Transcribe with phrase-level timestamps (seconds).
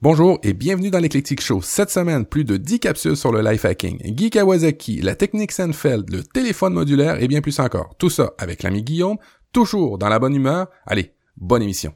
[0.00, 1.60] Bonjour et bienvenue dans l'Eclectic Show.
[1.60, 6.08] Cette semaine, plus de 10 capsules sur le life hacking, Guy Kawasaki, la technique Seinfeld,
[6.10, 7.96] le téléphone modulaire et bien plus encore.
[7.98, 9.16] Tout ça avec l'ami Guillaume,
[9.52, 10.68] toujours dans la bonne humeur.
[10.86, 11.92] Allez, bonne émission.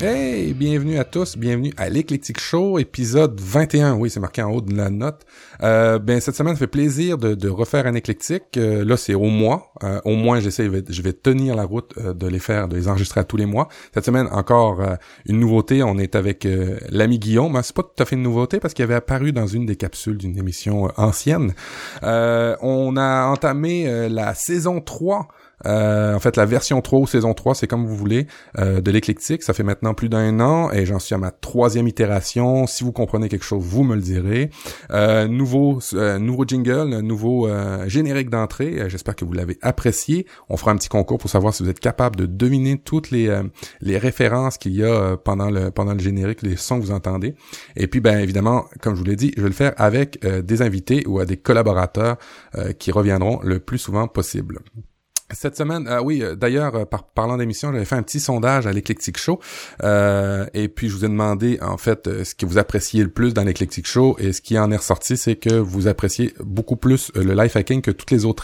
[0.00, 3.96] Hey, bienvenue à tous, bienvenue à l'Eclectic Show, épisode 21.
[3.96, 5.26] Oui, c'est marqué en haut de la note.
[5.64, 8.56] Euh, ben cette semaine, ça fait plaisir de, refaire un éclectique.
[8.56, 9.72] Euh, là, c'est au mois.
[9.82, 13.18] Euh, au moins, j'essaie, je vais tenir la route de les faire, de les enregistrer
[13.18, 13.66] à tous les mois.
[13.92, 14.80] Cette semaine, encore
[15.26, 15.82] une nouveauté.
[15.82, 16.46] On est avec
[16.90, 17.56] l'ami Guillaume.
[17.56, 19.74] Hein, c'est pas tout à fait une nouveauté parce qu'il avait apparu dans une des
[19.74, 21.54] capsules d'une émission ancienne.
[22.02, 25.26] on a entamé la saison 3
[25.66, 28.26] euh, en fait, la version 3 ou saison 3, c'est comme vous voulez,
[28.58, 29.42] euh, de l'éclectique.
[29.42, 32.66] Ça fait maintenant plus d'un an et j'en suis à ma troisième itération.
[32.66, 34.50] Si vous comprenez quelque chose, vous me le direz.
[34.90, 35.80] Euh, nouveau,
[36.20, 37.48] nouveau jingle, nouveau
[37.86, 38.88] générique d'entrée.
[38.88, 40.26] J'espère que vous l'avez apprécié.
[40.48, 43.42] On fera un petit concours pour savoir si vous êtes capable de deviner toutes les,
[43.80, 47.34] les références qu'il y a pendant le pendant le générique, les sons que vous entendez.
[47.76, 50.62] Et puis, ben évidemment, comme je vous l'ai dit, je vais le faire avec des
[50.62, 52.16] invités ou à des collaborateurs
[52.78, 54.60] qui reviendront le plus souvent possible.
[55.30, 58.66] Cette semaine, euh, oui, euh, d'ailleurs, euh, par, parlant d'émission, j'avais fait un petit sondage
[58.66, 59.40] à l'Eclectic Show,
[59.82, 63.44] et puis je vous ai demandé en fait ce que vous appréciez le plus dans
[63.44, 67.34] l'Eclectic Show, et ce qui en est ressorti, c'est que vous appréciez beaucoup plus le
[67.34, 68.38] life hacking que toutes les autres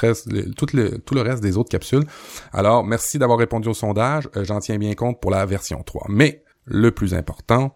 [0.57, 2.05] tout, le, tout le reste des autres capsules.
[2.53, 6.07] Alors, merci d'avoir répondu au sondage, j'en tiens bien compte pour la version 3.
[6.11, 7.75] Mais le plus important,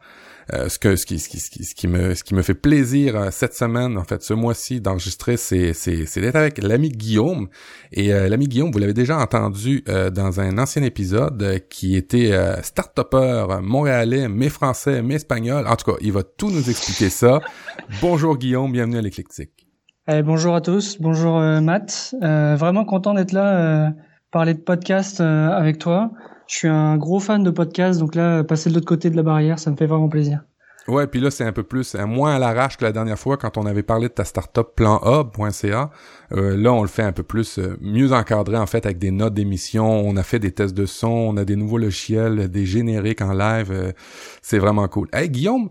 [0.54, 3.16] euh, ce que ce qui, ce qui, ce qui, me ce qui me fait plaisir
[3.16, 7.48] euh, cette semaine en fait ce mois-ci d'enregistrer c'est c'est c'est d'être avec l'ami Guillaume.
[7.92, 12.32] Et euh, l'ami Guillaume vous l'avez déjà entendu dans un ancien épisode qui était
[12.62, 15.66] start-upper montréalais mais français mais espagnol.
[15.66, 17.40] En tout cas il va tout nous expliquer ça.
[18.00, 18.72] Bonjour Guillaume.
[18.72, 19.66] Bienvenue à l'éclectique
[20.10, 20.98] eh, bonjour à tous.
[21.02, 22.14] Bonjour Matt.
[22.22, 23.92] Vraiment content d'être là
[24.30, 26.12] parler de podcast avec toi
[26.48, 29.22] je suis un gros fan de podcasts, donc là, passer de l'autre côté de la
[29.22, 30.42] barrière, ça me fait vraiment plaisir.
[30.88, 33.58] Ouais, puis là, c'est un peu plus, moins à l'arrache que la dernière fois quand
[33.58, 35.90] on avait parlé de ta startup planhub.ca.
[36.32, 39.10] Euh, là, on le fait un peu plus, euh, mieux encadré en fait avec des
[39.10, 39.86] notes d'émission.
[39.86, 43.34] On a fait des tests de son, on a des nouveaux logiciels, des génériques en
[43.34, 43.70] live.
[43.70, 43.92] Euh,
[44.40, 45.08] c'est vraiment cool.
[45.12, 45.68] Hey, Guillaume,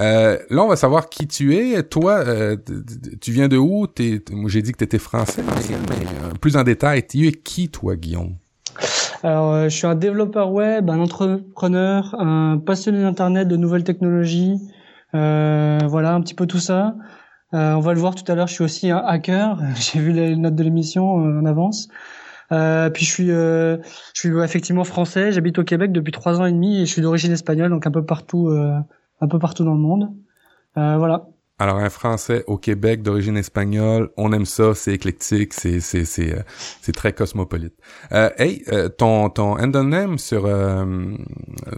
[0.00, 1.84] euh, là, on va savoir qui tu es.
[1.84, 2.24] Toi,
[3.20, 3.86] tu viens de où?
[3.96, 8.34] J'ai dit que tu étais français, mais, plus en détail, tu es qui, toi, Guillaume?
[9.22, 14.60] Alors, euh, je suis un développeur web, un entrepreneur, un passionné d'internet, de nouvelles technologies.
[15.14, 16.94] Euh, voilà, un petit peu tout ça.
[17.54, 18.46] Euh, on va le voir tout à l'heure.
[18.46, 19.58] Je suis aussi un hacker.
[19.76, 21.88] J'ai vu les notes de l'émission en avance.
[22.50, 23.80] puis je suis, je
[24.14, 25.32] suis effectivement français.
[25.32, 27.90] J'habite au Québec depuis trois ans et demi et je suis d'origine espagnole, donc un
[27.90, 30.12] peu partout, un peu partout dans le monde.
[30.74, 31.26] voilà.
[31.58, 36.34] Alors un Français au Québec d'origine espagnole, on aime ça, c'est éclectique, c'est c'est c'est
[36.34, 36.42] euh,
[36.82, 37.72] c'est très cosmopolite.
[38.12, 40.84] Euh, hey, euh, ton ton handle name sur euh,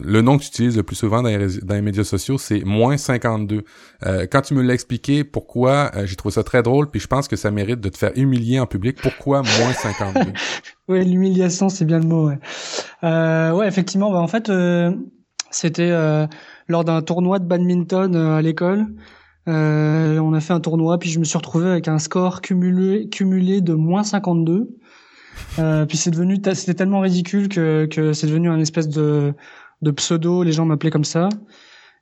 [0.03, 2.65] le nom que tu utilises le plus souvent dans les, dans les médias sociaux, c'est
[2.65, 3.63] moins 52.
[4.33, 7.37] quand tu me l'as expliqué pourquoi, j'ai trouvé ça très drôle, puis je pense que
[7.37, 8.99] ça mérite de te faire humilier en public.
[9.01, 10.33] Pourquoi moins 52
[10.89, 12.31] Oui, l'humiliation, c'est bien le mot.
[12.31, 14.11] Ouais, ouais effectivement.
[14.11, 14.51] Bah, en fait,
[15.53, 15.91] c'était
[16.67, 18.87] lors d'un tournoi de badminton à l'école.
[19.49, 23.09] Euh, on a fait un tournoi, puis je me suis retrouvé avec un score cumulé,
[23.09, 24.69] cumulé de moins 52.
[25.59, 29.35] Euh, puis c'est devenu, c'était tellement ridicule que, que c'est devenu un espèce de,
[29.83, 30.43] de pseudo.
[30.43, 31.29] Les gens m'appelaient comme ça.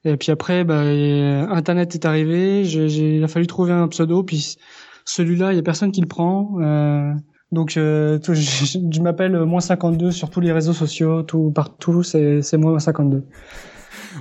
[0.04, 2.64] Et puis après, bah, Internet est arrivé.
[2.64, 4.22] J'ai, il a fallu trouver un pseudo.
[4.22, 4.56] Puis
[5.04, 6.58] celui-là, il y a personne qui le prend.
[6.60, 7.12] Euh,
[7.52, 12.02] donc euh, je, m'appelle moins 52 sur tous les réseaux sociaux, tout partout.
[12.02, 13.24] C'est moins 52.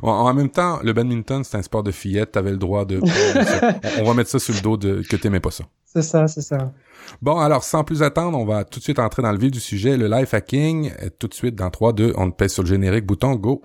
[0.01, 3.00] En, même temps, le badminton, c'est un sport de fillette, t'avais le droit de...
[4.00, 5.66] on, va mettre ça sur le dos de que t'aimais pas ça.
[5.85, 6.72] C'est ça, c'est ça.
[7.22, 9.59] Bon, alors, sans plus attendre, on va tout de suite entrer dans le vif du
[9.59, 10.91] sujet, le life hacking.
[11.19, 13.61] Tout de suite, dans 3, 2, on pèse sur le générique, bouton, go.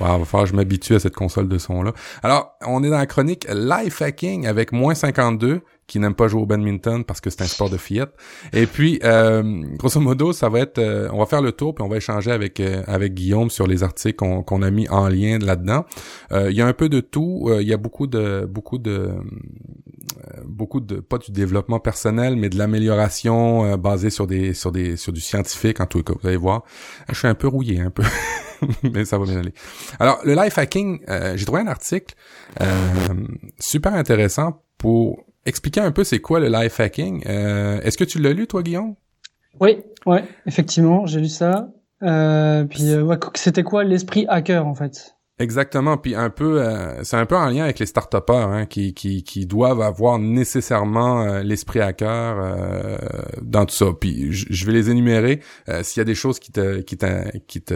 [0.00, 1.92] Wow, va falloir que je m'habitue à cette console de son-là.
[2.22, 6.40] Alors, on est dans la chronique Life Hacking avec moins 52, qui n'aime pas jouer
[6.40, 8.12] au badminton parce que c'est un sport de fillette.
[8.52, 11.82] Et puis, euh, grosso modo, ça va être, euh, on va faire le tour puis
[11.82, 15.08] on va échanger avec euh, avec Guillaume sur les articles qu'on qu'on a mis en
[15.08, 15.84] lien là-dedans.
[16.30, 17.50] Il y a un peu de tout.
[17.60, 19.10] Il y a beaucoup de beaucoup de
[20.44, 25.12] beaucoup de pas du développement personnel, mais de l'amélioration basée sur des sur des sur
[25.12, 26.14] du scientifique en tout cas.
[26.22, 26.62] Vous allez voir,
[27.08, 28.04] je suis un peu rouillé un peu.
[28.94, 29.54] mais ça va bien aller.
[29.98, 31.00] Alors, le life hacking,
[31.34, 32.14] j'ai trouvé un article
[33.58, 37.22] super intéressant pour expliquer un peu c'est quoi le life hacking?
[37.26, 38.94] Euh, est-ce que tu l'as lu, toi, Guillaume?
[39.60, 41.70] Oui, ouais, effectivement, j'ai lu ça.
[42.02, 45.16] Euh, puis ouais, c'était quoi l'esprit hacker en fait?
[45.38, 48.92] Exactement, puis un peu, euh, c'est un peu en lien avec les start hein, qui,
[48.92, 52.98] qui, qui doivent avoir nécessairement euh, l'esprit hacker euh,
[53.40, 53.86] dans tout ça.
[53.98, 55.40] Puis je vais les énumérer.
[55.70, 57.74] Euh, s'il y a des choses qui te, qui te, qui te,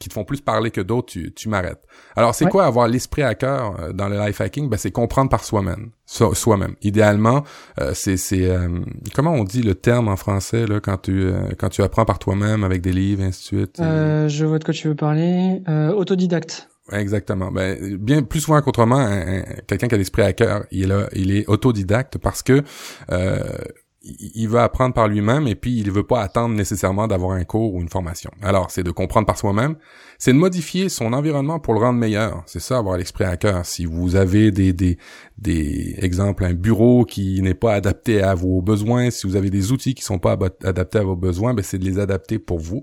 [0.00, 1.86] qui te font plus parler que d'autres, tu, tu m'arrêtes.
[2.16, 4.68] Alors c'est quoi avoir l'esprit hacker dans le life hacking?
[4.68, 6.74] Ben c'est comprendre par soi-même, soi-même.
[6.82, 7.44] Idéalement,
[7.92, 8.50] c'est, c'est,
[9.14, 12.64] comment on dit le terme en français là quand tu, quand tu apprends par toi-même
[12.64, 13.76] avec des livres, ainsi de suite.
[13.78, 15.62] je vois de quoi tu veux parler.
[15.96, 16.68] autodidacte.
[16.92, 17.50] Exactement.
[17.50, 19.06] Ben, bien plus souvent qu'autrement,
[19.66, 22.62] quelqu'un qui a l'esprit à cœur, il est là, il est autodidacte parce que
[23.12, 23.42] euh,
[24.02, 27.74] il veut apprendre par lui-même et puis il veut pas attendre nécessairement d'avoir un cours
[27.74, 28.30] ou une formation.
[28.40, 29.76] Alors, c'est de comprendre par soi-même,
[30.18, 32.42] c'est de modifier son environnement pour le rendre meilleur.
[32.46, 33.66] C'est ça, avoir l'esprit à cœur.
[33.66, 34.96] Si vous avez des, des,
[35.36, 39.70] des exemples, un bureau qui n'est pas adapté à vos besoins, si vous avez des
[39.70, 42.82] outils qui sont pas adaptés à vos besoins, ben c'est de les adapter pour vous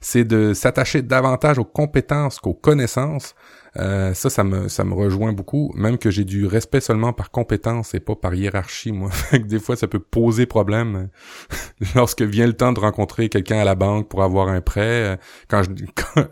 [0.00, 3.34] c'est de s'attacher davantage aux compétences qu'aux connaissances.
[3.78, 7.30] Euh, ça, ça me, ça me rejoint beaucoup, même que j'ai du respect seulement par
[7.30, 9.10] compétence et pas par hiérarchie, moi.
[9.32, 11.08] des fois, ça peut poser problème
[11.94, 15.18] lorsque vient le temps de rencontrer quelqu'un à la banque pour avoir un prêt.
[15.48, 15.70] Quand je,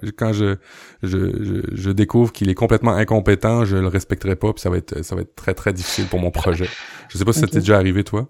[0.16, 0.56] quand, je,
[1.02, 5.02] je, je, découvre qu'il est complètement incompétent, je le respecterai pas, puis ça va être,
[5.04, 6.68] ça va être très, très difficile pour mon projet.
[7.08, 8.28] Je sais pas si ça t'est déjà arrivé, toi.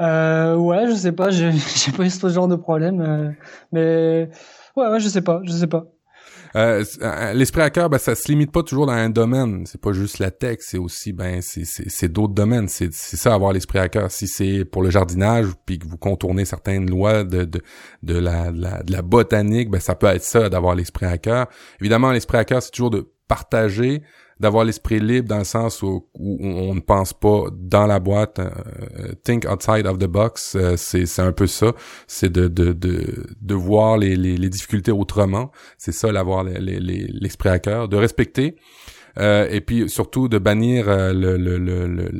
[0.00, 1.52] Euh, ouais, je sais pas, j'ai
[1.96, 3.30] pas eu ce genre de problème, euh,
[3.70, 4.28] mais
[4.76, 5.86] ouais, ouais, je sais pas, je sais pas.
[6.54, 9.64] Euh, euh l'esprit hacker, ben, ça se limite pas toujours dans un domaine.
[9.66, 12.68] C'est pas juste la tech, c'est aussi ben c'est d'autres domaines.
[12.68, 14.10] C'est ça avoir l'esprit hacker.
[14.10, 17.62] Si c'est pour le jardinage, puis que vous contournez certaines lois de de,
[18.02, 21.46] de la, de la botanique, ben ça peut être ça d'avoir l'esprit hacker.
[21.80, 24.02] Évidemment, l'esprit hacker, c'est toujours de partager
[24.42, 28.40] d'avoir l'esprit libre dans le sens où, on ne pense pas dans la boîte.
[28.40, 31.72] Euh, think outside of the box, euh, c'est un peu ça.
[32.08, 35.52] C'est de, de, de, de voir les, les, les difficultés autrement.
[35.78, 37.88] C'est ça, l'avoir l'esprit à cœur.
[37.88, 38.56] De respecter.
[39.18, 42.10] Euh, et puis surtout de bannir le, le, le, le,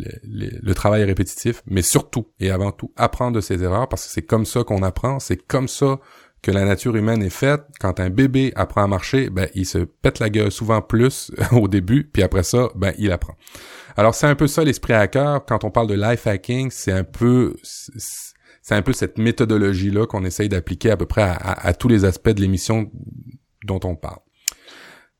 [0.63, 4.27] le travail répétitif, mais surtout et avant tout apprendre de ses erreurs parce que c'est
[4.27, 6.01] comme ça qu'on apprend, c'est comme ça
[6.43, 9.79] que la nature humaine est faite, quand un bébé apprend à marcher, ben il se
[9.79, 13.35] pète la gueule souvent plus au début, puis après ça, ben il apprend.
[13.97, 15.45] Alors c'est un peu ça l'esprit hacker.
[15.47, 20.07] Quand on parle de life hacking, c'est un peu c'est un peu cette méthodologie là
[20.07, 22.91] qu'on essaye d'appliquer à peu près à, tous les aspects de l'émission
[23.65, 24.19] dont on parle.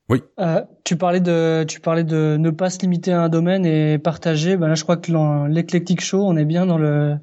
[0.09, 0.21] Oui.
[0.39, 3.97] Euh, tu parlais de tu parlais de ne pas se limiter à un domaine et
[3.97, 4.57] partager.
[4.57, 7.15] Ben là, je crois que l'éclectique show, on est bien dans le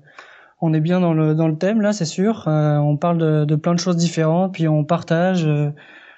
[0.60, 2.44] on est bien dans le dans le thème là, c'est sûr.
[2.46, 5.46] Euh, on parle de, de, plein de choses différentes, puis on partage.
[5.46, 5.70] Euh,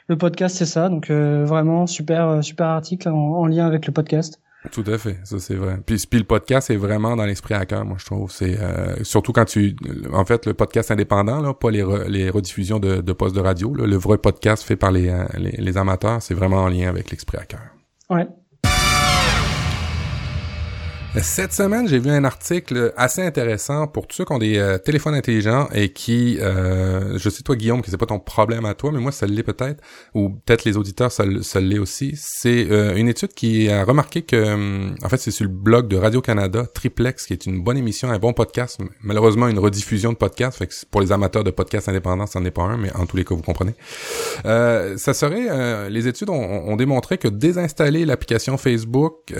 [0.08, 4.40] le podcast, c'est ça, donc euh, vraiment super super article en, lien avec le podcast.
[4.70, 5.78] Tout à fait, ça c'est vrai.
[5.84, 8.30] Puis, puis le podcast est vraiment dans l'esprit hacker, moi je trouve.
[8.30, 8.56] C'est
[9.04, 9.74] surtout quand tu,
[10.12, 13.74] en fait, le podcast indépendant, là, pas les, les rediffusions de, de postes de radio,
[13.74, 17.38] le vrai podcast fait par les, les, les amateurs, c'est vraiment en lien avec l'esprit
[17.38, 17.60] hacker.
[18.08, 18.28] Ouais.
[21.20, 24.78] Cette semaine, j'ai vu un article assez intéressant pour tous ceux qui ont des euh,
[24.78, 28.72] téléphones intelligents et qui, euh, je sais toi Guillaume, que c'est pas ton problème à
[28.72, 29.82] toi, mais moi ça l'est peut-être,
[30.14, 32.14] ou peut-être les auditeurs ça, ça l'est aussi.
[32.16, 35.98] C'est euh, une étude qui a remarqué que, en fait, c'est sur le blog de
[35.98, 40.16] Radio Canada, Triplex, qui est une bonne émission, un bon podcast, malheureusement une rediffusion de
[40.16, 43.04] podcast, fait que pour les amateurs de podcasts indépendants, c'en est pas un, mais en
[43.04, 43.74] tous les cas vous comprenez.
[44.44, 49.34] ça serait, les études ont, ont, démontré que désinstaller l'application Facebook,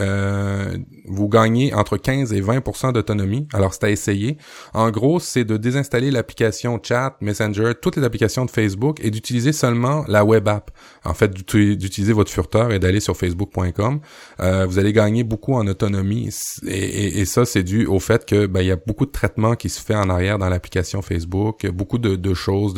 [1.07, 3.47] vous gagnez entre 15 et 20% d'autonomie.
[3.53, 4.39] Alors, c'est à essayer.
[4.75, 9.53] En gros, c'est de désinstaller l'application Chat, Messenger, toutes les applications de Facebook et d'utiliser
[9.53, 10.71] seulement la web app.
[11.05, 14.01] En fait, d'utiliser votre furteur et d'aller sur facebook.com.
[14.41, 16.31] Euh, vous allez gagner beaucoup en autonomie
[16.67, 19.69] et, ça, c'est dû au fait que ben, il y a beaucoup de traitements qui
[19.69, 22.75] se fait en arrière dans l'application Facebook, beaucoup de, choses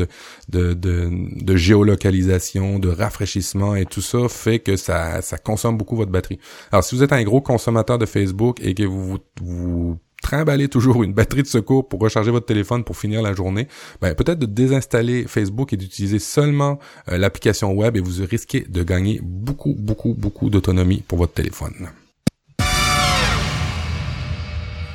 [0.48, 6.38] de, géolocalisation, de rafraîchissement et tout ça fait que ça consomme beaucoup votre batterie.
[6.72, 11.04] Alors, si vous êtes un gros consommateur de Facebook et que vous, vous, trimballez toujours
[11.04, 13.68] une batterie de secours pour recharger votre téléphone pour finir la journée,
[14.00, 16.78] ben, peut-être de désinstaller Facebook et d'utiliser seulement
[17.10, 21.90] euh, l'application web et vous risquez de gagner beaucoup, beaucoup, beaucoup d'autonomie pour votre téléphone.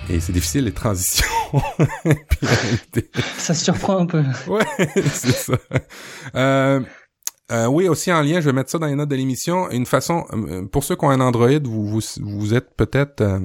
[0.10, 1.28] Et c'est difficile les transitions.
[3.38, 4.24] ça surprend un peu.
[4.48, 5.54] ouais, c'est ça.
[6.34, 6.80] Euh,
[7.52, 9.70] euh, oui, aussi en lien, je vais mettre ça dans les notes de l'émission.
[9.72, 13.40] Une façon, euh, pour ceux qui ont un Android, vous vous, êtes peut-être Euh,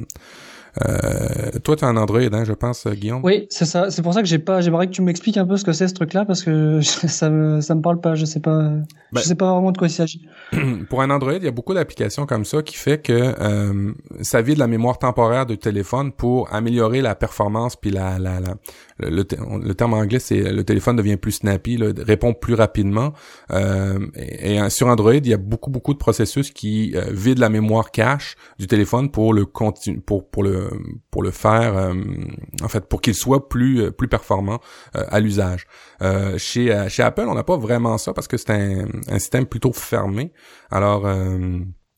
[1.62, 3.20] toi, tu as un Android, hein, je pense, Guillaume?
[3.22, 3.90] Oui, c'est ça.
[3.90, 4.60] C'est pour ça que j'ai pas.
[4.60, 7.60] J'aimerais que tu m'expliques un peu ce que c'est ce truc-là parce que ça me
[7.60, 8.14] ça me parle pas.
[8.14, 8.70] Je sais pas.
[8.70, 10.26] je ben sais pas vraiment de quoi il s'agit.
[10.88, 14.42] Pour un Android, il y a beaucoup d'applications comme ça qui fait que euh, ça
[14.42, 18.54] vide la mémoire temporaire du téléphone pour améliorer la performance puis la, la, la
[18.98, 23.12] le, terme anglais c'est le téléphone devient plus snappy, là, répond plus rapidement.
[23.52, 27.48] Euh, et, sur Android, il y a beaucoup beaucoup de processus qui euh, vident la
[27.48, 30.63] mémoire cache du téléphone pour le continu, pour pour le
[31.10, 31.94] pour le faire euh,
[32.62, 34.60] en fait pour qu'il soit plus euh, plus performant
[34.92, 35.66] à l'usage.
[36.36, 39.72] chez chez Apple, on n'a pas vraiment ça parce que c'est un, un système plutôt
[39.72, 40.32] fermé.
[40.70, 41.06] Alors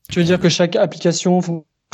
[0.08, 1.40] tu veux dire que chaque application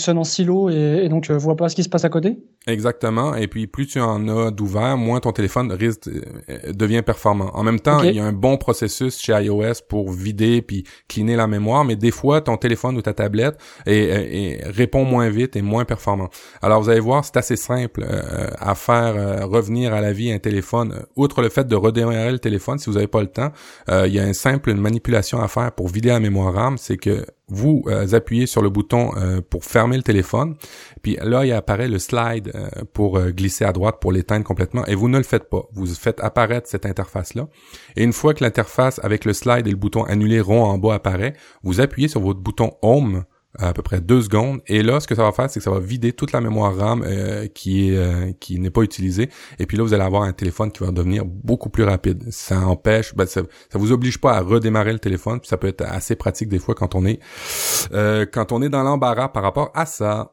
[0.02, 2.37] fonctionne en silo et, et donc tu vois pas ce qui se passe à côté
[2.66, 3.35] Exactement.
[3.35, 7.50] Et puis plus tu en as d'ouvert, moins ton téléphone risque euh, devient performant.
[7.54, 11.35] En même temps, il y a un bon processus chez iOS pour vider puis cleaner
[11.35, 15.62] la mémoire, mais des fois ton téléphone ou ta tablette et, répond moins vite et
[15.62, 16.28] moins performant.
[16.61, 20.30] Alors vous allez voir, c'est assez simple euh, à faire euh, revenir à la vie
[20.30, 21.04] un téléphone.
[21.16, 23.50] Outre le fait de redémarrer le téléphone, si vous n'avez pas le temps,
[23.88, 27.25] il y a une simple manipulation à faire pour vider la mémoire RAM, c'est que
[27.49, 29.11] vous appuyez sur le bouton
[29.50, 30.57] pour fermer le téléphone,
[31.03, 34.85] puis là il apparaît le slide euh, pour euh, glisser à droite pour l'éteindre complètement
[34.87, 35.63] et vous ne le faites pas.
[35.73, 37.49] Vous faites apparaître cette interface-là
[37.97, 40.95] et une fois que l'interface avec le slide et le bouton annuler rond en bas
[40.95, 43.25] apparaît, vous appuyez sur votre bouton Home
[43.59, 44.61] à peu près deux secondes.
[44.66, 46.75] Et là ce que ça va faire c'est que ça va vider toute la mémoire
[46.75, 49.28] RAM euh, qui est qui n'est pas utilisée.
[49.59, 52.25] Et puis là vous allez avoir un téléphone qui va devenir beaucoup plus rapide.
[52.30, 55.40] Ça empêche ben, ça, ça vous oblige pas à redémarrer le téléphone.
[55.40, 57.21] Puis ça peut être assez pratique des fois quand on est
[58.32, 60.32] quand on est dans l'embarras par rapport à ça.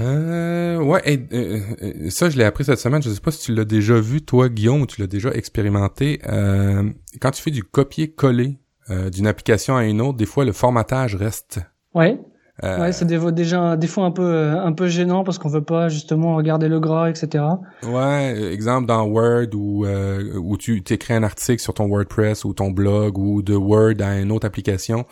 [0.00, 3.02] Euh, ouais, euh, euh, ça je l'ai appris cette semaine.
[3.02, 6.20] Je sais pas si tu l'as déjà vu toi, Guillaume, ou tu l'as déjà expérimenté.
[6.26, 8.58] Euh, quand tu fais du copier-coller
[8.90, 11.60] euh, d'une application à une autre, des fois le formatage reste.
[11.94, 12.18] Ouais.
[12.62, 16.36] ouais, c'est déjà des fois un peu un peu gênant parce qu'on veut pas justement
[16.36, 17.44] regarder le gras, etc.
[17.84, 22.70] Ouais, exemple dans Word où où tu t'écris un article sur ton WordPress ou ton
[22.70, 25.06] blog ou de Word à une autre application.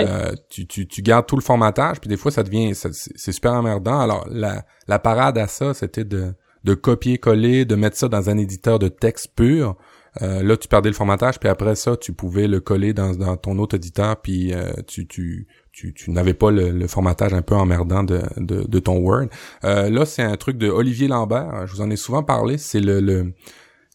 [0.00, 2.74] Euh, tu, tu, tu, gardes tout le formatage, puis des fois, ça devient...
[2.74, 4.00] C'est super emmerdant.
[4.00, 8.38] Alors, la, la parade à ça, c'était de, de copier-coller, de mettre ça dans un
[8.38, 9.76] éditeur de texte pur.
[10.20, 13.58] Euh, là, tu perdais le formatage, puis après ça, tu pouvais le coller dans, ton
[13.58, 18.20] autre éditeur, puis euh, tu, tu, tu, n'avais pas le, formatage un peu emmerdant de,
[18.36, 19.26] de, ton Word.
[19.62, 21.66] là, c'est un truc de Olivier Lambert.
[21.66, 22.58] Je vous en ai souvent parlé.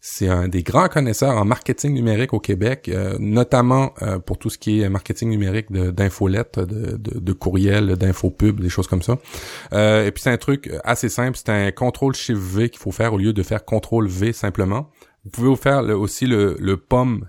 [0.09, 4.49] C'est un des grands connaisseurs en marketing numérique au Québec, euh, notamment euh, pour tout
[4.49, 9.17] ce qui est marketing numérique d'infolettes, de, de, de, courriels, d'infopub, des choses comme ça.
[9.73, 12.91] Euh, et puis c'est un truc assez simple, c'est un contrôle shift V qu'il faut
[12.91, 14.89] faire au lieu de faire contrôle V simplement.
[15.27, 17.27] Vous pouvez vous faire aussi le, le pomme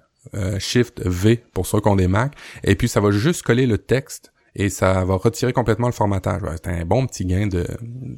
[0.58, 2.34] shift V pour ceux qui ont des Mac.
[2.62, 6.42] Et puis ça va juste coller le texte et ça va retirer complètement le formatage.
[6.62, 7.64] c'est un bon petit gain de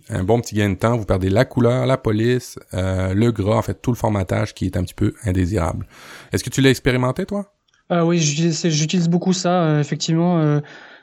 [0.08, 0.96] un bon petit gain de temps.
[0.96, 4.66] Vous perdez la couleur, la police, euh, le gras, en fait tout le formatage qui
[4.66, 5.86] est un petit peu indésirable.
[6.32, 7.52] Est-ce que tu l'as expérimenté toi?
[7.92, 9.64] Euh, Oui, j'utilise beaucoup ça.
[9.64, 10.60] Euh, effectivement, euh,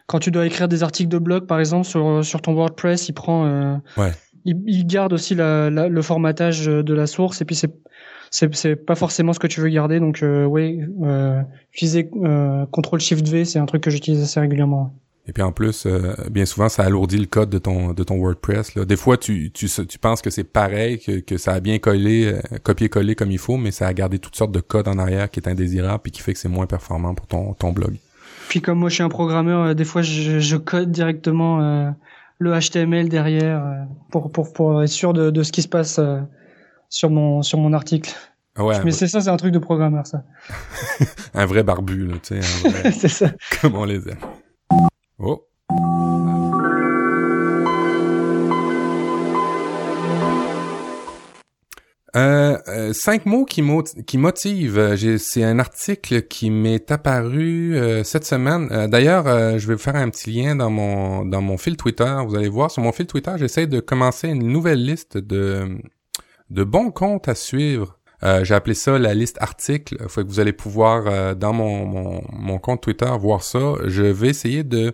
[0.07, 3.13] quand tu dois écrire des articles de blog, par exemple sur sur ton WordPress, il
[3.13, 4.13] prend, ouais.
[4.45, 7.73] il, garde aussi la, le formatage de la source et puis c'est
[8.31, 9.99] c'est pas forcément ce que tu veux garder.
[9.99, 10.81] Donc oui,
[11.73, 14.93] utiliser CTRL SHIFT V, c'est un truc que j'utilise assez régulièrement.
[15.27, 18.17] Et puis en plus, euh, bien souvent, ça alourdit le code de ton de ton
[18.17, 18.75] WordPress.
[18.75, 18.85] Là.
[18.85, 22.33] Des fois, tu, tu, tu penses que c'est pareil, que, que ça a bien collé,
[22.33, 25.29] euh, copié-collé comme il faut, mais ça a gardé toutes sortes de code en arrière
[25.29, 27.95] qui est indésirable et qui fait que c'est moins performant pour ton, ton blog.
[28.47, 31.93] Puis comme moi, je suis un programmeur, euh, des fois, je, je code directement
[32.39, 35.99] le HTML derrière pour, pour, pour être sûr de, de ce qui se passe
[36.89, 38.13] sur mon sur mon article.
[38.57, 40.23] Ouais, mais c'est ça, c'est un truc de programmeur, ça.
[41.35, 42.91] un vrai barbu, là, tu sais.
[42.91, 43.31] c'est ça.
[43.61, 44.17] Comme on les aime.
[45.19, 45.43] Oh.
[52.15, 53.63] Euh, euh, cinq mots qui,
[54.07, 54.95] qui motivent.
[55.19, 58.87] C'est un article qui m'est apparu euh, cette semaine.
[58.87, 62.15] D'ailleurs, je vais vous faire un petit lien dans mon dans mon fil Twitter.
[62.25, 65.77] Vous allez voir sur mon fil Twitter, j'essaie de commencer une nouvelle liste de
[66.49, 69.97] de bons comptes à suivre euh, j'ai appelé ça la liste articles.
[70.07, 73.75] Faut que vous allez pouvoir euh, dans mon, mon, mon, compte Twitter voir ça.
[73.85, 74.93] Je vais essayer de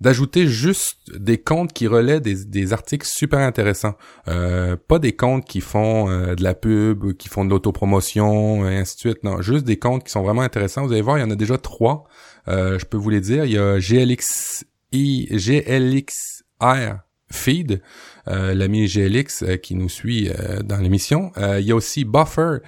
[0.00, 3.94] d'ajouter juste des comptes qui relaient des, des articles super intéressants.
[4.26, 8.96] Euh, pas des comptes qui font de la pub, qui font de l'autopromotion, et ainsi
[8.96, 9.22] de suite.
[9.22, 10.84] Non, juste des comptes qui sont vraiment intéressants.
[10.84, 12.08] Vous allez voir, il y en a déjà trois.
[12.48, 13.44] je peux vous les dire.
[13.44, 16.96] Il y a GLX, GLXR
[17.32, 17.80] Feed,
[18.28, 20.30] euh, l'ami GLX euh, qui nous suit
[20.64, 21.32] dans l'émission.
[21.36, 22.58] il y a aussi Buffer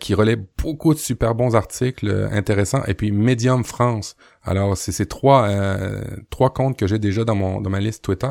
[0.00, 4.16] qui relaie beaucoup de super bons articles intéressants et puis Medium France
[4.48, 8.02] alors, c'est ces trois euh, trois comptes que j'ai déjà dans mon dans ma liste
[8.02, 8.30] Twitter.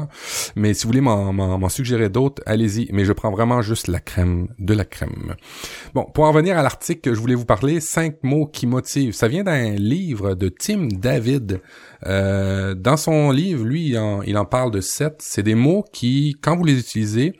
[0.55, 2.89] Mais si vous voulez m'en suggérer d'autres, allez-y.
[2.91, 5.35] Mais je prends vraiment juste la crème de la crème.
[5.93, 9.13] Bon, pour en venir à l'article que je voulais vous parler, cinq mots qui motivent.
[9.13, 11.61] Ça vient d'un livre de Tim David.
[12.05, 15.17] Euh, dans son livre, lui, il en, il en parle de sept.
[15.19, 17.33] C'est des mots qui, quand vous les utilisez,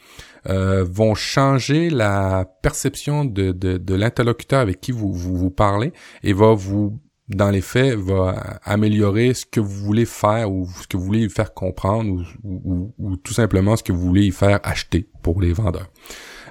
[0.50, 5.92] euh, vont changer la perception de, de, l'interlocuteur avec qui vous, vous, vous parlez
[6.24, 10.88] et va vous dans les faits, va améliorer ce que vous voulez faire ou ce
[10.88, 14.60] que vous voulez faire comprendre ou, ou, tout simplement ce que vous voulez y faire
[14.64, 15.88] acheter pour les vendeurs.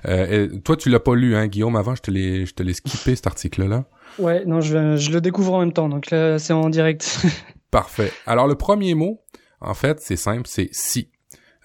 [0.06, 2.75] Euh, toi, tu l'as pas lu, hein, Guillaume, avant, je te l'ai, je te l'ai
[2.75, 3.87] skippé, cet article-là.
[4.18, 7.25] Ouais, non, je, je le découvre en même temps, donc là, c'est en direct.
[7.71, 8.12] Parfait.
[8.26, 9.23] Alors, le premier mot,
[9.61, 11.11] en fait, c'est simple, c'est si.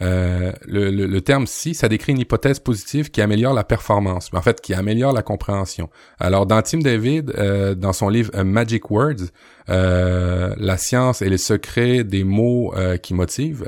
[0.01, 4.41] Euh, le, le, terme si, ça décrit une hypothèse positive qui améliore la performance, en
[4.41, 5.89] fait qui améliore la compréhension.
[6.19, 9.29] Alors dans Tim David, euh, dans son livre Magic Words,
[9.69, 13.63] euh, la science et les secrets des mots qui motivent.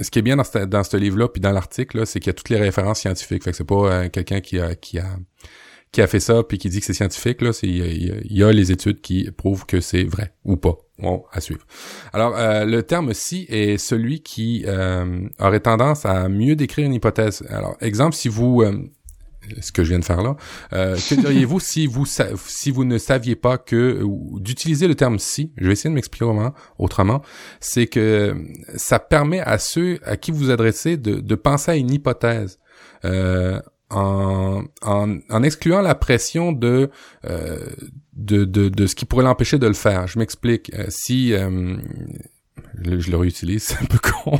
[0.00, 2.30] ce qui est bien dans ce, dans ce livre-là, puis dans l'article, c'est qu'il y
[2.30, 3.44] a toutes les références scientifiques.
[3.44, 5.06] Fait que c'est pas quelqu'un qui a, qui a
[5.92, 8.72] qui a fait ça puis qui dit que c'est scientifique là, il y, a les
[8.72, 10.76] études qui prouvent que c'est vrai ou pas.
[10.98, 11.60] Bon, à suivre.
[12.14, 16.94] Alors euh, le terme si est celui qui euh, aurait tendance à mieux décrire une
[16.94, 17.44] hypothèse.
[17.50, 18.72] Alors exemple si vous euh,
[19.60, 20.36] ce que je viens de faire là.
[20.70, 24.02] que diriez-vous si vous si vous ne saviez pas que
[24.40, 27.22] d'utiliser le terme si, je vais essayer de m'expliquer autrement, autrement
[27.60, 28.34] c'est que
[28.76, 32.58] ça permet à ceux à qui vous adressez de, de penser à une hypothèse.
[33.04, 33.60] Euh,
[33.90, 36.90] en, en, excluant la pression de,
[37.24, 37.68] euh,
[38.16, 40.06] de, de, de, ce qui pourrait l'empêcher de le faire.
[40.06, 40.72] Je m'explique.
[40.74, 41.76] Euh, si euh,
[42.82, 44.38] je, le réutilise, c'est un peu con.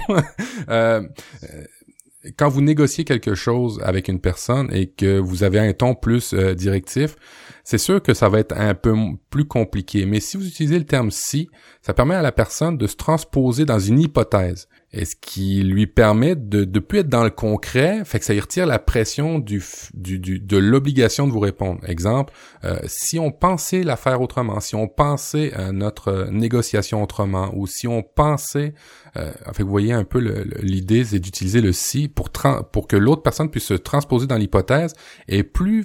[2.36, 6.34] quand vous négociez quelque chose avec une personne et que vous avez un ton plus
[6.34, 7.14] directif,
[7.62, 8.94] c'est sûr que ça va être un peu
[9.30, 10.06] plus compliqué.
[10.06, 11.48] Mais si vous utilisez le terme si,
[11.82, 14.66] ça permet à la personne de se transposer dans une hypothèse.
[14.96, 18.32] Et ce qui lui permet de ne plus être dans le concret, fait que ça
[18.32, 19.62] y retire la pression du,
[19.92, 21.80] du, de l'obligation de vous répondre.
[21.86, 22.32] Exemple,
[22.64, 27.66] euh, si on pensait la faire autrement, si on pensait à notre négociation autrement, ou
[27.66, 28.72] si on pensait,
[29.18, 30.18] euh, fait que vous voyez un peu
[30.62, 32.30] l'idée, c'est d'utiliser le si pour
[32.72, 34.94] pour que l'autre personne puisse se transposer dans l'hypothèse
[35.28, 35.84] et plus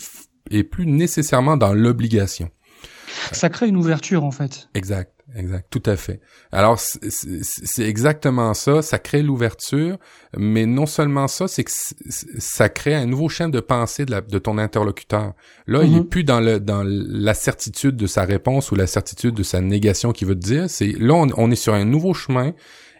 [0.49, 2.49] et plus nécessairement dans l'obligation.
[3.31, 4.69] Ça crée une ouverture en fait.
[4.73, 6.19] Exact, exact, tout à fait.
[6.51, 9.97] Alors c'est exactement ça, ça crée l'ouverture,
[10.37, 14.21] mais non seulement ça, c'est que ça crée un nouveau champ de pensée de, la,
[14.21, 15.33] de ton interlocuteur.
[15.67, 16.07] Là, il est mm-hmm.
[16.07, 20.11] plus dans le dans la certitude de sa réponse ou la certitude de sa négation
[20.11, 20.69] qu'il veut te dire.
[20.69, 22.53] C'est là on est sur un nouveau chemin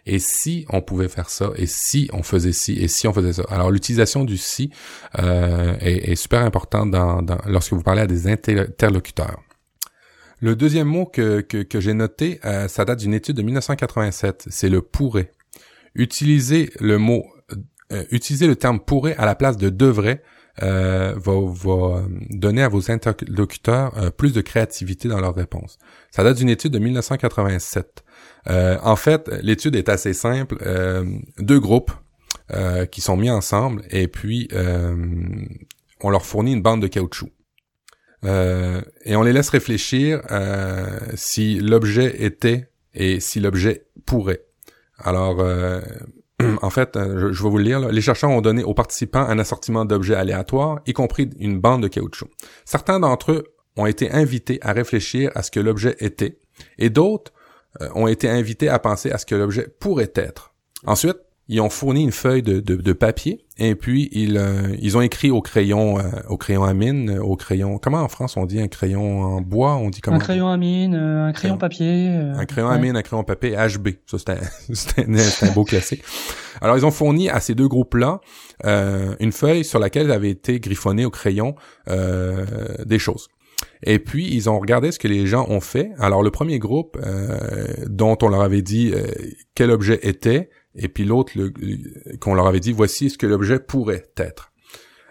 [0.04, 3.32] et si on pouvait faire ça, et si on faisait ci, et si on faisait
[3.32, 3.44] ça?
[3.48, 4.70] Alors l'utilisation du si
[5.18, 9.40] euh, est, super importante dans, lorsque vous parlez à des interlocuteurs.
[10.42, 14.68] Le deuxième mot que, que, j'ai noté, euh, ça date d'une étude de 1987, c'est
[14.68, 15.30] le pourrait.
[15.94, 17.24] Utiliser le mot,
[17.92, 20.20] euh, utiliser le terme pourrait à la place de devrait
[20.60, 25.78] euh, va, va, donner à vos interlocuteurs plus de créativité dans leurs réponses.
[26.10, 28.02] Ça date d'une étude de 1987.
[28.48, 30.56] Euh, en fait, l'étude est assez simple.
[30.62, 31.04] Euh,
[31.38, 31.92] deux groupes
[32.52, 34.48] euh, qui sont mis ensemble et puis
[36.00, 37.30] on leur fournit une bande de caoutchouc.
[38.24, 40.22] Et on les laisse réfléchir
[41.14, 44.44] si l'objet était et si l'objet pourrait.
[44.98, 45.44] Alors,
[46.62, 47.80] en fait, je, vais vous le lire.
[47.80, 51.88] Les chercheurs ont donné aux participants un assortiment d'objets aléatoires, y compris une bande de
[51.88, 52.28] caoutchouc.
[52.64, 53.44] Certains d'entre eux
[53.76, 56.38] ont été invités à réfléchir à ce que l'objet était,
[56.78, 57.32] et d'autres
[57.80, 60.52] euh, ont été invités à penser à ce que l'objet pourrait être.
[60.84, 61.16] Ensuite,
[61.48, 65.30] ils ont fourni une feuille de, de, papier et puis ils, euh, ils ont écrit
[65.30, 68.68] au crayon euh, au crayon à mine, au crayon comment en France on dit un
[68.68, 72.08] crayon en bois, on dit comment Un crayon à mine, un crayon papier.
[72.08, 73.88] un crayon à mine, un crayon papier HB.
[74.06, 76.02] Ça c'est un, un, un, beau classique.
[76.60, 78.20] Alors ils ont fourni à ces deux groupes-là
[78.64, 81.54] une feuille sur laquelle avait été griffonné au crayon
[81.88, 83.28] des choses.
[83.84, 85.90] Et puis, ils ont regardé ce que les gens ont fait.
[85.98, 89.06] Alors, le premier groupe, euh, dont on leur avait dit euh,
[89.54, 91.32] quel objet était, et puis l'autre,
[92.20, 94.52] qu'on leur avait dit, voici ce que l'objet pourrait être.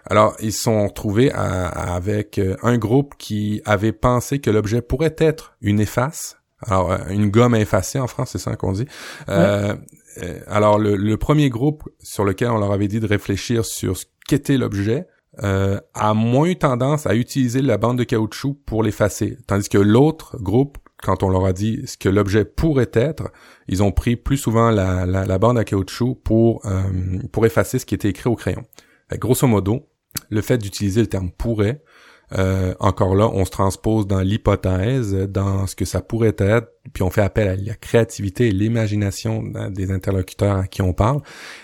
[0.06, 5.16] Alors, ils se sont retrouvés avec euh, un groupe qui avait pensé que l'objet pourrait
[5.20, 6.38] être une efface.
[6.64, 8.88] Alors, une gomme effacée en France, c'est ça qu'on dit.
[9.28, 14.06] alors, le, le, premier groupe sur lequel on leur avait dit de réfléchir sur ce
[14.28, 15.08] qu'était l'objet,
[15.44, 19.78] euh, a moins eu tendance à utiliser la bande de caoutchouc pour l'effacer, tandis que
[19.78, 23.32] l'autre groupe quand on leur a dit ce que l'objet pourrait être,
[23.68, 26.84] ils ont pris plus souvent la, la, bande à caoutchouc pour, euh,
[27.32, 28.64] pour effacer ce qui était écrit au crayon.
[29.14, 29.88] grosso modo,
[30.30, 31.82] le fait d'utiliser le terme pourrait,
[32.38, 37.04] euh, encore là, on se transpose dans l'hypothèse, dans ce que ça pourrait être, puis
[37.04, 41.22] on fait appel à la créativité et l'imagination des interlocuteurs à qui on parle.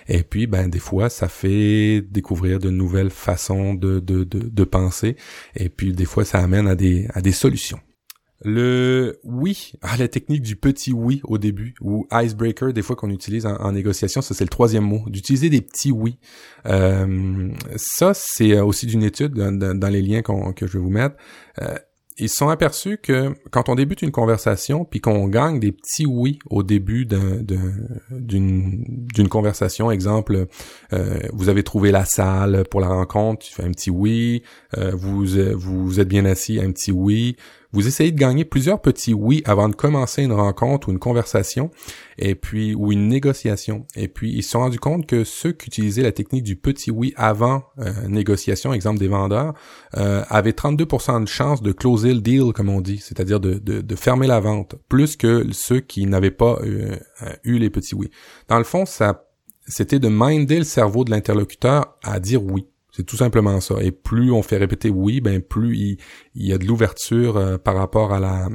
[0.08, 4.63] Et puis, ben, des fois, ça fait découvrir de nouvelles façons de, de, de, de
[4.63, 5.15] penser.
[5.56, 7.80] Et puis, des fois, ça amène à des, à des solutions.
[8.43, 13.10] Le oui, ah, la technique du petit oui au début, ou icebreaker, des fois qu'on
[13.10, 16.19] utilise en, négociation, ça c'est le troisième mot, d'utiliser des petits oui.
[16.67, 21.15] Euh, ça, c'est aussi d'une étude dans, les liens que je vais vous mettre.
[21.62, 21.76] Euh,
[22.19, 26.39] ils sont aperçus que quand on débute une conversation, puis qu'on gagne des petits oui
[26.50, 27.06] au début
[28.10, 30.47] d'une conversation, exemple,
[30.93, 34.41] euh, vous avez trouvé la salle pour la rencontre, tu fais un petit oui,
[34.78, 35.26] euh, vous,
[35.58, 37.38] vous êtes bien assis, un petit oui,
[37.73, 41.69] vous essayez de gagner plusieurs petits oui avant de commencer une rencontre ou une conversation,
[42.17, 43.86] et puis ou une négociation.
[43.95, 46.91] Et puis ils se sont rendus compte que ceux qui utilisaient la technique du petit
[46.91, 49.53] oui avant euh, négociation, exemple des vendeurs,
[49.97, 53.95] euh, avaient 32% de chance de closer le deal, comme on dit, c'est-à-dire de, de,
[53.95, 56.97] fermer la vente, plus que ceux qui n'avaient pas euh,
[57.43, 58.10] eu les petits oui.
[58.47, 59.23] Dans le fond, ça
[59.67, 62.67] c'était de minder le cerveau de l'interlocuteur à dire oui.
[62.98, 63.76] C'est tout simplement ça.
[63.82, 65.98] Et plus on fait répéter oui, ben plus il,
[66.34, 68.50] y a de l'ouverture euh, par rapport à la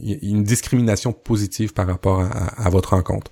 [0.00, 3.30] une discrimination positive par rapport à, votre rencontre.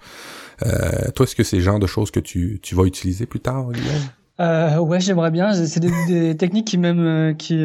[0.64, 3.40] Euh, toi, est-ce que c'est le genre de choses que tu, tu vas utiliser plus
[3.40, 4.02] tard, Guillaume?
[4.38, 5.52] Euh, ouais, j'aimerais bien.
[5.52, 7.58] C'est des, techniques qui même euh, qui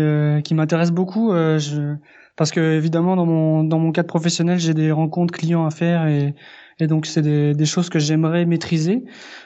[0.44, 1.34] qui m'intéressent beaucoup.
[1.34, 1.94] je,
[2.36, 6.08] parce que évidemment dans mon dans mon cadre professionnel, j'ai des rencontres clients à faire
[6.08, 6.34] et
[6.80, 9.04] et donc c'est des, des, choses que j'aimerais maîtriser.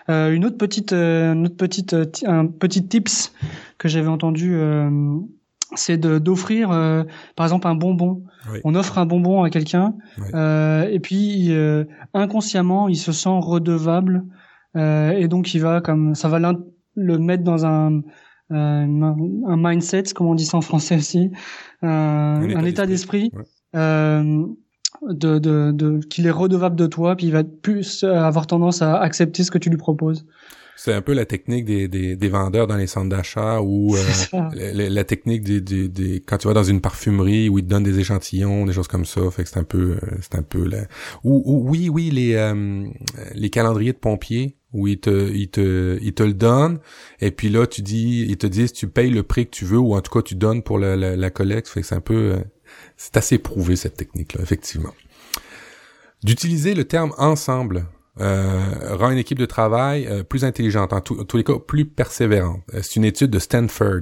[0.10, 3.34] Euh, une autre petite, euh, une autre petite, euh, un petit tips
[3.78, 4.89] que j'avais entendu, euh,
[5.76, 7.04] c'est d'offrir, euh,
[7.36, 8.24] par exemple, un bonbon.
[8.63, 9.94] On offre un bonbon à quelqu'un,
[10.34, 11.54] et puis
[12.15, 14.26] inconsciemment, il se sent redevable,
[14.76, 16.39] et donc il va comme ça va
[16.96, 18.02] le mettre dans un
[18.50, 21.30] un mindset, comme on dit ça en français aussi,
[21.84, 23.32] un, état d'esprit
[25.08, 28.98] de, de, de qu'il est redevable de toi, puis il va plus avoir tendance à
[28.98, 30.26] accepter ce que tu lui proposes.
[30.82, 33.98] C'est un peu la technique des, des, des vendeurs dans les centres d'achat ou
[34.34, 37.70] euh, la, technique des, des, des, quand tu vas dans une parfumerie où ils te
[37.70, 39.30] donnent des échantillons, des choses comme ça.
[39.30, 40.86] Fait que c'est un peu euh, c'est un peu là.
[41.26, 42.86] Ou, oui oui les euh,
[43.34, 46.80] les calendriers de pompiers où ils te ils te ils te le donnent
[47.20, 49.80] et puis là tu dis ils te disent tu payes le prix que tu veux
[49.80, 51.68] ou en tout cas tu donnes pour la, la, collecte.
[51.68, 52.38] Fait que c'est un peu
[52.98, 54.94] c'est assez prouvé cette technique-là, effectivement.
[56.24, 57.86] D'utiliser le terme ensemble
[58.22, 62.62] euh, rend une équipe de travail euh, plus intelligente, en, tous les cas plus persévérante.
[62.74, 64.02] Euh, c'est une étude de Stanford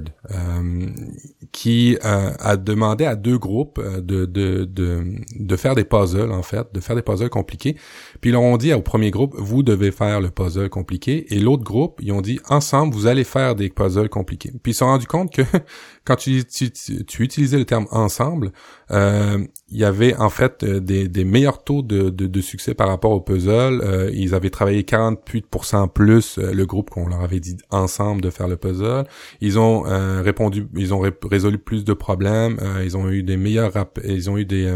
[1.52, 5.04] qui a demandé à deux groupes de, de, de,
[5.38, 7.76] de, faire des puzzles, en fait, de faire des puzzles compliqués.
[8.20, 11.32] Puis ils leur ont dit au premier groupe, vous devez faire le puzzle compliqué.
[11.34, 14.52] Et l'autre groupe, ils ont dit, ensemble, vous allez faire des puzzles compliqués.
[14.62, 15.42] Puis ils se sont rendus compte que
[16.08, 18.52] quand tu, tu, utilisais le terme ensemble,
[18.90, 23.20] euh, il y avait en fait des, des meilleurs taux de, succès par rapport au
[23.20, 23.82] puzzle.
[23.84, 28.30] Euh, ils avaient travaillé 48% plus euh, le groupe qu'on leur avait dit ensemble de
[28.30, 29.04] faire le puzzle.
[29.42, 32.58] Ils ont euh, répondu, ils ont résolu plus de problèmes.
[32.82, 34.74] ils ont eu des meilleurs, ils ont eu des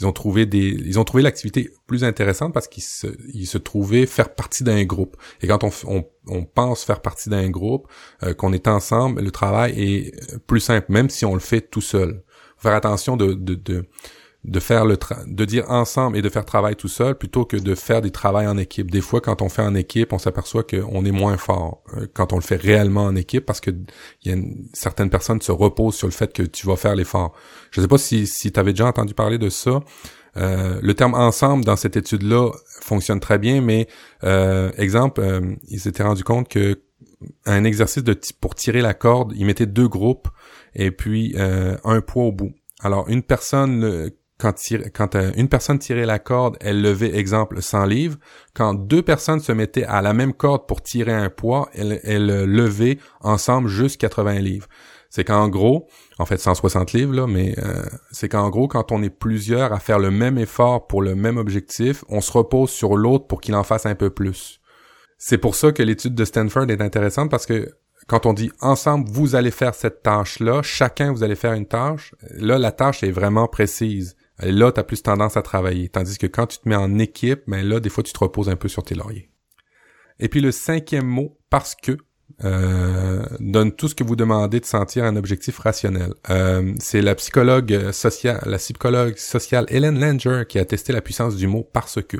[0.00, 3.58] ils ont trouvé des, ils ont trouvé l'activité plus intéressante parce qu'ils se, ils se
[3.58, 5.16] trouvaient faire partie d'un groupe.
[5.40, 7.88] Et quand on, on, on pense faire partie d'un groupe,
[8.22, 11.80] euh, qu'on est ensemble, le travail est plus simple, même si on le fait tout
[11.80, 12.22] seul.
[12.56, 13.86] Faut faire attention de, de, de
[14.44, 17.74] de faire le de dire ensemble et de faire travail tout seul plutôt que de
[17.74, 18.90] faire des travails en équipe.
[18.90, 22.32] Des fois, quand on fait en équipe, on s'aperçoit qu'on est moins fort euh, quand
[22.32, 23.70] on le fait réellement en équipe parce que
[24.24, 24.36] y a
[24.72, 27.32] certaines personnes se reposent sur le fait que tu vas faire l'effort.
[27.70, 29.80] Je sais pas si, si tu avais déjà entendu parler de ça.
[30.36, 33.86] Euh, le terme ensemble dans cette étude-là fonctionne très bien, mais
[34.24, 36.80] euh, exemple, euh, ils s'étaient rendu compte que
[37.46, 40.28] un exercice de pour tirer la corde, ils mettaient deux groupes
[40.74, 42.52] et puis un poids au bout.
[42.80, 48.18] Alors une personne quand, euh, une personne tirait la corde, elle levait, exemple, 100 livres.
[48.54, 52.44] Quand deux personnes se mettaient à la même corde pour tirer un poids, elles, elles
[52.44, 54.66] levaient ensemble juste 80 livres.
[55.08, 55.86] C'est qu'en gros,
[56.18, 59.78] en fait 160 livres, là, mais euh, c'est qu'en gros, quand on est plusieurs à
[59.78, 63.54] faire le même effort pour le même objectif, on se repose sur l'autre pour qu'il
[63.54, 64.60] en fasse un peu plus.
[65.16, 67.68] C'est pour ça que l'étude de Stanford est intéressante parce que
[68.08, 72.14] quand on dit ensemble, vous allez faire cette tâche-là, chacun vous allez faire une tâche,
[72.32, 74.16] là, la tâche est vraiment précise.
[74.40, 75.88] Là, tu as plus tendance à travailler.
[75.88, 78.48] Tandis que quand tu te mets en équipe, ben là, des fois, tu te reposes
[78.48, 79.30] un peu sur tes lauriers.
[80.18, 81.98] Et puis le cinquième mot, parce que,
[82.42, 86.14] euh, donne tout ce que vous demandez de sentir un objectif rationnel.
[86.30, 91.36] Euh, c'est la psychologue sociale, la psychologue sociale Helen Langer qui a testé la puissance
[91.36, 92.16] du mot parce que.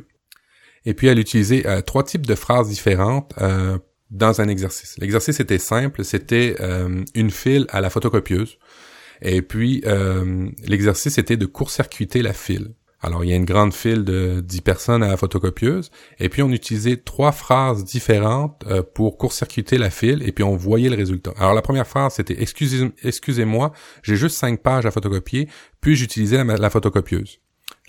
[0.86, 1.18] Et puis elle
[1.66, 3.78] euh, trois types de phrases différentes euh,
[4.10, 4.96] dans un exercice.
[4.98, 6.56] L'exercice était simple, c'était
[7.14, 8.58] une file à la photocopieuse.
[9.24, 9.82] Et puis
[10.66, 12.74] l'exercice était de court-circuiter la file.
[13.04, 16.40] Alors, il y a une grande file de 10 personnes à la photocopieuse, et puis
[16.40, 20.96] on utilisait trois phrases différentes euh, pour court-circuiter la file, et puis on voyait le
[20.96, 21.34] résultat.
[21.36, 25.50] Alors, la première phrase, c'était Excusez, «Excusez-moi, j'ai juste cinq pages à photocopier,
[25.82, 27.40] puis j'utilisais la, photocopieuse.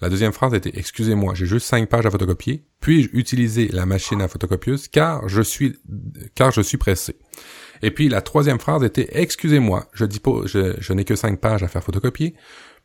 [0.01, 4.21] La deuxième phrase était Excusez-moi, j'ai juste cinq pages à photocopier, puis j'utilisais la machine
[4.21, 5.77] à photocopieuse car je suis
[6.35, 7.15] car je suis pressé.
[7.85, 11.39] Et puis la troisième phrase était Excusez-moi, je dis pas je, je n'ai que cinq
[11.39, 12.33] pages à faire photocopier,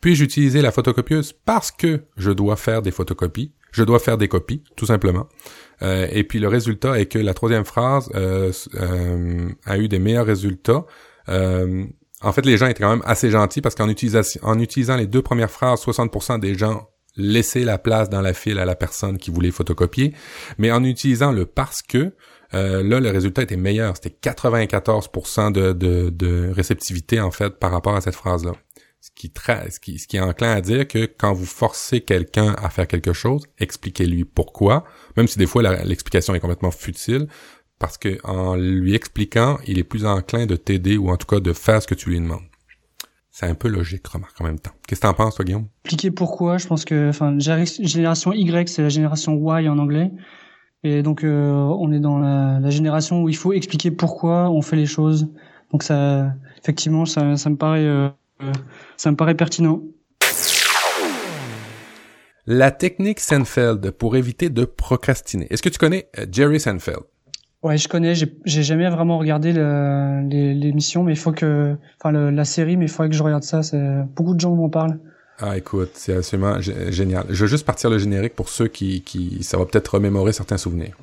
[0.03, 4.29] puis-je utiliser la photocopieuse parce que je dois faire des photocopies, je dois faire des
[4.29, 5.27] copies, tout simplement.
[5.81, 9.99] Euh, et puis le résultat est que la troisième phrase euh, euh, a eu des
[9.99, 10.85] meilleurs résultats.
[11.27, 15.23] en fait, les gens étaient quand même assez gentils parce qu'en en utilisant les deux
[15.23, 19.31] premières phrases, 60% des gens laissaient la place dans la file à la personne qui
[19.31, 20.13] voulait photocopier.
[20.59, 22.13] Mais en utilisant le parce que,
[22.53, 23.97] là, le résultat était meilleur.
[23.97, 28.53] C'était 94% de, de, de réceptivité, en fait, par rapport à cette phrase-là.
[29.03, 29.33] Ce qui,
[29.71, 32.87] ce, qui, ce qui est enclin à dire que quand vous forcez quelqu'un à faire
[32.87, 34.85] quelque chose, expliquez-lui pourquoi,
[35.17, 37.27] même si des fois l'explication est complètement futile,
[37.79, 41.41] parce que en lui expliquant, il est plus enclin de t'aider ou en tout cas
[41.41, 42.43] de faire ce que tu lui demandes.
[43.31, 44.73] C'est un peu logique, remarque en même temps.
[44.87, 45.69] Qu'est-ce que t'en penses, toi, Guillaume?
[45.85, 50.11] Expliquer pourquoi, je pense que, enfin, génération Y, c'est la génération Y en anglais.
[50.83, 54.63] Et donc, euh, on est dans la, la, génération où il faut expliquer pourquoi on
[54.63, 55.29] fait les choses.
[55.73, 58.09] Donc ça, effectivement, ça, ça me paraît euh,
[58.97, 59.83] ça me paraît pertinent.
[62.47, 65.47] La technique Seinfeld pour éviter de procrastiner.
[65.51, 67.03] Est-ce que tu connais euh, Jerry Seinfeld?
[67.63, 68.15] Ouais, je connais.
[68.15, 73.11] J'ai jamais vraiment regardé l'émission, mais il faut que, enfin la série, mais il faudrait
[73.11, 73.61] que je regarde ça.
[74.17, 74.99] Beaucoup de gens m'en parlent.
[75.43, 77.25] Ah, écoute, c'est absolument génial.
[77.31, 80.59] Je vais juste partir le générique pour ceux qui, qui ça va peut-être remémorer certains
[80.59, 80.97] souvenirs.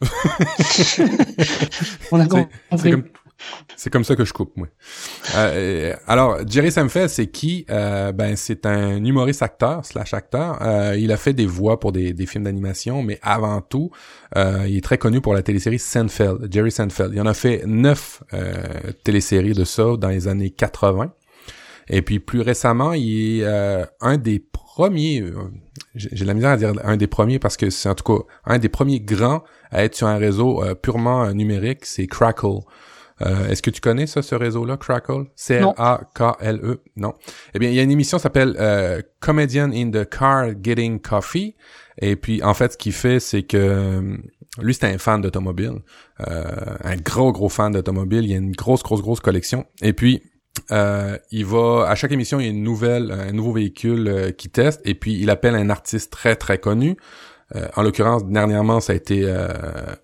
[2.12, 2.26] On a
[3.76, 4.68] C'est comme, ça que je coupe, moi.
[5.36, 7.64] Euh, alors, Jerry Seinfeld, c'est qui?
[7.70, 10.58] Euh, ben, c'est un humoriste acteur, slash acteur.
[10.62, 13.90] Euh, il a fait des voix pour des, films d'animation, mais avant tout,
[14.36, 17.12] il est très connu pour la télésérie Seinfeld, Jerry Seinfeld.
[17.14, 18.22] Il en a fait neuf
[19.04, 21.12] téléséries de ça dans les années 80.
[21.92, 24.38] Et puis plus récemment, il est un des
[24.80, 25.24] premiers
[25.94, 28.58] j'ai la misère à dire un des premiers parce que c'est en tout cas un
[28.58, 32.60] des premiers grands à être sur un réseau euh, purement euh, numérique, c'est Crackle.
[33.22, 35.26] Euh, Est-ce que tu connais ça, ce réseau-là, Crackle?
[35.36, 36.80] C-R-A-K-L-E?
[36.96, 37.12] Non.
[37.54, 41.00] Eh bien, il y a une émission qui s'appelle euh, Comedian in the Car Getting
[41.00, 41.54] Coffee.
[42.00, 44.16] Et puis, en fait, ce qu'il fait, c'est que
[44.58, 45.82] lui, c'est un fan d'automobile.
[46.18, 48.24] un gros, gros fan d'automobile.
[48.24, 49.66] Il y a une grosse, grosse, grosse collection.
[49.82, 50.22] Et puis,
[50.72, 54.30] euh, il va à chaque émission il y a une nouvelle un nouveau véhicule euh,
[54.30, 56.96] qui teste et puis il appelle un artiste très très connu.
[57.56, 59.26] Euh, en l'occurrence dernièrement ça a été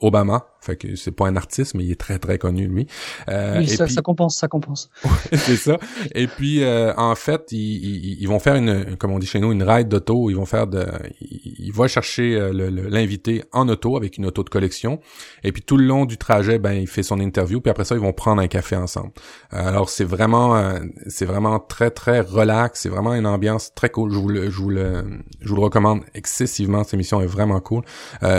[0.01, 2.87] Obama fait que c'est pas un artiste, mais il est très très connu lui.
[3.29, 4.91] Euh, oui, ça, ça, compense, ça compense.
[5.33, 5.79] c'est ça.
[6.15, 9.53] Et puis euh, en fait, ils, ils, vont faire une, comme on dit chez nous,
[9.53, 10.29] une ride d'auto.
[10.29, 10.87] Ils vont faire de,
[11.21, 12.51] ils, vont chercher euh,
[12.91, 14.99] l'invité en auto avec une auto de collection.
[15.45, 17.61] Et puis tout le long du trajet, ben il fait son interview.
[17.61, 19.13] Puis après ça, ils vont prendre un café ensemble.
[19.51, 20.75] alors c'est vraiment,
[21.07, 22.81] c'est vraiment très très relax.
[22.81, 24.11] C'est vraiment une ambiance très cool.
[24.13, 25.05] Je vous le, je vous le,
[25.41, 26.83] je vous le recommande excessivement.
[26.83, 27.83] Cette émission est vraiment cool.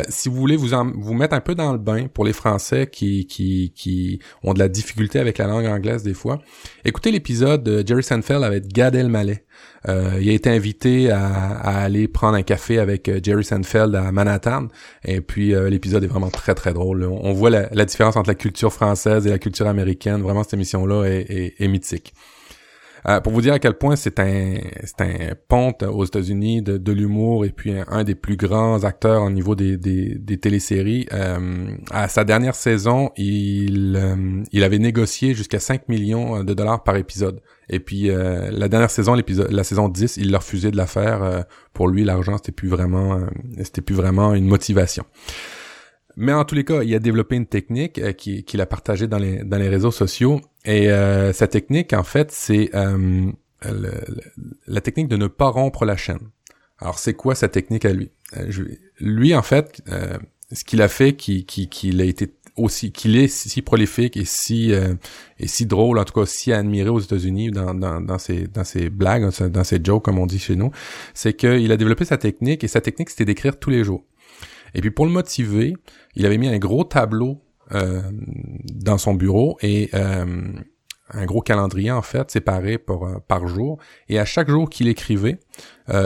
[0.09, 2.87] si vous voulez vous en, vous mettre un peu dans le bain pour les Français
[2.91, 6.41] qui, qui, qui ont de la difficulté avec la langue anglaise des fois.
[6.83, 9.43] Écoutez l'épisode de Jerry Seinfeld avec Gad Elmaleh.
[9.87, 14.11] Euh, il a été invité à, aller prendre un café avec euh, Jerry Seinfeld à
[14.11, 14.69] Manhattan.
[15.05, 17.03] Et puis euh, l'épisode est vraiment très très drôle.
[17.03, 20.23] On, voit la, différence entre la culture française et la culture américaine.
[20.23, 22.15] Vraiment, cette émission-là est mythique.
[23.07, 26.77] Euh, pour vous dire à quel point c'est un c'est un ponte aux États-Unis de,
[26.77, 31.07] de l'humour et puis un, des plus grands acteurs au niveau des, des, des téléséries.
[31.13, 36.83] Euh, à sa dernière saison, il euh, il avait négocié jusqu'à 5 millions de dollars
[36.83, 37.41] par épisode.
[37.69, 41.45] Et puis la dernière saison, l'épisode la saison 10, il leur refusé de la faire.
[41.73, 43.19] pour lui, l'argent c'était plus vraiment
[43.61, 45.03] c'était plus vraiment une motivation.
[46.17, 49.19] Mais en tous les cas, il a développé une technique euh, qu'il a partagée dans
[49.19, 50.41] les, dans les réseaux sociaux.
[50.65, 50.89] Et
[51.31, 52.71] sa technique, en fait, c'est
[53.63, 56.19] la technique de ne pas rompre la chaîne.
[56.79, 58.11] Alors, c'est quoi sa technique à lui?
[58.99, 59.81] lui, en fait,
[60.51, 64.73] ce qu'il a fait, qu'il qui, a été aussi qu'il est si prolifique et si
[64.73, 64.95] euh,
[65.39, 68.63] et si drôle en tout cas si admiré aux États-Unis dans, dans, dans ses dans
[68.63, 70.71] ses blagues dans ses jokes comme on dit chez nous
[71.13, 74.03] c'est qu'il a développé sa technique et sa technique c'était d'écrire tous les jours
[74.77, 75.75] et puis pour le motiver
[76.15, 77.41] il avait mis un gros tableau
[77.73, 78.01] euh,
[78.73, 80.53] dans son bureau et euh,
[81.09, 83.77] un gros calendrier en fait séparé par par jour.
[84.07, 85.39] Et à chaque jour qu'il écrivait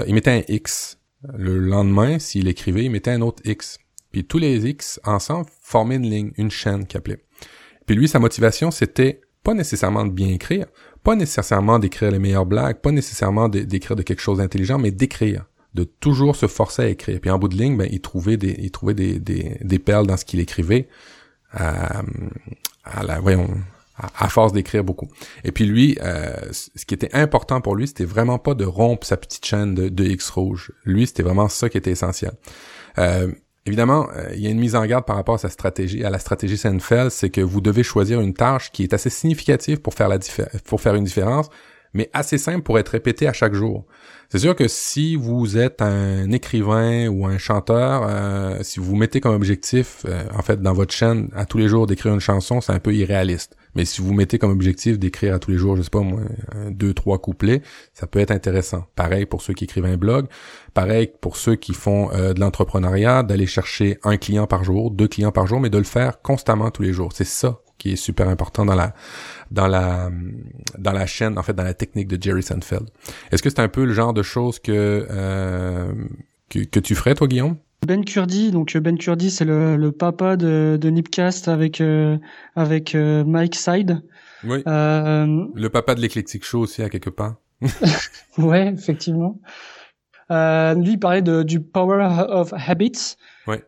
[0.07, 0.97] il mettait un X.
[1.33, 3.77] Le lendemain s'il écrivait il mettait un autre X.
[4.11, 7.23] Puis tous les X ensemble formaient une ligne, une chaîne qu'il appelait.
[7.85, 10.65] Puis lui, sa motivation, c'était pas nécessairement de bien écrire,
[11.03, 15.45] pas nécessairement d'écrire les meilleures blagues, pas nécessairement d'écrire de quelque chose d'intelligent, mais d'écrire,
[15.73, 17.19] de toujours se forcer à écrire.
[17.19, 20.07] Puis en bout de ligne, ben, il trouvait des, il trouvait des, des, des perles
[20.07, 20.87] dans ce qu'il écrivait,
[21.51, 22.01] à,
[22.83, 23.49] à la, voyons,
[23.97, 25.07] à, force d'écrire beaucoup.
[25.43, 29.05] Et puis lui, euh, ce qui était important pour lui, c'était vraiment pas de rompre
[29.05, 30.71] sa petite chaîne de, de X rouge.
[30.85, 32.33] Lui, c'était vraiment ça qui était essentiel.
[32.97, 33.31] Euh,
[33.67, 36.09] Évidemment, euh, il y a une mise en garde par rapport à sa stratégie, à
[36.09, 39.93] la stratégie Seinfeld, c'est que vous devez choisir une tâche qui est assez significative pour
[39.93, 40.17] faire la
[40.65, 41.47] pour faire une différence,
[41.93, 43.85] mais assez simple pour être répétée à chaque jour.
[44.31, 49.19] C'est sûr que si vous êtes un écrivain ou un chanteur, euh, si vous mettez
[49.19, 52.61] comme objectif, euh, en fait, dans votre chaîne, à tous les jours d'écrire une chanson,
[52.61, 53.57] c'est un peu irréaliste.
[53.75, 56.21] Mais si vous mettez comme objectif d'écrire à tous les jours, je sais pas moi,
[56.69, 57.61] deux, trois couplets,
[57.93, 58.85] ça peut être intéressant.
[58.95, 60.27] Pareil pour ceux qui écrivent un blog,
[60.73, 65.09] pareil pour ceux qui font euh, de l'entrepreneuriat, d'aller chercher un client par jour, deux
[65.09, 67.11] clients par jour, mais de le faire constamment tous les jours.
[67.13, 68.93] C'est ça qui est super important dans la
[69.51, 70.09] dans la
[70.77, 72.89] dans la chaîne, en fait, dans la technique de Jerry Seinfeld.
[73.31, 75.91] Est-ce que c'est un peu le genre de choses que euh,
[76.49, 77.57] que, tu ferais, toi, Guillaume?
[77.85, 82.17] Ben Kurdi, donc Ben Kurdi, c'est le, le papa de, de Nipcast avec euh,
[82.55, 84.01] avec euh, Mike Side.
[84.43, 84.63] Oui.
[84.65, 87.35] le papa de l'éclectique show aussi à quelque part.
[88.39, 89.39] ouais, effectivement.
[90.29, 93.17] lui, il parlait de, du power of habits.
[93.47, 93.61] Ouais.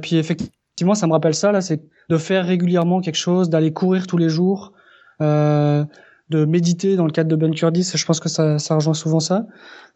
[0.00, 4.06] puis effectivement, ça me rappelle ça là, c'est de faire régulièrement quelque chose, d'aller courir
[4.06, 4.77] tous les jours, euh,
[5.20, 7.90] de méditer dans le cadre de Ben Curtis.
[7.94, 9.46] Je pense que ça, ça rejoint souvent ça.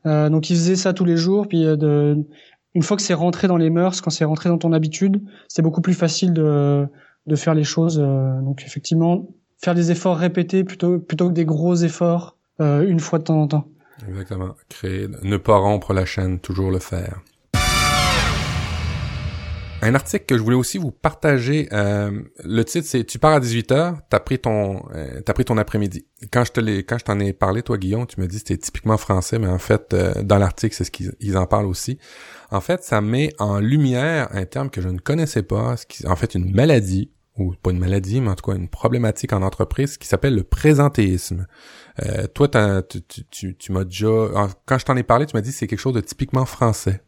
[0.07, 2.17] Euh, donc il faisait ça tous les jours, puis euh,
[2.75, 5.63] une fois que c'est rentré dans les mœurs, quand c'est rentré dans ton habitude, c'est
[5.63, 6.87] beaucoup plus facile de,
[7.27, 8.01] de faire les choses.
[8.03, 13.01] Euh, donc effectivement, faire des efforts répétés plutôt plutôt que des gros efforts euh, une
[13.01, 13.69] fois de temps en temps.
[14.09, 14.55] Exactement.
[14.69, 17.21] Créer, ne pas rompre la chaîne, toujours le faire.
[19.85, 21.69] Un article que je voulais aussi vous partager.
[21.73, 25.59] Euh, le titre c'est Tu pars à 18h, t'as pris ton euh, t'as pris ton
[25.59, 26.07] après-midi.
[26.31, 28.57] Quand je te l'ai quand je t'en ai parlé toi Guillaume, tu me dis c'était
[28.59, 31.99] typiquement français, mais en fait euh, dans l'article c'est ce qu'ils en parlent aussi.
[32.53, 36.07] En fait, ça met en lumière un terme que je ne connaissais pas, ce qui
[36.07, 39.43] en fait une maladie ou pas une maladie, mais en tout cas une problématique en
[39.43, 41.47] entreprise qui s'appelle le présentéisme.
[42.35, 42.49] Toi,
[42.83, 44.07] tu, tu, tu m'as déjà,
[44.67, 47.01] quand je t'en ai parlé, tu m'as dit que c'est quelque chose de typiquement français.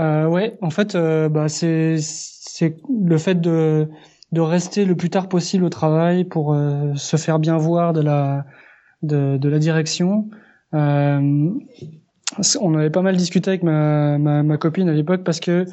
[0.00, 3.88] Euh, ouais, en fait, euh, bah, c'est c'est le fait de
[4.32, 8.00] de rester le plus tard possible au travail pour euh, se faire bien voir de
[8.00, 8.46] la
[9.02, 10.28] de, de la direction.
[10.74, 11.50] Euh,
[12.60, 15.66] on avait pas mal discuté avec ma, ma, copine à l'époque parce que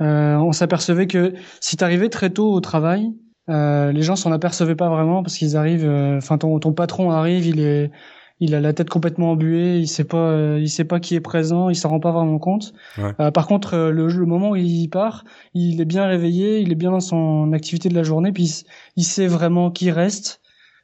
[0.00, 3.12] on s'apercevait que si tu arrivais très tôt au travail,
[3.48, 5.88] les gens s'en apercevaient pas vraiment parce qu'ils arrivent.
[5.88, 7.92] Enfin, ton, ton patron arrive, il est
[8.40, 11.20] il a la tête complètement embuée, il sait pas, euh, il sait pas qui est
[11.20, 12.72] présent, il s'en rend pas vraiment compte.
[12.98, 16.72] Euh, par contre, euh, le, le, moment où il part, il est bien réveillé, il
[16.72, 18.64] est bien dans son activité de la journée, puis
[18.96, 20.40] il, sait vraiment qui reste.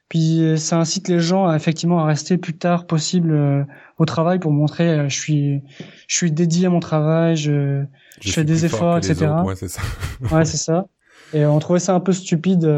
[0.09, 3.67] Puis ça incite les gens à effectivement à rester le plus tard possible
[3.99, 5.63] au travail pour montrer je suis
[6.07, 7.83] je suis dédié à mon travail, je,
[8.21, 9.27] je, fais des efforts, etc.
[9.45, 9.83] ouais, c'est ça.
[10.31, 10.87] ouais, c'est ça.
[11.33, 12.69] Et on trouvait ça un peu stupide.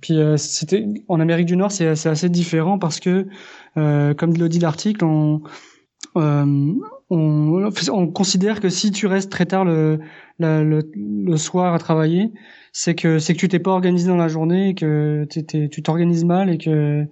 [0.00, 3.26] puis c'était en Amérique du Nord, c'est assez différent parce que
[3.76, 5.42] euh, comme le dit l'article, on,
[6.16, 6.74] euh,
[7.10, 9.98] on, on, considère que si tu restes très tard le,
[10.38, 12.32] le, le soir à travailler,
[12.72, 16.24] c'est que c'est que tu t'es pas organisé dans la journée, et que tu t'organises
[16.24, 17.06] mal et que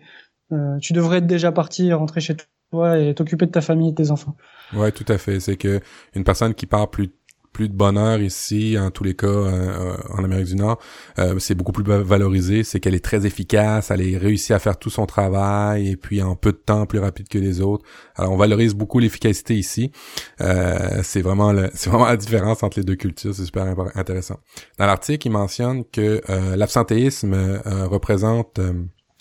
[0.53, 2.37] euh, tu devrais être déjà parti, rentrer chez
[2.71, 4.37] toi et t'occuper de ta famille et de tes enfants.
[4.75, 5.41] Ouais, tout à fait.
[5.41, 5.81] C'est que
[6.15, 7.11] une personne qui part plus
[7.53, 10.79] plus de bonheur ici, en tous les cas, euh, euh, en Amérique du Nord.
[11.19, 12.65] Euh, c'est beaucoup plus valorisé.
[12.65, 16.23] C'est qu'elle est très efficace, elle a réussi à faire tout son travail et puis
[16.23, 17.85] en peu de temps plus rapide que les autres.
[18.17, 19.93] Alors on valorise beaucoup l'efficacité ici.
[20.39, 23.35] c'est vraiment le, c'est vraiment la différence entre les deux cultures.
[23.35, 24.39] C'est super intéressant.
[24.79, 26.23] Dans l'article, il mentionne que
[26.57, 28.61] l'absentéisme représente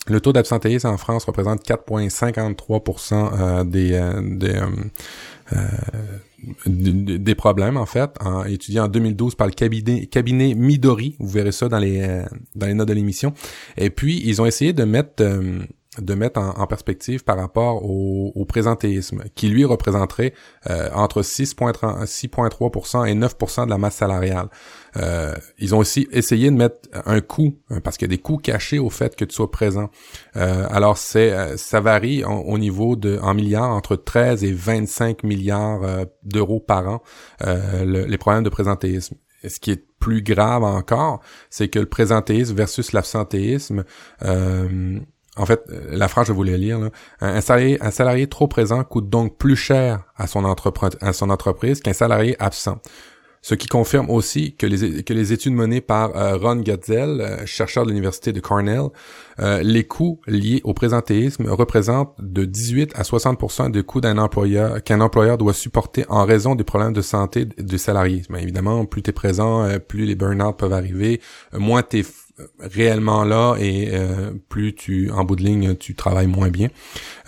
[0.06, 4.00] Le taux d'absentéisme en France représente 4,53% des,
[4.38, 4.60] des
[6.66, 11.16] des problèmes en fait, en, étudié en 2012 par le cabinet, cabinet Midori.
[11.18, 12.24] Vous verrez ça dans les euh,
[12.54, 13.32] dans les notes de l'émission.
[13.76, 15.60] Et puis ils ont essayé de mettre euh,
[16.00, 20.34] de mettre en, perspective par rapport au, présentéisme, qui lui représenterait
[20.68, 24.48] euh, entre 6,3% et 9% de la masse salariale.
[24.96, 28.22] Euh, ils ont aussi essayé de mettre un coût, hein, parce qu'il y a des
[28.22, 29.90] coûts cachés au fait que tu sois présent.
[30.36, 35.22] Euh, alors c'est euh, ça varie au niveau de en milliards entre 13 et 25
[35.22, 37.02] milliards d'euros par an
[37.84, 39.16] les problèmes de présentéisme.
[39.46, 43.84] Ce qui est plus grave encore, c'est que le présentéisme versus l'absentéisme
[45.36, 46.90] en fait, la phrase, je voulais lire.
[47.20, 52.80] Un, salarié, trop présent coûte donc plus cher à son, entreprise qu'un salarié absent
[53.42, 57.46] ce qui confirme aussi que les, que les études menées par euh, Ron Gatzel, euh,
[57.46, 58.88] chercheur de l'université de Cornell,
[59.38, 64.82] euh, les coûts liés au présentéisme représentent de 18 à 60% des coûts d'un employeur
[64.82, 68.22] qu'un employeur doit supporter en raison des problèmes de santé du salarié.
[68.38, 71.20] évidemment, plus tu es présent, plus les burn-out peuvent arriver,
[71.52, 72.04] moins tu es
[72.58, 76.68] réellement là et euh, plus tu en bout de ligne tu travailles moins bien.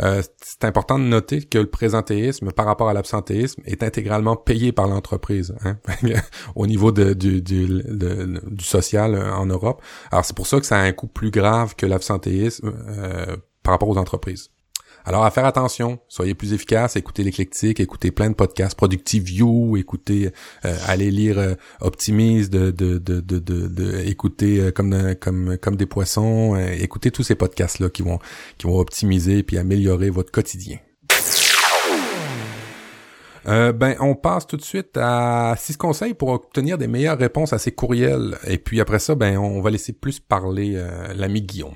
[0.01, 4.73] Euh, c'est important de noter que le présentéisme par rapport à l'absentéisme est intégralement payé
[4.73, 5.79] par l'entreprise hein,
[6.55, 9.83] au niveau du, du, du social euh, en Europe.
[10.11, 12.73] Alors c'est pour ça que ça a un coût plus grave que l'absentéisme
[13.63, 14.51] par rapport aux entreprises.
[15.05, 19.77] Alors, à faire attention, soyez plus efficaces, écoutez l'éclectique, écoutez plein de podcasts, Productive View,
[19.77, 20.31] écoutez,
[20.65, 25.77] euh, allez lire euh, Optimise, de, de, de, de, de, écoutez euh, comme, comme, comme
[25.77, 28.19] des poissons, écoutez tous ces podcasts-là qui vont,
[28.59, 30.79] qui vont optimiser puis améliorer votre quotidien.
[33.49, 37.53] Euh, ben, on passe tout de suite à six conseils pour obtenir des meilleures réponses
[37.53, 38.39] à ces courriels.
[38.47, 41.75] Et puis après ça, ben, on va laisser plus parler euh, l'ami Guillaume.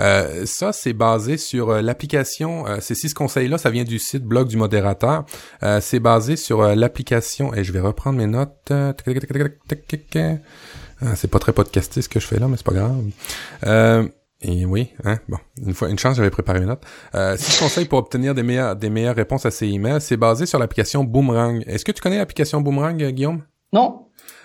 [0.00, 2.64] Euh, ça, c'est basé sur l'application.
[2.80, 5.24] ces six conseils-là, ça vient du site blog du modérateur.
[5.80, 7.54] c'est basé sur l'application.
[7.54, 8.72] Et je vais reprendre mes notes.
[11.14, 14.10] c'est pas très podcasté ce que je fais là, mais c'est pas grave.
[14.46, 16.82] Et oui, hein, bon, une fois, une chance, j'avais préparé une note.
[17.14, 20.44] Euh, six conseils pour obtenir des meilleures, des meilleures réponses à ces emails, c'est basé
[20.44, 21.64] sur l'application Boomerang.
[21.66, 23.42] Est-ce que tu connais l'application Boomerang, euh, Guillaume?
[23.72, 24.02] Non.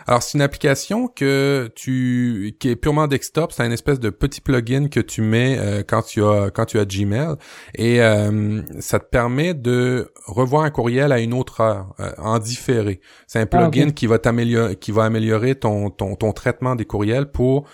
[0.07, 3.51] Alors, c'est une application que tu, qui est purement desktop.
[3.51, 6.79] C'est une espèce de petit plugin que tu mets euh, quand tu as, quand tu
[6.79, 7.35] as Gmail,
[7.75, 13.01] et euh, ça te permet de revoir un courriel à une autre heure, en différé.
[13.27, 16.85] C'est un ah, plugin qui va t'améliorer, qui va améliorer ton, ton, ton traitement des
[16.85, 17.67] courriels pour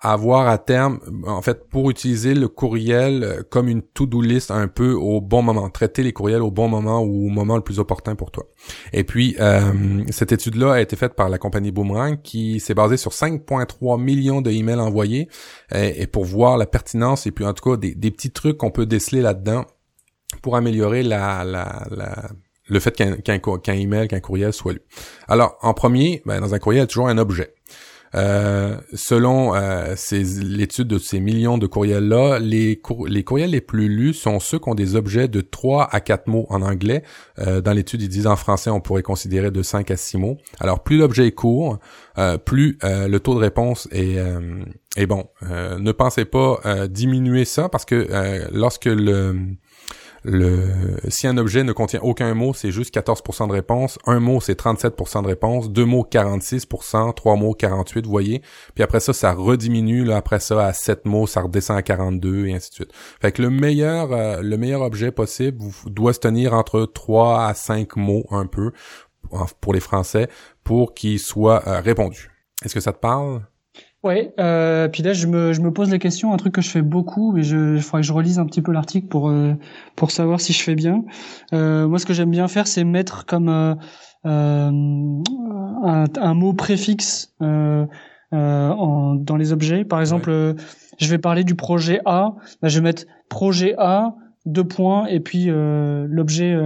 [0.00, 4.68] avoir à terme, en fait, pour utiliser le courriel euh, comme une to-do list un
[4.68, 7.80] peu au bon moment, traiter les courriels au bon moment ou au moment le plus
[7.80, 8.46] opportun pour toi.
[8.92, 12.96] Et puis, euh, cette étude-là a été faite par la compagnie Boomerang qui s'est basée
[12.96, 15.28] sur 5,3 millions de emails envoyés
[15.74, 18.86] et, pour voir la pertinence et puis en tout cas des, petits trucs qu'on peut
[18.86, 19.64] déceler là-dedans
[20.42, 21.86] pour améliorer la, la,
[22.68, 24.80] le fait qu'un qu'un email, qu'un courriel soit lu.
[25.26, 27.54] Alors, en premier, ben, dans un courriel, il y a toujours un objet.
[28.14, 34.14] Euh, selon euh, l'étude de ces millions de courriels-là, les, les courriels les plus lus
[34.14, 37.02] sont ceux qui ont des objets de 3 à 4 mots en anglais.
[37.38, 40.38] Euh, dans l'étude, ils disent en français, on pourrait considérer de 5 à 6 mots.
[40.60, 41.78] Alors, plus l'objet est court,
[42.44, 44.16] plus le taux de réponse est,
[44.96, 45.28] est bon.
[45.42, 48.08] ne pensez pas diminuer ça parce que
[48.52, 49.36] lorsque le
[51.08, 53.98] si un objet ne contient aucun mot, c'est juste 14% de réponse.
[54.06, 55.70] Un mot, c'est 37% de réponse.
[55.70, 57.14] Deux mots, 46%.
[57.14, 58.42] Trois mots, 48, vous voyez.
[58.74, 60.04] Puis après ça, ça rediminue.
[60.04, 62.92] Là, après ça, à 7 mots, ça redescend à 42 et ainsi de suite.
[63.20, 67.54] Fait que le meilleur, euh, le meilleur objet possible doit se tenir entre 3 à
[67.54, 68.72] 5 mots un peu
[69.60, 70.28] pour les Français
[70.64, 72.30] pour qu'il soit euh, répondu.
[72.64, 73.42] Est-ce que ça te parle?
[74.04, 76.70] Ouais, euh, puis là je me, je me pose la question, un truc que je
[76.70, 79.54] fais beaucoup, mais je, il faudrait que je relise un petit peu l'article pour euh,
[79.96, 81.02] pour savoir si je fais bien.
[81.52, 83.74] Euh, moi, ce que j'aime bien faire, c'est mettre comme euh,
[84.26, 84.70] euh
[85.80, 87.86] un, un, mot préfixe euh,
[88.32, 89.84] en, dans les objets.
[89.84, 90.54] Par exemple,
[90.98, 94.14] je vais parler du projet A, bah, je vais mettre projet A
[94.46, 96.56] deux points et puis l'objet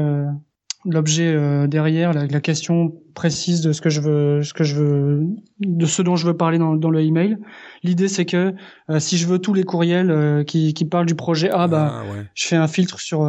[0.85, 4.76] l'objet euh, derrière, la, la, question précise de ce que je veux, ce que je
[4.76, 5.26] veux,
[5.61, 7.39] de ce dont je veux parler dans, dans le email.
[7.83, 8.55] L'idée c'est que
[8.91, 12.03] euh, si je veux tous les courriels euh, qui, qui parlent du projet A, bah,
[12.03, 13.28] ah, je fais un filtre sur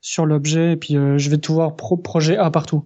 [0.00, 2.84] sur l'objet et puis je vais tout voir pro projet A partout.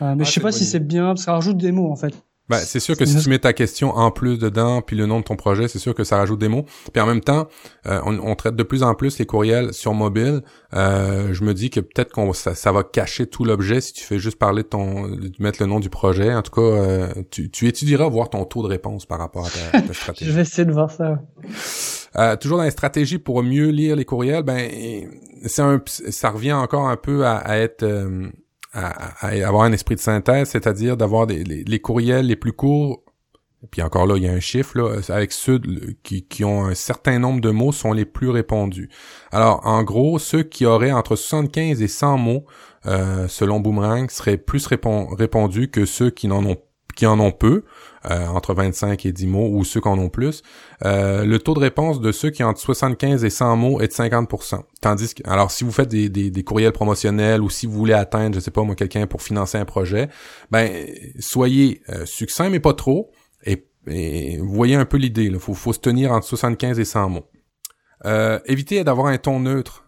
[0.00, 1.96] mais ah, je sais pas si c'est bien, parce que ça rajoute des mots en
[1.96, 2.14] fait.
[2.52, 5.20] Ben, c'est sûr que si tu mets ta question en plus dedans, puis le nom
[5.20, 6.66] de ton projet, c'est sûr que ça rajoute des mots.
[6.92, 7.48] Puis en même temps,
[7.86, 10.42] euh, on, traite de plus en plus les courriels sur mobile.
[10.74, 14.04] Euh, je me dis que peut-être qu'on ça, ça, va cacher tout l'objet si tu
[14.04, 16.34] fais juste parler de ton, de mettre le nom du projet.
[16.34, 19.80] En tout cas, euh, tu, tu, étudieras voir ton taux de réponse par rapport à
[19.80, 20.30] ta, stratégie.
[20.30, 21.22] je vais essayer de voir ça.
[22.36, 24.70] toujours dans les stratégies pour mieux lire les courriels, ben
[25.46, 27.82] c'est un, ça revient encore un peu à, à être
[28.72, 33.02] avoir un esprit de synthèse, c'est-à-dire d'avoir les, courriels les plus courts.
[33.70, 35.60] Puis encore là, il y a un chiffre là, avec ceux
[36.02, 38.90] qui, ont un certain nombre de mots sont les plus répondus.
[39.30, 42.44] Alors, en gros, ceux qui auraient entre 75 et 100 mots,
[42.86, 46.56] euh, selon Boomerang, seraient plus répondus que ceux qui n'en ont
[46.94, 47.64] qui en ont peu,
[48.10, 50.42] euh, entre 25 et 10 mots, ou ceux qui en ont plus.
[50.84, 53.86] Euh, le taux de réponse de ceux qui ont entre 75 et 100 mots est
[53.86, 54.60] de 50%.
[54.80, 58.34] Tandis que, alors si vous faites des, des, courriels promotionnels ou si vous voulez atteindre,
[58.34, 60.08] je sais pas moi, quelqu'un pour financer un projet,
[60.50, 60.68] ben
[61.20, 63.12] soyez euh, succinct mais pas trop,
[63.46, 63.68] et,
[64.38, 65.24] vous voyez un peu l'idée.
[65.24, 67.26] Il faut, faut se tenir entre 75 et 100 mots.
[68.04, 69.84] Euh, évitez d'avoir un ton neutre.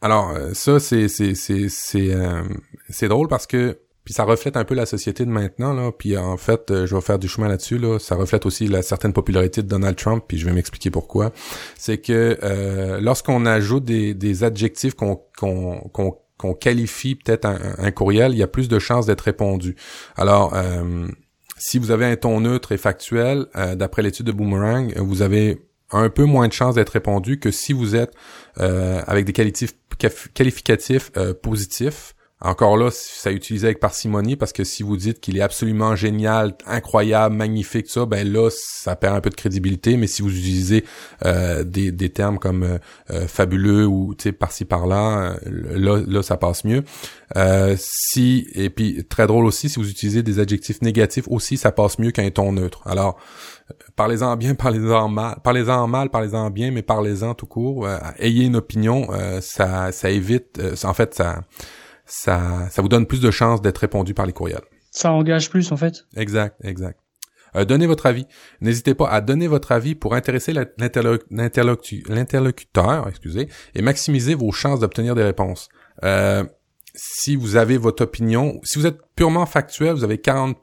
[0.00, 5.26] alors ça c'est c'est c'est drôle parce que puis ça reflète un peu la société
[5.26, 5.92] de maintenant, là.
[5.92, 7.98] Puis en fait, euh, je vais faire du chemin là-dessus, là.
[7.98, 11.32] Ça reflète aussi la certaine popularité de Donald Trump, puis je vais m'expliquer pourquoi.
[11.76, 18.42] C'est que euh, lorsqu'on ajoute des, des adjectifs qu'on qualifie peut-être un, courriel, il y
[18.42, 19.76] a plus de chances d'être répondu.
[20.16, 21.06] Alors, euh,
[21.58, 23.46] si vous avez un ton neutre et factuel,
[23.76, 27.74] d'après l'étude de Boomerang, vous avez un peu moins de chances d'être répondu que si
[27.74, 28.14] vous êtes
[28.56, 34.96] avec des qualificatifs, qualificatifs positifs encore là, ça utilisé avec parcimonie parce que si vous
[34.96, 39.34] dites qu'il est absolument génial, incroyable, magnifique, ça, ben là, ça perd un peu de
[39.34, 39.98] crédibilité.
[39.98, 40.84] Mais si vous utilisez
[41.26, 42.78] euh, des, des termes comme euh,
[43.10, 46.82] euh, fabuleux ou par-ci par-là, là, là, ça passe mieux.
[47.76, 51.98] si et puis très drôle aussi, si vous utilisez des adjectifs négatifs aussi, ça passe
[51.98, 52.80] mieux qu'un ton neutre.
[52.86, 53.18] Alors
[53.96, 57.86] parlez-en bien, parlez-en mal, parlez-en mal, parlez-en bien, mais parlez-en tout court.
[58.18, 59.08] ayez une opinion,
[59.42, 61.40] ça, ça évite, en fait, ça,
[62.10, 64.64] ça, ça vous donne plus de chances d'être répondu par les courriels.
[64.90, 66.06] Ça engage plus en fait.
[66.16, 66.98] Exact, exact.
[67.56, 68.26] Euh, donnez votre avis.
[68.60, 75.14] N'hésitez pas à donner votre avis pour intéresser l'interlocuteur, excusez, et maximiser vos chances d'obtenir
[75.14, 75.68] des réponses.
[76.04, 76.44] Euh,
[76.94, 80.56] si vous avez votre opinion, si vous êtes purement factuel, vous avez 40%,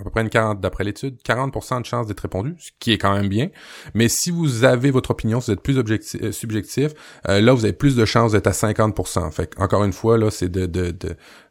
[0.00, 2.98] à peu près une 40 d'après l'étude, 40% de chances d'être répondu, ce qui est
[2.98, 3.50] quand même bien.
[3.94, 6.92] Mais si vous avez votre opinion, si vous êtes plus objectif, euh, subjectif,
[7.28, 9.30] euh, là vous avez plus de chances d'être à 50%.
[9.30, 10.66] Fait encore une fois, là, c'est de,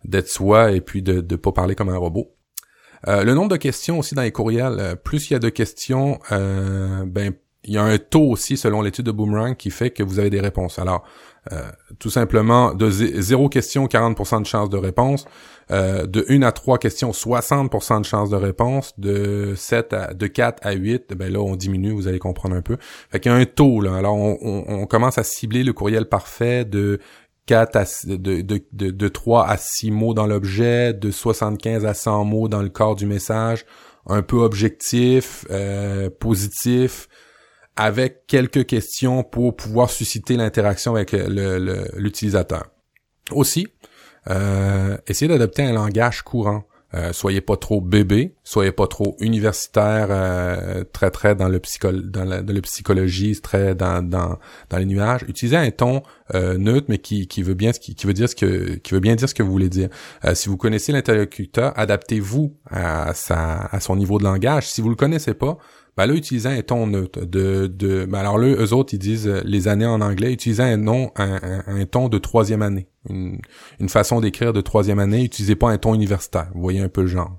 [0.04, 2.36] d'être soi et puis de ne pas parler comme un robot.
[3.08, 6.20] Euh, le nombre de questions aussi dans les courriels, plus il y a de questions,
[6.30, 7.34] ben
[7.66, 10.30] il y a un taux aussi selon l'étude de Boomerang qui fait que vous avez
[10.30, 10.80] des réponses.
[10.80, 11.04] Alors,
[11.52, 11.62] euh,
[11.98, 15.26] tout simplement, de zéro question, 40% de chance de réponse.
[15.72, 18.94] Euh, de 1 à 3 questions, 60% de chance de réponse.
[19.00, 22.62] De 7 à, de 4 à 8, ben là, on diminue, vous allez comprendre un
[22.62, 22.78] peu.
[23.12, 23.96] Fait qu'il y a un taux, là.
[23.96, 27.00] Alors, on, on, commence à cibler le courriel parfait de
[27.46, 31.94] 4 à, de, de, de, de 3 à 6 mots dans l'objet, de 75 à
[31.94, 33.66] 100 mots dans le corps du message,
[34.08, 37.08] un peu objectif, euh, positif,
[37.80, 42.66] avec quelques questions pour pouvoir susciter l'interaction avec l'utilisateur.
[43.32, 43.68] Aussi,
[44.30, 46.66] euh, essayez d'adopter un langage courant.
[46.96, 51.62] Euh, soyez pas trop bébé, soyez pas trop universitaire, euh, très très dans le
[52.02, 54.40] dans la, psychologie, très dans, dans
[54.72, 55.22] dans les nuages.
[55.28, 56.02] Utilisez un ton
[56.34, 59.00] euh, neutre, mais qui, qui veut bien qui, qui veut dire ce que qui veut
[59.00, 59.90] bien dire ce que vous voulez dire.
[60.34, 64.68] si vous connaissez l'interlocuteur, adaptez-vous à sa à son niveau de langage.
[64.68, 65.60] Si vous le connaissez pas,
[66.00, 69.28] ben là, utilisant un ton neutre, de, de ben alors là, eux autres, ils disent
[69.28, 73.42] euh, les années en anglais, utilisant un nom, un, un, ton de troisième année, une,
[73.90, 76.52] façon d'écrire de troisième année, utilisez pas un ton universitaire.
[76.56, 77.38] Vous voyez un peu le genre.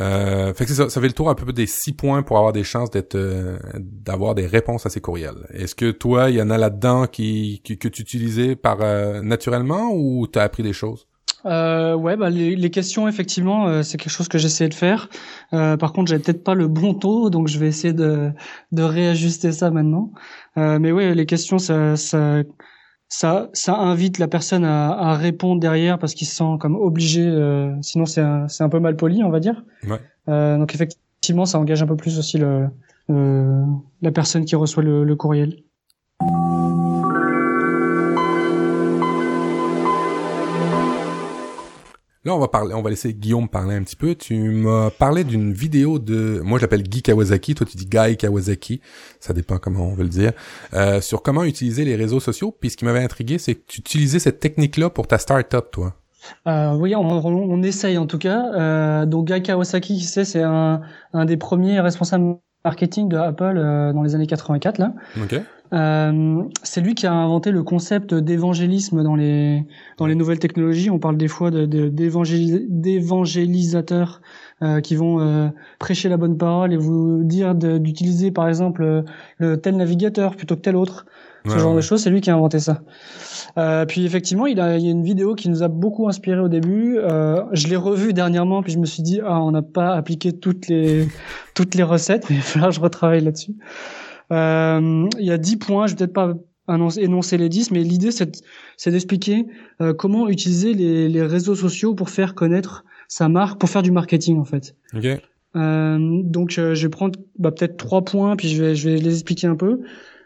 [0.00, 2.54] Euh, fait que ça, ça fait le tour à peu des six points pour avoir
[2.54, 5.46] des chances d'être, euh, d'avoir des réponses à ces courriels.
[5.52, 9.90] Est-ce que toi, il y en a là-dedans qui, que tu utilisais par euh, naturellement
[9.92, 11.08] ou t'as appris des choses?
[11.44, 15.08] Euh, ouais, bah les, les questions effectivement, euh, c'est quelque chose que j'essaie de faire.
[15.52, 18.30] Euh, par contre, j'avais peut-être pas le bon taux, donc je vais essayer de,
[18.70, 20.12] de réajuster ça maintenant.
[20.56, 22.42] Euh, mais oui, les questions, ça, ça,
[23.08, 27.26] ça, ça invite la personne à, à répondre derrière parce qu'il se sent comme obligé.
[27.26, 29.64] Euh, sinon, c'est un, c'est un peu mal poli, on va dire.
[29.88, 30.00] Ouais.
[30.28, 32.68] Euh, donc effectivement, ça engage un peu plus aussi le,
[33.08, 35.56] la personne qui reçoit le, le courriel.
[42.24, 44.14] Là, on va parler, on va laisser Guillaume parler un petit peu.
[44.14, 48.16] Tu m'as parlé d'une vidéo de, moi je l'appelle Guy Kawasaki, toi tu dis Guy
[48.16, 48.80] Kawasaki,
[49.18, 50.32] ça dépend comment on veut le dire,
[50.74, 52.56] euh, sur comment utiliser les réseaux sociaux.
[52.60, 55.94] Puis ce qui m'avait intrigué, c'est que tu utilisais cette technique-là pour ta start-up, toi.
[56.46, 58.52] euh, Oui, on, on, essaye en tout cas.
[58.54, 60.80] Euh, donc Guy Kawasaki, qui sait, c'est un,
[61.12, 64.92] un des premiers responsables marketing de Apple euh, dans les années 84 là.
[65.24, 65.40] Okay.
[65.72, 69.64] Euh, c'est lui qui a inventé le concept d'évangélisme dans les
[69.96, 70.90] dans les nouvelles technologies.
[70.90, 74.20] On parle des fois d'évangélisateurs
[74.62, 75.48] euh, qui vont euh,
[75.78, 79.04] prêcher la bonne parole et vous dire d'utiliser par exemple
[79.38, 81.06] le tel navigateur plutôt que tel autre.
[81.44, 82.82] Ce genre de choses, c'est lui qui a inventé ça.
[83.58, 86.38] Euh, puis effectivement, il, a, il y a une vidéo qui nous a beaucoup inspiré
[86.38, 86.98] au début.
[86.98, 90.32] Euh, je l'ai revue dernièrement, puis je me suis dit ah on n'a pas appliqué
[90.32, 91.08] toutes les
[91.54, 93.54] toutes les recettes, mais il va falloir que je retravaille là-dessus.
[94.32, 96.34] Euh, il y a 10 points, je vais peut-être pas
[96.68, 99.46] énoncer les 10, mais l'idée c'est d'expliquer
[99.80, 103.90] euh, comment utiliser les, les réseaux sociaux pour faire connaître sa marque pour faire du
[103.90, 104.74] marketing en fait.
[104.96, 105.18] Okay.
[105.54, 108.96] Euh, donc euh, je vais prendre bah, peut-être trois points puis je vais je vais
[108.96, 109.80] les expliquer un peu.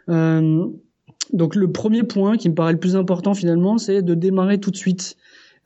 [0.08, 0.66] Euh,
[1.32, 4.70] donc le premier point qui me paraît le plus important finalement, c'est de démarrer tout
[4.70, 5.16] de suite.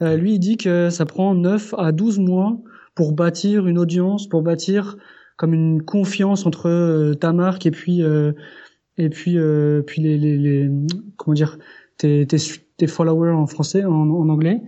[0.00, 2.58] Euh, lui il dit que ça prend 9 à 12 mois
[2.94, 4.96] pour bâtir une audience, pour bâtir
[5.40, 8.32] comme une confiance entre euh, ta marque et puis euh,
[8.98, 9.38] et puis
[9.86, 10.70] puis les, les, les,
[11.16, 11.58] comment dire
[11.96, 12.36] tes, tes,
[12.76, 14.60] tes followers en français en, en anglais.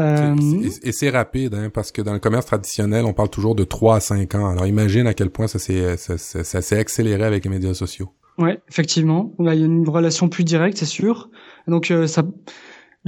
[0.00, 0.34] Euh...
[0.82, 3.96] Et, c'est rapide, hein, parce que dans le commerce traditionnel, on parle toujours de 3
[3.96, 4.48] à 5 ans.
[4.48, 8.08] Alors imagine à quel point ça s'est ça, accéléré avec les médias sociaux.
[8.38, 9.32] Ouais, effectivement.
[9.38, 11.30] il y a une relation plus directe, c'est sûr.
[11.68, 12.24] Donc euh, ça,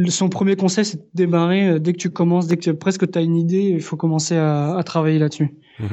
[0.07, 3.19] son premier conseil, c'est de démarrer euh, dès que tu commences, dès que presque tu
[3.19, 5.57] as une idée, il faut commencer à, à travailler là-dessus.
[5.81, 5.87] Mmh.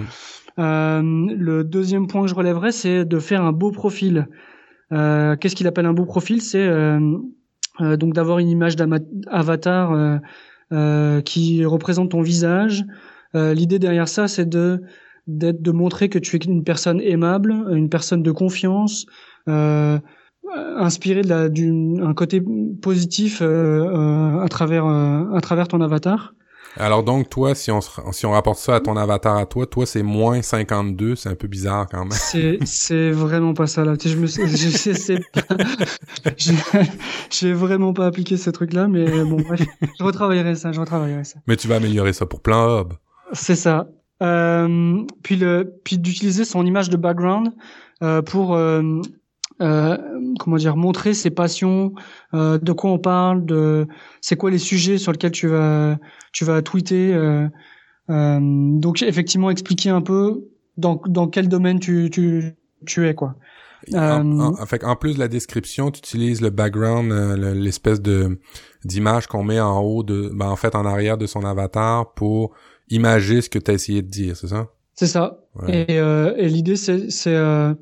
[0.59, 4.27] Euh, le deuxième point que je relèverais, c'est de faire un beau profil.
[4.91, 6.41] Euh, Qu'est-ce qu'il appelle un beau profil?
[6.41, 6.99] C'est euh,
[7.79, 10.19] donc d'avoir une image d'avatar
[11.25, 12.85] qui représente ton visage.
[13.33, 14.81] L'idée derrière ça, c'est de
[15.71, 19.05] montrer que tu es une personne aimable, une personne de confiance,
[19.47, 22.43] inspiré de la d'un côté
[22.81, 26.33] positif à travers ton avatar.
[26.77, 27.79] Alors donc toi, si on
[28.11, 31.35] si on rapporte ça à ton avatar à toi, toi c'est moins 52, c'est un
[31.35, 32.11] peu bizarre quand même.
[32.11, 33.97] C'est c'est vraiment pas ça là.
[33.97, 34.41] Tu sais, je me je
[37.29, 39.61] j'ai vraiment pas appliqué ce truc là, mais bon bref,
[39.99, 41.39] je retravaillerai ça, je retravaillerai ça.
[41.47, 42.93] Mais tu vas améliorer ça pour plein hub.
[43.33, 43.87] C'est ça.
[44.21, 47.51] Euh, puis le puis d'utiliser son image de background
[48.03, 49.01] euh, pour euh,
[49.61, 49.97] euh,
[50.39, 51.93] comment dire montrer ses passions,
[52.33, 53.87] euh, de quoi on parle, de
[54.19, 55.97] c'est quoi les sujets sur lesquels tu vas
[56.33, 57.13] tu vas tweeter.
[57.13, 57.47] Euh,
[58.09, 60.47] euh donc effectivement expliquer un peu
[60.77, 62.55] dans dans quel domaine tu tu
[62.85, 63.35] tu es quoi.
[63.93, 68.39] En, en, en, fait, en plus de la description, tu utilises le background, l'espèce de
[68.85, 72.53] d'image qu'on met en haut de, ben, en fait, en arrière de son avatar pour
[72.89, 74.67] imager ce que tu as essayé de dire, c'est ça?
[74.93, 75.39] C'est ça.
[75.67, 77.73] Et, euh, et l'idée, c'est, c'est euh,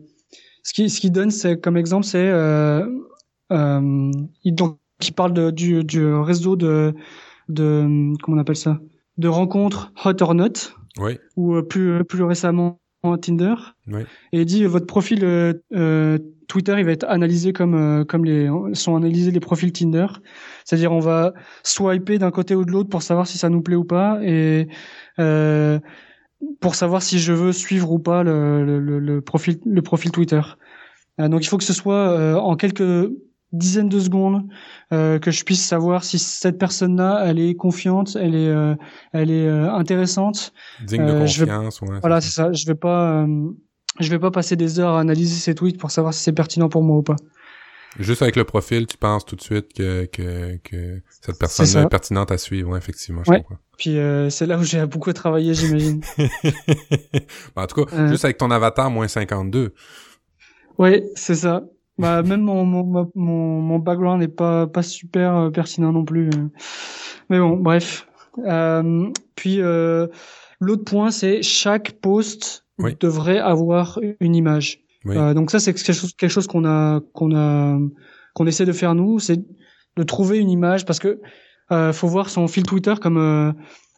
[0.69, 2.85] ce qui ce qui donne c'est comme exemple c'est euh,
[3.51, 4.11] euh,
[4.43, 6.93] il donc qui parle de, du, du réseau de
[7.47, 8.79] de comment on appelle ça?
[9.17, 10.53] De rencontres hot or not.
[11.37, 12.79] Ou euh, plus plus récemment
[13.21, 13.55] Tinder.
[14.31, 18.25] Et il dit votre profil euh, euh, Twitter il va être analysé comme euh, comme
[18.25, 20.07] les sont analysés les profils Tinder.
[20.65, 23.77] C'est-à-dire on va swiper d'un côté ou de l'autre pour savoir si ça nous plaît
[23.77, 24.19] ou pas.
[24.21, 24.67] Et
[25.17, 25.79] euh,
[26.59, 30.41] pour savoir si je veux suivre ou pas le, le, le profil le profil Twitter.
[31.19, 33.11] Euh, donc il faut que ce soit euh, en quelques
[33.51, 34.43] dizaines de secondes
[34.93, 38.75] euh, que je puisse savoir si cette personne-là elle est confiante, elle est euh,
[39.11, 40.53] elle est euh, intéressante.
[40.85, 41.81] Digne de confiance.
[41.81, 41.99] Vais...
[41.99, 42.53] voilà c'est ça.
[42.53, 43.25] Je vais pas
[43.99, 46.69] je vais pas passer des heures à analyser ses tweets pour savoir si c'est pertinent
[46.69, 47.15] pour moi ou pas.
[47.97, 51.85] Juste avec le profil, tu penses tout de suite que, que, que cette personne est,
[51.85, 53.43] est, pertinente à suivre, ouais, effectivement, je ouais.
[53.77, 56.01] Puis euh, c'est là où j'ai beaucoup travaillé, j'imagine.
[57.55, 58.09] bah, en tout cas, euh...
[58.09, 59.73] juste avec ton avatar moins 52.
[60.77, 61.63] Oui, c'est ça.
[61.97, 66.27] Bah même mon mon mon, mon background n'est pas pas super euh, pertinent non plus.
[66.27, 66.49] Euh.
[67.29, 68.07] Mais bon, bref.
[68.39, 69.59] Euh, puis
[70.59, 72.95] l'autre point, c'est chaque post oui.
[72.99, 74.81] devrait avoir une image.
[75.05, 75.17] Oui.
[75.17, 77.77] Euh, donc ça c'est quelque chose quelque chose qu'on a qu'on a
[78.33, 79.37] qu'on essaie de faire nous, c'est
[79.97, 81.19] de trouver une image parce que
[81.71, 83.51] euh, faut voir son fil Twitter comme euh,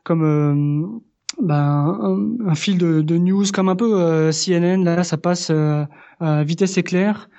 [0.04, 1.00] comme euh,
[1.42, 1.56] ben,
[2.02, 6.44] un, un, fil de, de, news comme un peu euh, CNN là ça passe à
[6.44, 7.30] vitesse éclair.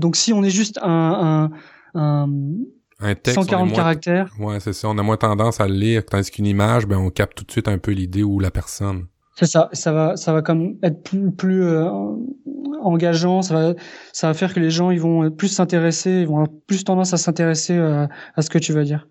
[0.00, 1.50] donc si on est juste un,
[1.94, 2.28] un, un
[3.00, 4.32] un texte, 140 moins, caractères.
[4.38, 4.88] Ouais, c'est ça.
[4.88, 7.50] On a moins tendance à le lire, tandis qu'une image, ben, on capte tout de
[7.50, 9.06] suite un peu l'idée ou la personne.
[9.36, 9.68] C'est ça.
[9.72, 11.88] Ça va, ça va comme être plus, plus euh,
[12.80, 13.42] engageant.
[13.42, 13.74] Ça va,
[14.12, 17.12] ça va faire que les gens, ils vont plus s'intéresser, ils vont avoir plus tendance
[17.12, 18.06] à s'intéresser euh,
[18.36, 19.08] à ce que tu vas dire.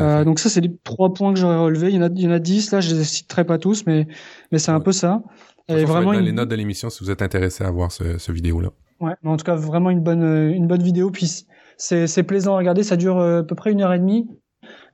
[0.00, 1.88] Euh, donc ça, c'est les trois points que j'aurais relevés.
[1.88, 2.72] Il y en a, il y en a dix.
[2.72, 4.06] Là, je les citerai pas tous, mais,
[4.50, 5.22] mais c'est un peu ça.
[5.68, 6.24] Et vraiment, dans une...
[6.24, 8.70] les notes de l'émission si vous êtes intéressé à voir ce, ce vidéo-là.
[9.00, 11.10] Ouais, mais en tout cas, vraiment une bonne, une bonne vidéo.
[11.10, 11.46] Puis
[11.76, 12.82] c'est, c'est plaisant à regarder.
[12.82, 14.28] Ça dure à peu près une heure et demie.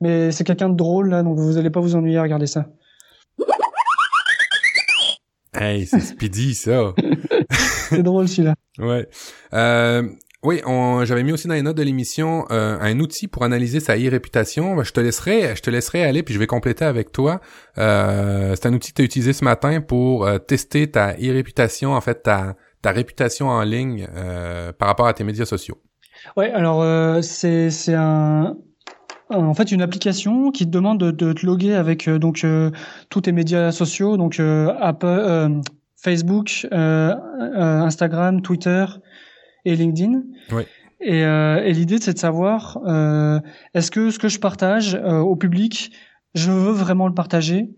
[0.01, 2.67] mais c'est quelqu'un de drôle là, donc vous allez pas vous ennuyer à regarder ça.
[5.53, 6.93] Hey, c'est Speedy ça.
[7.89, 8.55] c'est drôle celui-là.
[8.77, 9.07] Ouais.
[9.53, 10.03] Euh,
[10.43, 10.61] oui,
[11.03, 14.75] j'avais mis aussi dans les notes de l'émission euh, un outil pour analyser sa e-réputation.
[14.75, 17.41] Ben, je te laisserai, je te laisserai aller puis je vais compléter avec toi.
[17.77, 21.93] Euh, c'est un outil que tu as utilisé ce matin pour euh, tester ta e-réputation,
[21.93, 25.81] en fait ta ta réputation en ligne euh, par rapport à tes médias sociaux.
[26.37, 28.55] Ouais, alors euh, c'est c'est un
[29.29, 32.45] en fait une application qui te demande de, de te loguer avec donc
[33.09, 35.61] tous tes médias sociaux, donc Apple,
[35.95, 38.85] Facebook, Instagram, Twitter
[39.65, 40.21] et LinkedIn.
[41.01, 43.39] Et, euh, et l'idée, c'est de savoir euh,
[43.73, 45.91] est-ce que ce que je partage euh, au public,
[46.35, 47.69] je veux vraiment le partager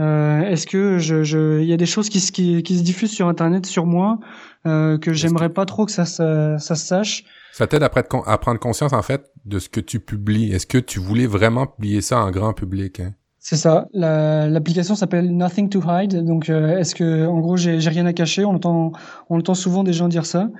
[0.00, 3.12] euh, Est-ce que je, je, il y a des choses qui, qui, qui se diffusent
[3.12, 4.18] sur Internet sur moi
[4.66, 7.24] euh, que j'aimerais pas trop que ça, ça, ça se sache?
[7.52, 7.90] Ça t'aide à,
[8.26, 10.52] à prendre conscience en fait de ce que tu publies?
[10.52, 13.12] Est-ce que tu voulais vraiment publier ça en grand public hein?
[13.42, 13.88] C'est ça.
[13.94, 16.24] L'application s'appelle Nothing to Hide.
[16.26, 18.44] Donc, euh, est-ce que, en gros, j'ai rien à cacher?
[18.44, 18.92] On entend,
[19.30, 20.50] on entend souvent des gens dire ça.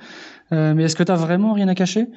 [0.51, 2.07] Euh, mais est-ce que tu as vraiment rien à cacher?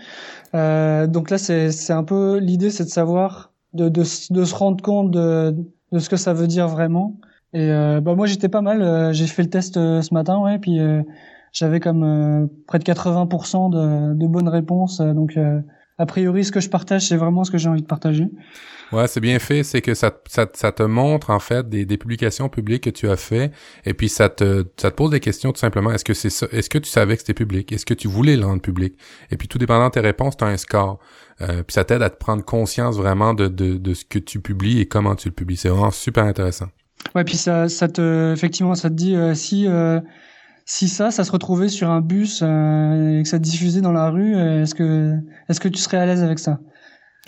[0.55, 4.83] Euh, Donc là, c'est un peu l'idée, c'est de savoir, de, de, de, se rendre
[4.83, 5.55] compte de,
[5.95, 7.17] de ce que ça veut dire vraiment.
[7.53, 9.15] Et euh, bah moi, j'étais pas mal.
[9.15, 10.79] j'ai fait le test ce matin, ouais, puis
[11.53, 15.01] j'avais comme près de 80% de, de bonnes réponses.
[15.01, 15.39] donc,
[15.99, 18.27] a priori, ce que je partage, c'est vraiment ce que j'ai envie de partager.
[18.93, 19.63] Ouais, c'est bien fait.
[19.63, 23.09] C'est que ça, ça, ça, te montre en fait des, des publications publiques que tu
[23.09, 23.53] as fait,
[23.85, 25.93] et puis ça te, ça te pose des questions tout simplement.
[25.93, 27.73] Est-ce que c'est ça Est-ce que tu savais que c'était public?
[27.73, 28.95] Est-ce que tu voulais le rendre public?
[29.31, 30.99] Et puis tout dépendant de tes réponses, tu as un score.
[31.41, 34.41] Euh, puis ça t'aide à te prendre conscience vraiment de, de, de ce que tu
[34.41, 35.57] publies et comment tu le publies.
[35.57, 36.67] C'est vraiment super intéressant.
[37.15, 39.67] Ouais, puis ça, ça te, effectivement, ça te dit euh, si.
[39.69, 40.01] Euh,
[40.65, 44.11] si ça, ça se retrouvait sur un bus euh, et que ça diffusait dans la
[44.11, 45.17] rue, est-ce que,
[45.49, 46.59] est-ce que tu serais à l'aise avec ça?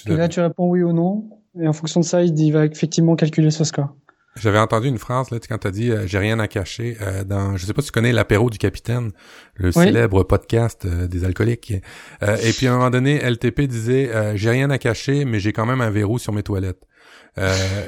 [0.07, 1.29] Et là, tu réponds oui ou non.
[1.61, 3.95] Et en fonction de ça, il, va effectivement calculer ce score.
[4.37, 7.57] J'avais entendu une phrase là quand t'as dit euh, j'ai rien à cacher euh, dans
[7.57, 9.13] je sais pas si tu connais l'apéro du capitaine
[9.55, 11.73] le célèbre podcast euh, des alcooliques
[12.21, 15.65] et puis à un moment donné LTP disait j'ai rien à cacher mais j'ai quand
[15.65, 16.87] même un verrou sur mes toilettes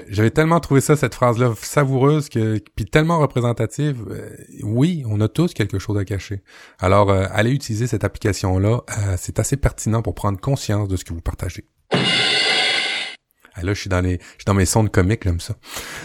[0.09, 4.05] j'avais tellement trouvé ça cette phrase là savoureuse que puis tellement représentative
[4.63, 6.43] oui on a tous quelque chose à cacher
[6.79, 8.81] alors allez utiliser cette application là
[9.17, 11.65] c'est assez pertinent pour prendre conscience de ce que vous partagez
[13.59, 15.57] ah, là, je suis dans les, je suis dans mes sons de comique, comme ça.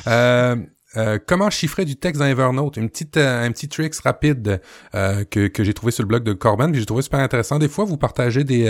[0.07, 0.55] Euh,
[0.97, 2.77] euh, comment chiffrer du texte dans Evernote?
[2.77, 4.59] Une petite, euh, un petit trick rapide
[4.95, 7.59] euh, que, que j'ai trouvé sur le blog de Corban, puis j'ai trouvé super intéressant.
[7.59, 8.63] Des fois, vous partagez des.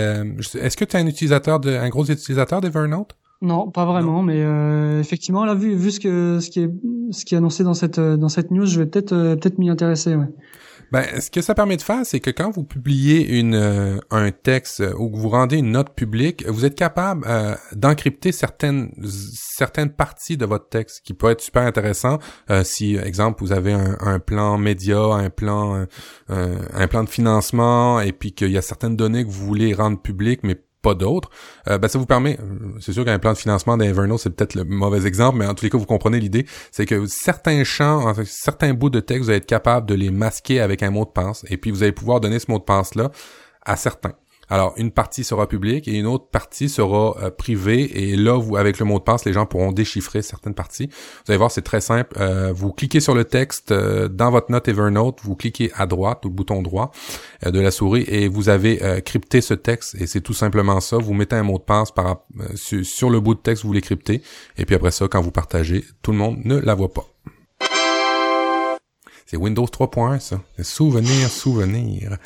[0.60, 3.16] Est-ce que tu es un utilisateur de, un gros utilisateur d'Evernote?
[3.44, 4.40] Non, pas vraiment, mais
[5.00, 6.70] effectivement, là, vu, vu ce que ce qui est
[7.10, 10.16] ce qui est annoncé dans cette dans cette news, je vais peut-être peut-être m'y intéresser.
[10.16, 10.28] Ouais.
[10.94, 14.30] Ben, ce que ça permet de faire, c'est que quand vous publiez une, euh, un
[14.30, 19.90] texte ou que vous rendez une note publique, vous êtes capable euh, d'encrypter certaines certaines
[19.90, 22.20] parties de votre texte, qui peut être super intéressant.
[22.50, 25.86] Euh, si, exemple, vous avez un, un plan média, un plan
[26.28, 30.00] un plan de financement, et puis qu'il y a certaines données que vous voulez rendre
[30.00, 31.30] publiques, mais pas d'autres,
[31.68, 32.38] euh, ben ça vous permet,
[32.80, 35.64] c'est sûr qu'un plan de financement d'Inverno, c'est peut-être le mauvais exemple, mais en tous
[35.64, 39.38] les cas, vous comprenez l'idée, c'est que certains champs, certains bouts de texte, vous allez
[39.38, 42.20] être capable de les masquer avec un mot de passe, et puis vous allez pouvoir
[42.20, 43.10] donner ce mot de passe-là
[43.64, 44.12] à certains.
[44.48, 48.10] Alors, une partie sera publique et une autre partie sera euh, privée.
[48.10, 50.88] Et là, vous, avec le mot de passe, les gens pourront déchiffrer certaines parties.
[50.88, 52.16] Vous allez voir, c'est très simple.
[52.20, 56.20] Euh, vous cliquez sur le texte euh, dans votre note Evernote, vous cliquez à droite,
[56.24, 56.90] le bouton droit
[57.44, 59.94] de la souris, et vous avez crypté ce texte.
[60.00, 60.96] Et c'est tout simplement ça.
[60.96, 61.92] Vous mettez un mot de passe
[62.54, 64.22] sur, sur, le bout de texte, vous l'écryptez.
[64.56, 67.06] Et puis après ça, quand vous partagez, tout le monde ne la voit pas.
[69.26, 70.40] C'est Windows 3.1, ça.
[70.62, 72.18] Souvenir, souvenir.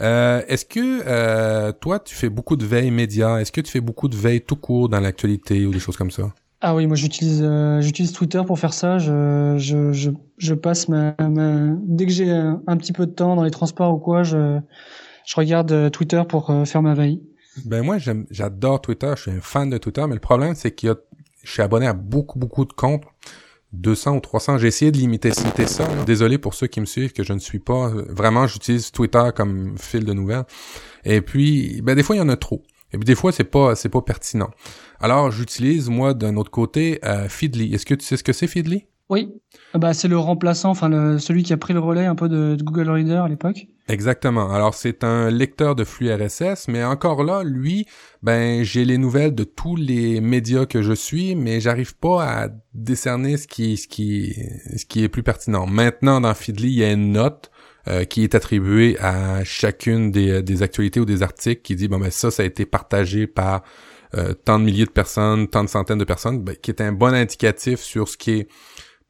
[0.00, 3.80] Euh, est-ce que euh, toi, tu fais beaucoup de veille média Est-ce que tu fais
[3.80, 6.34] beaucoup de veille tout court dans l'actualité ou des choses comme ça?
[6.62, 8.98] Ah oui, moi j'utilise euh, j'utilise Twitter pour faire ça.
[8.98, 13.36] Je je je, je passe ma, ma, dès que j'ai un, petit peu de temps
[13.36, 14.58] dans les transports ou quoi, je
[15.26, 17.22] je regarde Twitter pour faire ma veille.
[17.66, 17.98] Ben moi
[18.30, 20.96] j'adore Twitter, je suis un fan de Twitter, mais le problème c'est qu'il y a
[21.42, 23.04] je suis abonné à beaucoup beaucoup de comptes
[23.72, 24.58] 200 ou 300.
[24.58, 25.84] J'ai essayé de limiter ça.
[26.06, 27.88] Désolé pour ceux qui me suivent que je ne suis pas.
[28.08, 30.44] Vraiment, j'utilise Twitter comme fil de nouvelles.
[31.04, 32.62] Et puis, ben des fois il y en a trop.
[32.92, 34.50] Et puis des fois c'est pas c'est pas pertinent.
[35.00, 37.74] Alors j'utilise moi d'un autre côté euh, Feedly.
[37.74, 38.86] Est-ce que tu sais ce que c'est Feedly?
[39.08, 39.32] Oui.
[39.72, 42.56] Ah bah c'est le remplaçant, enfin celui qui a pris le relais un peu de
[42.60, 43.66] Google Reader à l'époque.
[43.88, 44.50] Exactement.
[44.50, 47.86] Alors c'est un lecteur de flux RSS, mais encore là, lui,
[48.20, 52.48] ben j'ai les nouvelles de tous les médias que je suis, mais j'arrive pas à
[52.74, 54.34] décerner ce qui ce qui
[54.76, 55.66] ce qui est plus pertinent.
[55.66, 57.52] Maintenant dans Feedly, il y a une note
[57.86, 61.98] euh, qui est attribuée à chacune des, des actualités ou des articles qui dit bon
[62.00, 63.62] ben ça ça a été partagé par
[64.46, 67.12] tant de milliers de personnes, tant de centaines de personnes, ben, qui est un bon
[67.12, 68.48] indicatif sur ce qui est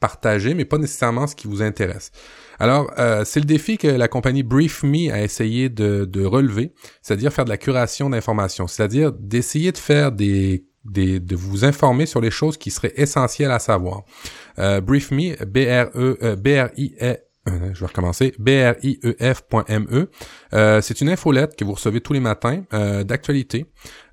[0.00, 2.10] partagé, mais pas nécessairement ce qui vous intéresse.
[2.58, 7.44] Alors, euh, c'est le défi que la compagnie BriefMe a essayé de, relever, c'est-à-dire faire
[7.44, 12.56] de la curation d'informations, c'est-à-dire d'essayer de faire des, de vous informer sur les choses
[12.56, 14.04] qui seraient essentielles à savoir.
[14.58, 17.16] Euh, BriefMe, B-R-E, B-R-I-E,
[17.48, 19.86] euh, je vais recommencer, brief.me.
[19.92, 20.10] E.
[20.52, 23.66] Euh, c'est une infolette que vous recevez tous les matins euh, d'actualité.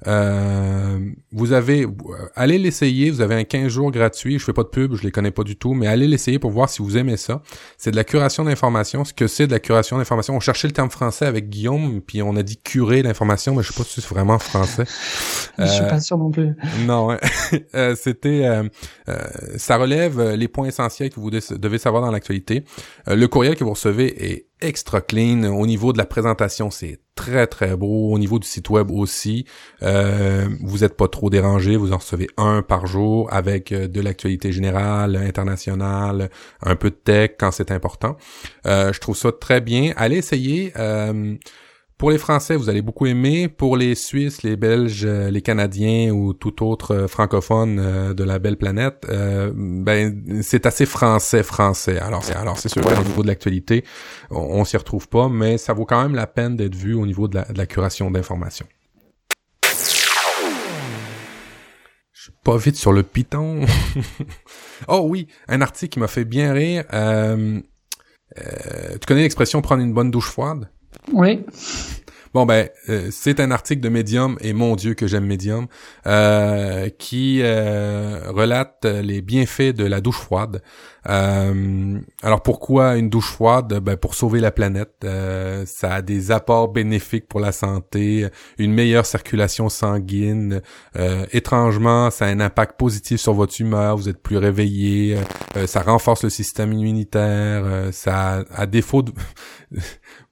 [0.07, 0.99] Euh,
[1.31, 1.87] vous avez,
[2.35, 3.09] allez l'essayer.
[3.09, 4.39] Vous avez un 15 jours gratuit.
[4.39, 6.51] Je fais pas de pub, je les connais pas du tout, mais allez l'essayer pour
[6.51, 7.41] voir si vous aimez ça.
[7.77, 9.05] C'est de la curation d'informations.
[9.05, 10.35] Ce que c'est de la curation d'informations.
[10.35, 13.71] On cherchait le terme français avec Guillaume, puis on a dit curer l'information, mais je
[13.71, 14.85] sais pas si c'est vraiment français.
[15.57, 16.55] je suis pas sûr non plus.
[16.85, 17.17] Non,
[17.95, 18.61] c'était,
[19.57, 22.63] ça relève les points essentiels que vous devez savoir dans l'actualité
[23.07, 25.43] le courriel que vous recevez est extra clean.
[25.43, 28.11] Au niveau de la présentation, c'est très très beau.
[28.11, 29.45] Au niveau du site web aussi,
[29.81, 31.75] euh, vous n'êtes pas trop dérangé.
[31.75, 36.29] Vous en recevez un par jour avec euh, de l'actualité générale, internationale,
[36.61, 38.17] un peu de tech quand c'est important.
[38.65, 39.93] Euh, je trouve ça très bien.
[39.97, 40.73] Allez essayer.
[42.03, 43.47] Pour les Français, vous allez beaucoup aimer.
[43.47, 48.25] Pour les Suisses, les Belges, euh, les Canadiens ou tout autre euh, francophone euh, de
[48.25, 51.99] la belle planète, ben c'est assez français français.
[51.99, 53.85] Alors c'est alors c'est sûr qu'au niveau de l'actualité,
[54.31, 57.29] on, s'y retrouve pas, mais ça vaut quand même la peine d'être vu au niveau
[57.29, 58.67] de la, de la curation d'informations.
[62.11, 63.61] Je suis pas vite sur le Python.
[64.89, 66.83] oh oui, un article qui m'a fait bien rire.
[66.91, 67.63] tu
[69.07, 70.67] connais l'expression prendre une bonne douche froide?
[71.11, 71.45] Oui.
[72.33, 75.67] Bon ben, euh, c'est un article de Medium et mon Dieu que j'aime Medium
[76.07, 80.63] euh, qui euh, relate les bienfaits de la douche froide.
[81.05, 83.79] Alors pourquoi une douche froide?
[83.81, 85.05] Ben pour sauver la planète.
[85.65, 88.27] ça a des apports bénéfiques pour la santé,
[88.57, 90.61] une meilleure circulation sanguine.
[91.31, 93.97] étrangement, ça a un impact positif sur votre humeur.
[93.97, 95.17] Vous êtes plus réveillé.
[95.65, 97.89] ça renforce le système immunitaire.
[97.91, 99.11] ça, à défaut de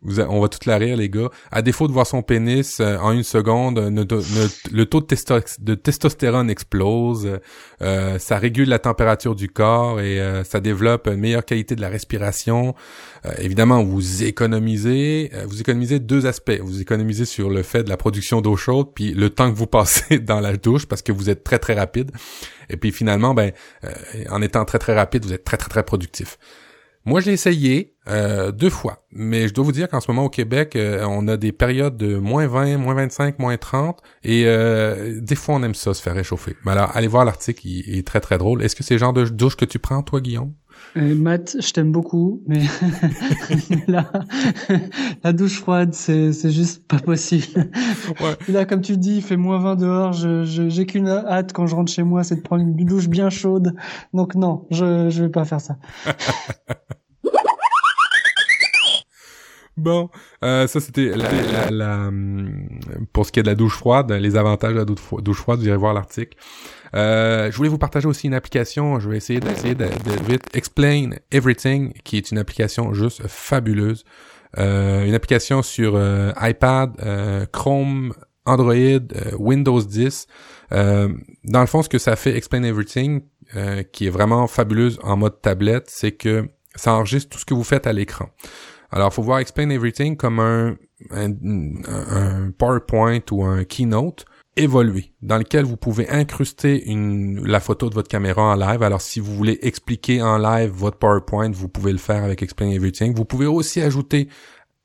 [0.04, 1.30] on va toute la rire, les gars.
[1.52, 7.40] À défaut de voir son pénis euh, en une seconde, le taux de, testostérone explose.
[7.82, 11.82] Euh, ça régule la température du corps et euh, ça développe une meilleure qualité de
[11.82, 12.76] la respiration.
[13.38, 15.32] évidemment, vous économisez.
[15.46, 16.60] vous économisez deux aspects.
[16.62, 19.68] Vous économisez sur le fait de la production d'eau chaude, puis le temps que vous
[19.82, 22.12] passez dans la douche parce que vous êtes très très rapide.
[22.70, 23.52] Et puis finalement, ben,
[24.30, 26.38] en étant très très rapide, vous êtes très très très productif.
[27.06, 30.26] Moi, je l'ai essayé euh, deux fois, mais je dois vous dire qu'en ce moment
[30.26, 34.44] au Québec, euh, on a des périodes de moins 20, moins 25, moins 30, et
[34.46, 36.56] euh, des fois on aime ça, se faire réchauffer.
[36.64, 38.64] Mais alors, allez voir l'article, il, est très très drôle.
[38.64, 40.54] Est-ce que c'est le genre de douche que tu prends, toi, Guillaume?
[40.96, 42.64] Matt, je t'aime beaucoup, mais
[43.88, 44.12] la,
[45.24, 47.70] la douche froide, c'est, c'est juste pas possible.
[48.20, 48.36] Ouais.
[48.50, 51.66] Là, comme tu dis, il fait moins 20 dehors, je, je, j'ai qu'une hâte quand
[51.68, 53.74] je rentre chez moi, c'est de prendre une douche bien chaude.
[54.14, 55.78] Donc non, je, je vais pas faire ça.
[59.78, 60.10] Bon,
[60.44, 62.68] euh, ça c'était la, la, hum,
[63.14, 65.68] pour ce qui est de la douche froide, les avantages de la douche froide, vous
[65.68, 66.38] irez voir l'article.
[66.94, 69.86] Euh, je voulais vous partager aussi une application, je vais essayer d'essayer de,
[70.28, 74.04] vite Explain Everything, qui est une application juste fabuleuse.
[74.58, 78.14] Euh, une application sur euh, iPad, euh, Chrome,
[78.46, 79.00] Android,
[79.38, 80.28] Windows 10.
[80.72, 83.22] dans le fond, ce que ça fait Explain Everything,
[83.92, 87.64] qui est vraiment fabuleuse en mode tablette, c'est que ça enregistre tout ce que vous
[87.64, 88.30] faites à l'écran.
[88.92, 90.76] Alors, faut voir Explain Everything comme un,
[91.12, 94.26] un, PowerPoint ou un Keynote
[94.58, 98.84] évolué, dans lequel vous pouvez incruster la photo de votre caméra en live.
[98.84, 102.70] Alors, si vous voulez expliquer en live votre PowerPoint, vous pouvez le faire avec Explain
[102.70, 103.14] Everything.
[103.16, 104.28] Vous pouvez aussi ajouter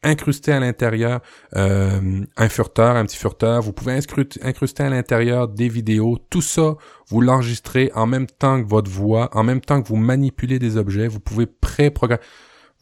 [0.02, 1.20] incruster à l'intérieur
[1.56, 3.60] euh, un furteur, un petit furteur.
[3.60, 3.98] Vous pouvez
[4.42, 6.18] incruster à l'intérieur des vidéos.
[6.30, 6.76] Tout ça,
[7.08, 10.76] vous l'enregistrez en même temps que votre voix, en même temps que vous manipulez des
[10.76, 11.08] objets.
[11.08, 12.22] Vous pouvez pré-programmer.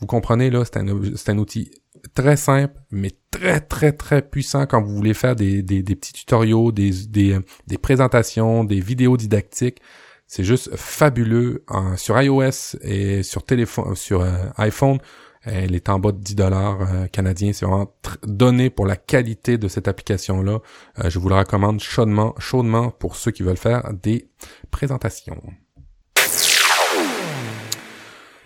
[0.04, 1.70] Vous comprenez, là, c'est un, un outil
[2.12, 6.12] très simple, mais très, très, très puissant quand vous voulez faire des, des, des petits
[6.12, 9.80] tutoriaux, des, des, des, présentations, des vidéos didactiques.
[10.26, 11.64] C'est juste fabuleux.
[11.96, 14.98] sur iOS et sur téléphone, sur euh, iPhone,
[15.42, 17.54] elle est en bas de 10 dollars euh, canadiens.
[17.54, 17.90] C'est vraiment
[18.24, 20.58] donné pour la qualité de cette application-là.
[21.02, 24.28] Euh, je vous la recommande chaudement, chaudement pour ceux qui veulent faire des
[24.70, 25.40] présentations.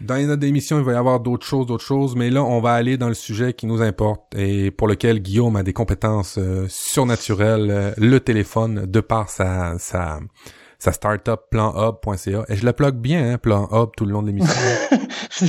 [0.00, 2.60] Dans les notes d'émission, il va y avoir d'autres choses, d'autres choses, mais là, on
[2.60, 6.38] va aller dans le sujet qui nous importe et pour lequel Guillaume a des compétences
[6.38, 10.20] euh, surnaturelles, euh, le téléphone, de par sa, sa,
[10.78, 12.44] sa startup planhub.ca.
[12.48, 14.54] Et je la plug bien, hein, planhub, tout le long de l'émission.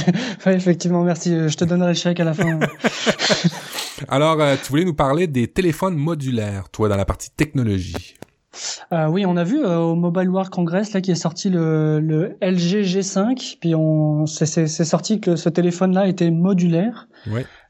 [0.45, 1.30] ouais, effectivement, merci.
[1.47, 2.60] Je te donnerai le chèque à la fin.
[4.08, 8.16] Alors, euh, tu voulais nous parler des téléphones modulaires, toi, dans la partie technologie.
[8.91, 12.00] Euh, oui, on a vu euh, au Mobile World Congress là qui est sorti le,
[12.00, 17.08] le LG G5, puis on c'est sorti que ce téléphone-là était modulaire.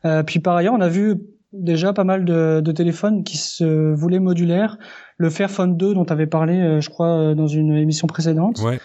[0.06, 1.16] Euh, puis par ailleurs, on a vu
[1.52, 4.78] déjà pas mal de, de téléphones qui se voulaient modulaires.
[5.18, 8.60] Le Fairphone 2 dont tu avais parlé, euh, je crois, euh, dans une émission précédente.
[8.62, 8.80] Ouais.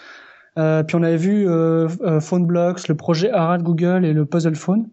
[0.57, 1.87] Euh, puis on avait vu euh,
[2.19, 4.87] PhoneBlocks, le projet ARA de Google et le Puzzle Phone.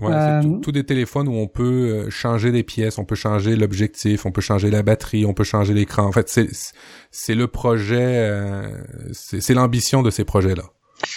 [0.00, 1.62] Ouais, euh, c'est tout, des téléphones où on peut
[2.06, 5.44] euh, changer des pièces, on peut changer l'objectif, on peut changer la batterie, on peut
[5.44, 6.04] changer l'écran.
[6.04, 6.48] En fait, c'est
[7.10, 8.68] c'est le projet, euh,
[9.12, 10.64] c'est l'ambition de ces projets-là.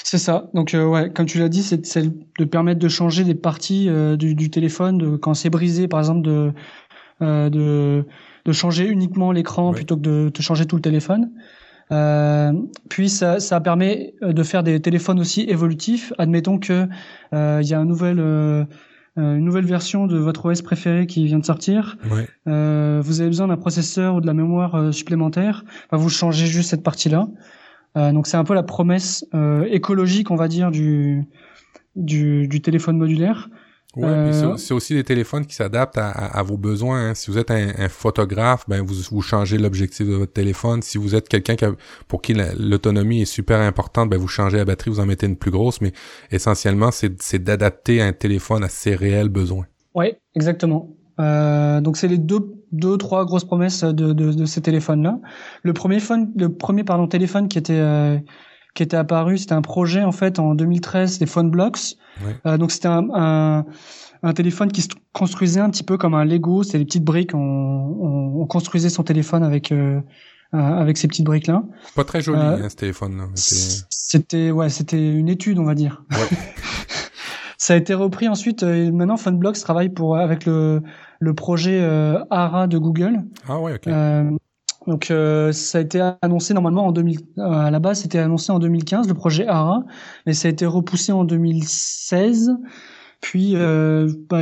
[0.04, 0.50] C'est ça.
[0.54, 4.36] Donc euh, ouais, comme tu l'as dit, c'est de permettre de changer des parties du,
[4.36, 6.54] du, téléphone, de, quand c'est brisé, par exemple, de
[7.22, 8.06] de
[8.46, 11.32] de changer uniquement l'écran plutôt que de, de changer tout le téléphone.
[11.92, 12.54] Euh,
[12.90, 16.14] puis ça, ça permet de faire des téléphones aussi évolutifs.
[16.18, 16.88] Admettons que
[17.34, 18.20] euh, il y a un nouvel,
[19.20, 21.98] euh, une nouvelle version de votre OS préféré qui vient de sortir.
[22.12, 22.28] Ouais.
[22.48, 25.64] Euh, vous avez besoin d'un processeur ou de la mémoire euh, supplémentaire.
[25.92, 27.28] Bah, vous changez juste cette partie-là.
[27.98, 29.26] Euh, donc c'est un peu la promesse
[29.68, 31.26] écologique, on va dire, du,
[31.96, 33.50] du, du téléphone modulaire.
[33.96, 34.58] Ouais, euh...
[34.58, 37.10] c'est aussi des téléphones qui s'adaptent à, à, vos besoins.
[37.10, 37.16] Hein.
[37.16, 40.84] Si vous êtes un, un, photographe, ben vous, vous changez l'objectif de votre téléphone.
[40.84, 41.66] Si vous êtes quelqu'un qui
[42.08, 45.38] pour qui l'autonomie est super importante, ben vous changez la batterie, vous en mettez une
[45.38, 45.82] plus grosse.
[45.82, 45.92] Mais
[46.32, 49.66] essentiellement, c'est d'adapter un téléphone à ses réels besoins.
[49.96, 50.90] Oui, exactement.
[51.20, 52.40] Euh, donc c'est les deux,
[52.72, 55.20] deux, trois grosses promesses de, de, de ces téléphones-là.
[55.64, 58.18] Le premier phone, le premier pardon téléphone qui était euh,
[58.74, 59.38] qui était apparu.
[59.38, 61.96] C'était un projet en fait en 2013, les Phone Blocks.
[62.26, 62.36] Ouais.
[62.46, 63.66] Euh, donc c'était un, un,
[64.24, 66.64] un, téléphone qui se construisait un petit peu comme un Lego.
[66.64, 67.34] C'était des petites briques.
[67.34, 70.02] On, on, on, construisait son téléphone avec euh,
[70.54, 71.64] avec ces petites briques là.
[71.96, 73.28] Pas très joli euh, hein, ce téléphone.
[73.36, 76.04] C'était ouais, c'était une étude on va dire.
[76.12, 76.18] Ouais.
[77.62, 78.64] Ça a été repris ensuite.
[78.64, 80.82] Euh, maintenant, Funblocks travaille pour avec le
[81.20, 83.20] le projet euh, ARA de Google.
[83.48, 83.88] Ah ouais, ok.
[84.88, 88.52] Donc euh, ça a été annoncé normalement en 2000 euh, à la base c'était annoncé
[88.52, 89.84] en 2015 le projet ARA
[90.26, 92.52] mais ça a été repoussé en 2016
[93.22, 94.42] puis euh, bah,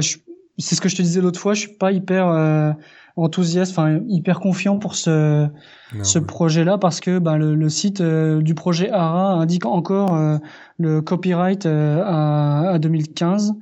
[0.59, 2.71] c'est ce que je te disais l'autre fois je suis pas hyper euh,
[3.15, 5.47] enthousiaste enfin hyper confiant pour ce
[5.93, 6.25] non, ce ouais.
[6.25, 10.37] projet là parce que bah, le, le site euh, du projet ARA indique encore euh,
[10.77, 13.53] le copyright à, à 2015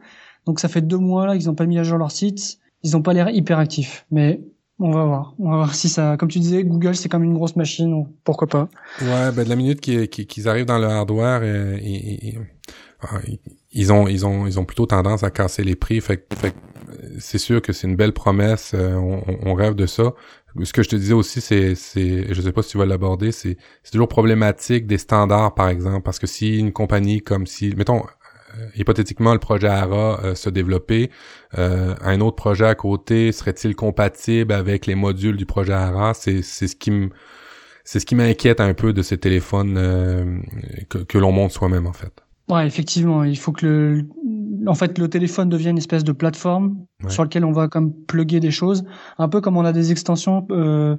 [0.46, 2.60] donc ça fait deux mois là qu'ils n'ont pas mis à jour leur site.
[2.84, 4.42] Ils ont pas l'air hyper actifs mais
[4.80, 5.34] on va voir.
[5.40, 6.18] On va voir si ça.
[6.18, 8.70] Comme tu disais, Google c'est comme une grosse machine, pourquoi pas.
[9.02, 12.40] Ouais, ben de la minute qu'ils arrivent dans le hardware, euh, ils,
[13.72, 16.02] ils, ont ils ont ils ont plutôt tendance à casser les prix.
[16.02, 16.54] Fait, fait
[17.20, 18.74] c'est sûr que c'est une belle promesse.
[18.74, 20.14] Euh, on, rêve de ça.
[20.64, 23.32] Ce que je te disais aussi, c'est c'est je sais pas si tu vas l'aborder,
[23.32, 27.74] c'est c'est toujours problématique des standards par exemple, parce que si une compagnie comme si
[27.76, 28.10] mettons euh,
[28.76, 31.12] hypothétiquement le projet ARA euh, se développer,
[31.58, 36.42] euh, un autre projet à côté serait-il compatible avec les modules du projet ARA C'est
[36.42, 37.10] c'est ce qui me
[37.84, 40.40] c'est ce qui m'inquiète un peu de ces téléphones euh,
[40.90, 42.24] que, que l'on monte soi-même en fait.
[42.50, 44.06] Ouais, effectivement, il faut que le
[44.68, 47.10] en fait le téléphone devienne une espèce de plateforme ouais.
[47.10, 48.84] sur laquelle on va comme plugger des choses,
[49.18, 50.96] un peu comme on a des extensions euh,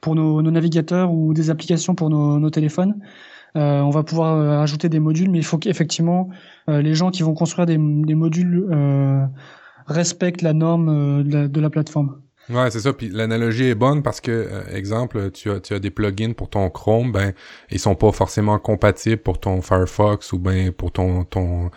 [0.00, 3.00] pour nos, nos, navigateurs ou des applications pour nos, nos téléphones.
[3.56, 6.34] Euh, on va pouvoir euh, ajouter des modules, mais il faut qu'effectivement euh,
[6.78, 9.24] les gens qui vont construire des, des modules euh,
[9.86, 12.20] respectent la norme euh, de la, de, la, plateforme.
[12.48, 12.92] Ouais, c'est ça.
[12.92, 16.68] Puis l'analogie est bonne parce que, exemple, tu as, tu as des plugins pour ton
[16.70, 17.32] Chrome, ben
[17.70, 21.70] ils sont pas forcément compatibles pour ton Firefox ou ben pour ton ton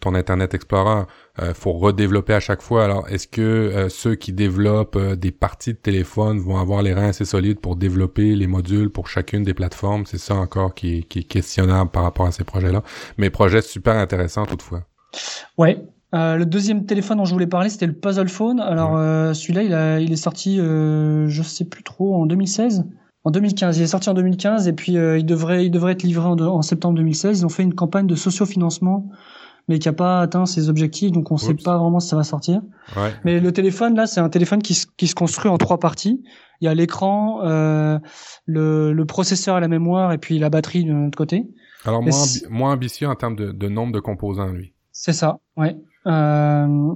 [0.00, 1.04] ton Internet Explorer.
[1.40, 2.84] Euh, faut redévelopper à chaque fois.
[2.84, 6.94] Alors, est-ce que euh, ceux qui développent euh, des parties de téléphone vont avoir les
[6.94, 10.06] reins assez solides pour développer les modules pour chacune des plateformes?
[10.06, 12.82] C'est ça encore qui, qui, est questionnable par rapport à ces projets-là.
[13.18, 14.84] Mais projet super intéressant toutefois.
[15.58, 15.82] Ouais.
[16.14, 18.60] Euh, le deuxième téléphone dont je voulais parler, c'était le Puzzle Phone.
[18.60, 19.34] Alors ouais.
[19.34, 22.84] celui-là, il, a, il est sorti, je sais plus trop, en 2016
[23.26, 23.76] en 2015.
[23.76, 26.36] Il est sorti en 2015 et puis euh, il devrait il devrait être livré en,
[26.36, 27.40] de, en, septembre 2016.
[27.40, 29.10] Ils ont fait une campagne de sociofinancement
[29.68, 32.16] mais qui a pas atteint ses objectifs, donc on ne sait pas vraiment si ça
[32.16, 32.62] va sortir.
[32.96, 33.12] Ouais.
[33.24, 36.22] Mais le téléphone là, c'est un téléphone qui, qui se construit en trois parties.
[36.60, 37.98] Il y a l'écran, euh,
[38.46, 41.46] le, le, processeur et la mémoire, et puis la batterie de notre côté.
[41.84, 44.72] Alors moins, ambi moins ambitieux en termes de, de nombre de composants, lui.
[44.92, 45.76] C'est ça, ouais.
[46.06, 46.94] Euh,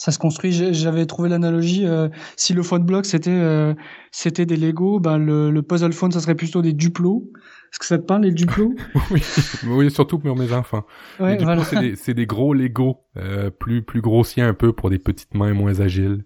[0.00, 0.52] ça se construit.
[0.52, 1.86] J'avais trouvé l'analogie.
[1.86, 3.74] Euh, si le phone block c'était euh,
[4.12, 7.30] c'était des Lego, ben le, le, puzzle phone ça serait plutôt des Duplo.
[7.72, 8.74] Est-ce que ça te parle les Duplo
[9.12, 9.22] oui,
[9.68, 10.84] oui, surtout pour mes enfants.
[11.20, 11.62] Ouais, les voilà.
[11.64, 15.54] c'est des, des, gros Lego, euh, plus plus grossiers un peu pour des petites mains
[15.54, 16.24] moins agiles.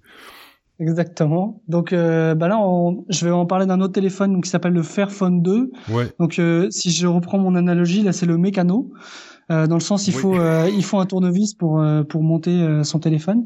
[0.81, 1.63] Exactement.
[1.69, 4.73] Donc euh, bah là, on, je vais en parler d'un autre téléphone donc, qui s'appelle
[4.73, 5.71] le Fairphone 2.
[5.91, 6.09] Ouais.
[6.19, 8.91] Donc euh, si je reprends mon analogie, là c'est le mécano.
[9.53, 10.21] Euh, dans le sens il Oui.
[10.21, 13.45] faut euh, il faut un tournevis pour euh, pour monter euh, son téléphone.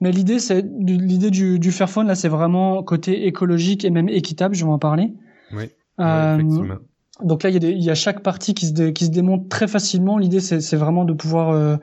[0.00, 4.54] Mais l'idée, c'est l'idée du, du Fairphone là, c'est vraiment côté écologique et même équitable.
[4.54, 5.12] Je vais en parler.
[5.52, 5.64] Oui.
[6.00, 6.76] Euh, effectivement.
[7.22, 9.10] Donc là, il y, a des, il y a chaque partie qui se, qui se
[9.10, 10.18] démonte très facilement.
[10.18, 11.76] L'idée, c'est vraiment de pouvoir euh,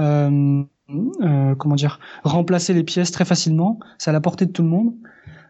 [0.00, 3.78] euh, euh, comment dire remplacer les pièces très facilement.
[3.98, 4.94] C'est à la portée de tout le monde,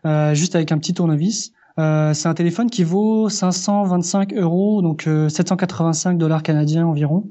[0.06, 1.52] euh, juste avec un petit tournevis.
[1.78, 7.28] Euh, c'est un téléphone qui vaut 525 euros, donc 785 dollars canadiens environ.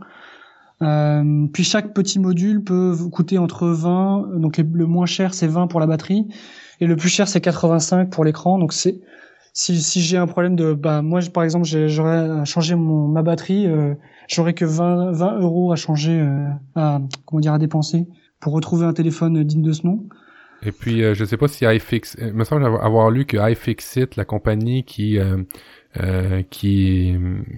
[0.82, 5.68] Euh, puis chaque petit module peut coûter entre 20, donc le moins cher c'est 20
[5.68, 6.28] pour la batterie
[6.82, 8.60] et le plus cher c'est 85 pour l'écran.
[8.60, 9.00] Donc c'est
[9.56, 13.68] si, si j'ai un problème de bah moi par exemple j'aurais changé mon ma batterie,
[13.68, 13.96] euh,
[14.28, 18.06] j'aurais que 20 20 euros à changer euh, à comment dire à dépenser
[18.42, 20.04] pour retrouver un téléphone digne de ce nom.
[20.62, 24.16] Et puis, euh, je sais pas si iFix, il me semble avoir lu que iFixit,
[24.18, 25.18] la compagnie qui
[26.04, 27.16] euh, qui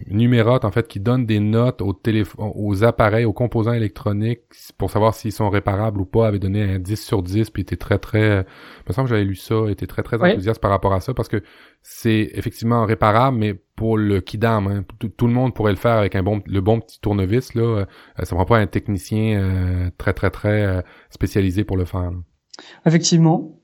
[0.07, 4.41] numérote en fait, qui donne des notes aux téléphone, aux appareils, aux composants électroniques
[4.77, 7.77] pour savoir s'ils sont réparables ou pas, avait donné un 10 sur 10 puis était
[7.77, 10.93] très très, il me semble que j'avais lu ça, était très très enthousiaste par rapport
[10.93, 11.41] à ça parce que
[11.81, 16.15] c'est effectivement réparable, mais pour le kidam, hein, tout, le monde pourrait le faire avec
[16.15, 17.85] un bon, le bon petit tournevis là, euh,
[18.23, 22.11] ça prend pas un technicien euh, très très très spécialisé pour le faire.
[22.85, 23.59] Effectivement,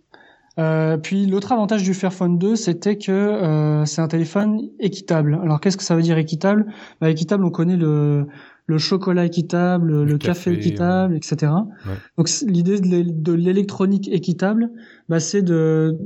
[0.59, 5.39] euh, puis l'autre avantage du Fairphone 2, c'était que euh, c'est un téléphone équitable.
[5.41, 6.67] Alors qu'est-ce que ça veut dire équitable?
[7.01, 8.27] Bah, Équitable, on connaît le,
[8.67, 11.51] le chocolat équitable, le, café, équitable, etc.
[12.17, 14.69] Donc l'idée de l'électronique équitable,
[15.09, 15.97] bah, c'est de,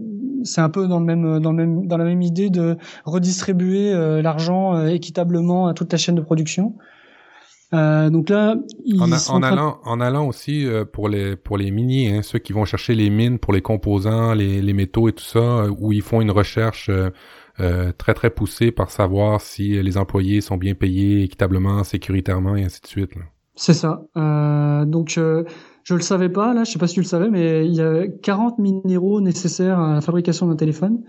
[0.43, 3.93] c'est un peu dans le même, dans le même, dans la même idée de redistribuer
[3.93, 6.75] euh, l'argent euh, équitablement à toute la chaîne de production.
[7.74, 8.55] Euh, donc là,
[8.97, 12.53] en, en allant, en allant aussi euh, pour les pour les miniers, hein, ceux qui
[12.53, 15.91] vont chercher les mines pour les composants, les, les métaux et tout ça, euh, où
[15.91, 16.89] ils font une recherche
[17.59, 22.63] euh, très très poussée par savoir si les employés sont bien payés équitablement, sécuritairement et
[22.63, 23.11] ainsi de suite.
[23.55, 24.03] C'est ça.
[24.15, 27.74] donc je le savais pas là, je sais pas si tu le savais, mais il
[27.74, 31.01] y a 40 minéraux nécessaires à la fabrication d'un téléphone.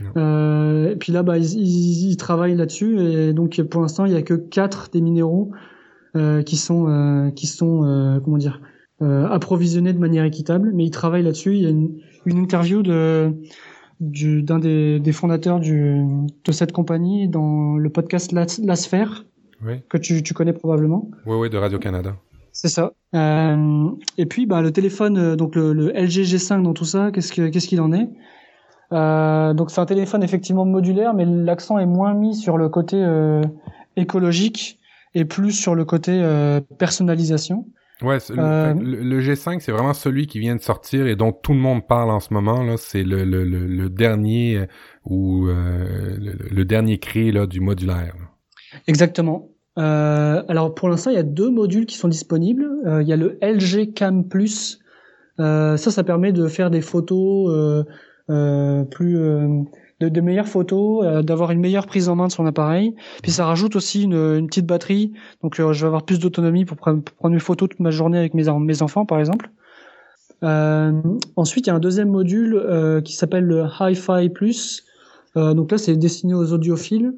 [0.00, 4.16] et puis là, bah, ils, ils, ils travaillent là-dessus et donc pour l'instant, il y
[4.16, 5.52] a que 4 des minéraux
[6.14, 8.60] qui sont euh, qui sont euh, comment dire
[9.00, 11.56] approvisionnés de manière équitable, mais ils travaillent là-dessus.
[11.56, 13.34] Il y a une, une interview de
[13.98, 16.04] d'un des, des, fondateurs du,
[16.44, 19.24] de cette compagnie dans le podcast La, La Sphère,
[19.64, 19.80] oui.
[19.88, 21.10] que tu, tu, connais probablement.
[21.26, 22.14] Oui, oui, de Radio-Canada.
[22.52, 22.92] C'est ça.
[23.14, 27.32] Euh, et puis, bah, le téléphone, donc le, le LG G5 dans tout ça, qu'est-ce
[27.32, 28.08] qu'il ce qu'il en est?
[28.92, 32.96] Euh, Donc, c'est un téléphone effectivement modulaire, mais l'accent est moins mis sur le côté
[32.96, 33.42] euh,
[33.96, 34.78] écologique
[35.14, 37.66] et plus sur le côté euh, personnalisation.
[38.02, 41.60] Ouais, euh, le, G5, c'est vraiment celui qui vient de sortir et dont tout le
[41.60, 42.62] monde parle en ce moment.
[42.64, 44.66] Là, c'est le, le, le, dernier euh,
[45.04, 48.14] ou le, dernier cri là du modulaire.
[48.88, 49.50] Exactement.
[49.76, 52.66] alors pour l'instant, il y a deux modules qui sont disponibles.
[53.02, 54.80] il y a le LG Cam Plus.
[55.38, 57.84] ça, ça permet de faire des photos
[58.26, 59.18] plus
[60.10, 62.94] de, meilleures photos, euh, d'avoir une meilleure prise en main de son appareil.
[63.22, 66.64] Puis ça rajoute aussi une, une petite batterie, donc euh, je vais avoir plus d'autonomie
[66.64, 68.48] pour, prendre mes photos toute ma journée avec mes,
[68.82, 69.50] enfants, par exemple.
[70.42, 70.92] Euh,
[71.36, 72.60] ensuite, il y a un deuxième module
[73.04, 74.84] qui s'appelle le Hi-Fi Plus.
[75.36, 77.14] donc là, c'est destiné aux audiophiles.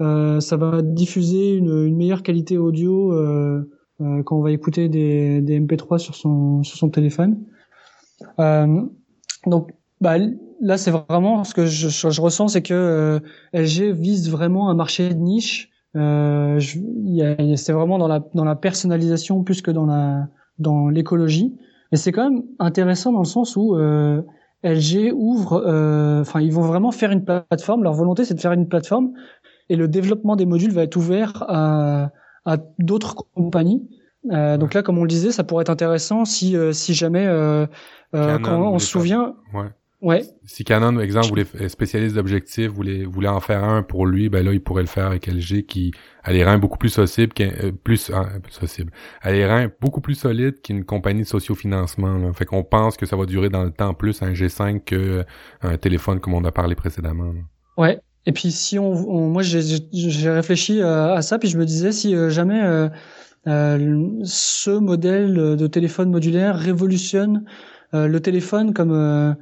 [0.00, 3.12] ça va diffuser une, une meilleure qualité audio
[3.98, 7.38] quand on va écouter des, des MP3 sur son, sur son téléphone.
[8.38, 10.18] donc bah,
[10.60, 13.20] là, c'est vraiment ce que je, je, ressens, c'est que euh,
[13.52, 15.70] LG vise vraiment un marché de niche.
[15.96, 16.60] Euh,
[17.56, 20.28] c'est vraiment dans la dans la personnalisation plus que dans la
[20.58, 21.56] dans l'écologie.
[21.92, 24.22] Et c'est quand même intéressant dans le sens où euh,
[24.62, 27.82] LG ouvre, euh, enfin, ils vont vraiment faire une plateforme.
[27.82, 29.12] Leur volonté, c'est de faire une plateforme,
[29.68, 32.10] et le développement des modules va être ouvert à,
[32.44, 33.88] à d'autres compagnies.
[34.30, 37.26] Euh, donc là, comme on le disait, ça pourrait être intéressant si si jamais
[38.12, 39.36] quand on se souvient.
[39.54, 39.68] Ouais.
[40.00, 40.22] Ouais.
[40.44, 44.44] Si Canon, par exemple, voulait spécialiste d'objectifs, voulait, voulait en faire un pour lui, ben
[44.44, 45.90] là, il pourrait le faire avec LG qui
[46.22, 48.92] a les reins beaucoup plus socibles, euh, plus, ah, socible,
[49.22, 52.32] a les reins beaucoup plus solides qu'une compagnie de sociofinancement.
[52.32, 55.24] Fait qu'on pense que ça va durer dans le temps plus un G5 que euh,
[55.62, 57.32] un téléphone comme on a parlé précédemment.
[57.76, 58.00] Ouais.
[58.26, 62.14] Et puis si on, moi j'ai réfléchi euh, à, ça, puis je me disais si
[62.30, 62.88] jamais
[63.46, 67.44] ce modèle de téléphone modulaire révolutionne
[67.92, 69.36] le téléphone comme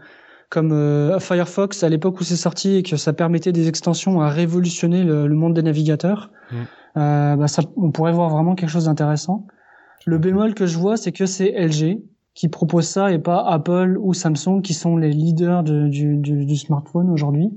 [0.48, 4.28] comme euh, Firefox à l'époque où c'est sorti et que ça permettait des extensions à
[4.28, 6.56] révolutionner le, monde des navigateurs, mm.
[6.96, 9.46] euh, bah ça, on pourrait voir vraiment quelque chose d'intéressant.
[10.06, 11.98] Le bémol que je vois, c'est que c'est LG
[12.34, 16.44] qui propose ça et pas Apple ou Samsung qui sont les leaders de, du, du,
[16.44, 17.50] du, smartphone aujourd'hui.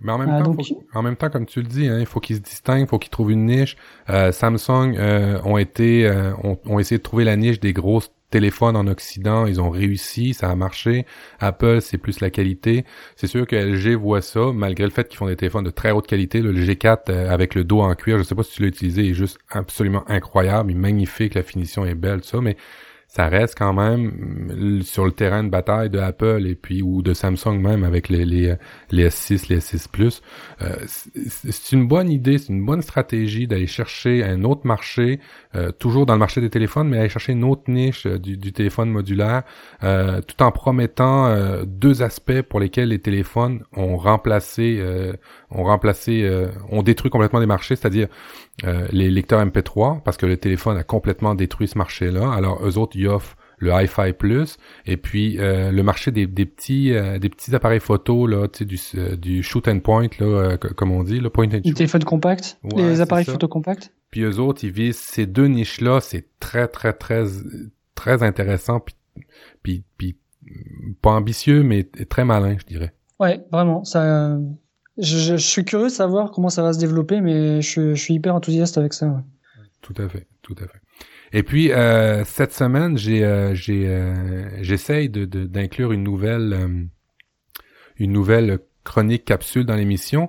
[0.00, 0.56] Mais en même, euh, temps,
[0.94, 2.98] en même temps, comme tu le dis, hein, il faut qu'ils se distinguent, il faut
[2.98, 3.76] qu'ils trouvent une niche.
[4.10, 6.10] Euh, Samsung euh, ont été,
[6.42, 10.34] ont, ont, essayé de trouver la niche des grosses téléphone en Occident, ils ont réussi,
[10.34, 11.06] ça a marché.
[11.38, 12.84] Apple, c'est plus la qualité.
[13.14, 15.92] C'est sûr que LG voit ça, malgré le fait qu'ils font des téléphones de très
[15.92, 16.40] haute qualité.
[16.40, 19.02] le G4 euh, avec le dos en cuir, je sais pas si tu l'as utilisé,
[19.02, 22.56] il est juste absolument incroyable, il est magnifique, la finition est belle, tout ça, mais
[23.14, 27.12] ça reste quand même sur le terrain de bataille de Apple et puis ou de
[27.12, 28.54] Samsung même avec les les,
[28.90, 30.22] les S6, les S6 Plus.
[30.62, 35.20] Euh, c'est une bonne idée, c'est une bonne stratégie d'aller chercher un autre marché,
[35.54, 38.38] euh, toujours dans le marché des téléphones, mais aller chercher une autre niche euh, du,
[38.38, 39.42] du téléphone modulaire,
[40.26, 41.34] tout en promettant
[41.66, 44.82] deux aspects pour lesquels les téléphones ont remplacé,
[45.50, 48.08] ont remplacé, ont détruit complètement des marchés, c'est-à-dire
[48.64, 52.32] euh, les lecteurs MP3 parce que le téléphone a complètement détruit ce marché-là.
[52.32, 54.56] Alors eux autres ils offrent le Hi-Fi Plus
[54.86, 58.58] et puis euh, le marché des, des petits euh, des petits appareils photo là, tu
[58.58, 61.66] sais du du shoot and point là comme on dit, le point and shoot.
[61.66, 63.92] Les téléphones compacts, les appareils photo compacts?
[64.10, 67.24] Puis eux autres ils visent ces deux niches là, c'est très très très
[67.94, 68.96] très intéressant puis
[69.62, 70.16] puis, puis
[71.00, 72.92] pas ambitieux mais très malin, je dirais.
[73.20, 74.36] Ouais, vraiment, ça
[74.98, 78.78] je, suis curieux de savoir comment ça va se développer, mais je, suis hyper enthousiaste
[78.78, 79.22] avec ça.
[79.80, 80.80] Tout à fait, tout à fait.
[81.32, 86.68] Et puis euh, cette semaine, j'ai euh, euh, j'essaye d'inclure une nouvelle
[88.84, 90.28] chronique capsule dans l'émission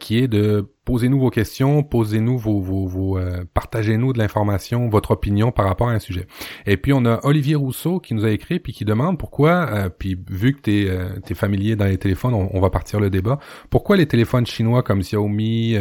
[0.00, 5.12] qui est de posez-nous vos questions, posez-nous vos, vos, vos euh, partagez-nous de l'information, votre
[5.12, 6.26] opinion par rapport à un sujet.
[6.66, 9.88] Et puis on a Olivier Rousseau qui nous a écrit puis qui demande pourquoi, euh,
[9.88, 10.98] puis vu que tu es,
[11.28, 13.38] es, familier dans les téléphones, on, on, va partir le débat,
[13.70, 15.76] pourquoi les téléphones chinois comme Xiaomi,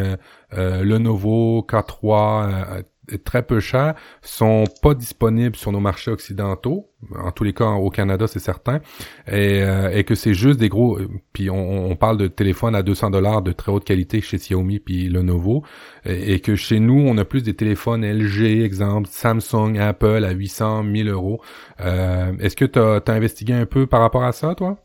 [0.52, 2.84] Lenovo, K3,
[3.18, 7.90] très peu chers, sont pas disponibles sur nos marchés occidentaux, en tous les cas au
[7.90, 8.80] Canada c'est certain,
[9.28, 11.00] et, euh, et que c'est juste des gros,
[11.34, 14.80] puis on, on, parle de téléphones à 200 dollars de très haute qualité chez Xiaomi
[14.80, 15.64] puis Lenovo,
[16.06, 20.84] et, que chez nous on a plus des téléphones LG, exemple Samsung, Apple à 800,
[20.84, 21.42] 1000 euros.
[21.82, 24.78] Euh, Est-ce que tu as, investigué un peu par rapport à ça, toi?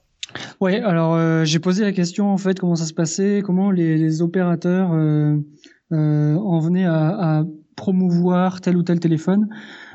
[0.60, 3.96] Oui, alors euh, j'ai posé la question en fait comment ça se passait, comment les,
[3.96, 5.36] les opérateurs euh,
[5.92, 7.44] euh, en venaient à, à
[7.76, 9.48] promouvoir tel ou tel téléphone,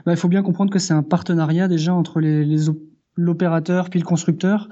[0.06, 2.70] bah, il faut bien comprendre que c'est un partenariat déjà entre les, les
[3.20, 4.70] l'opérateur puis le constructeur.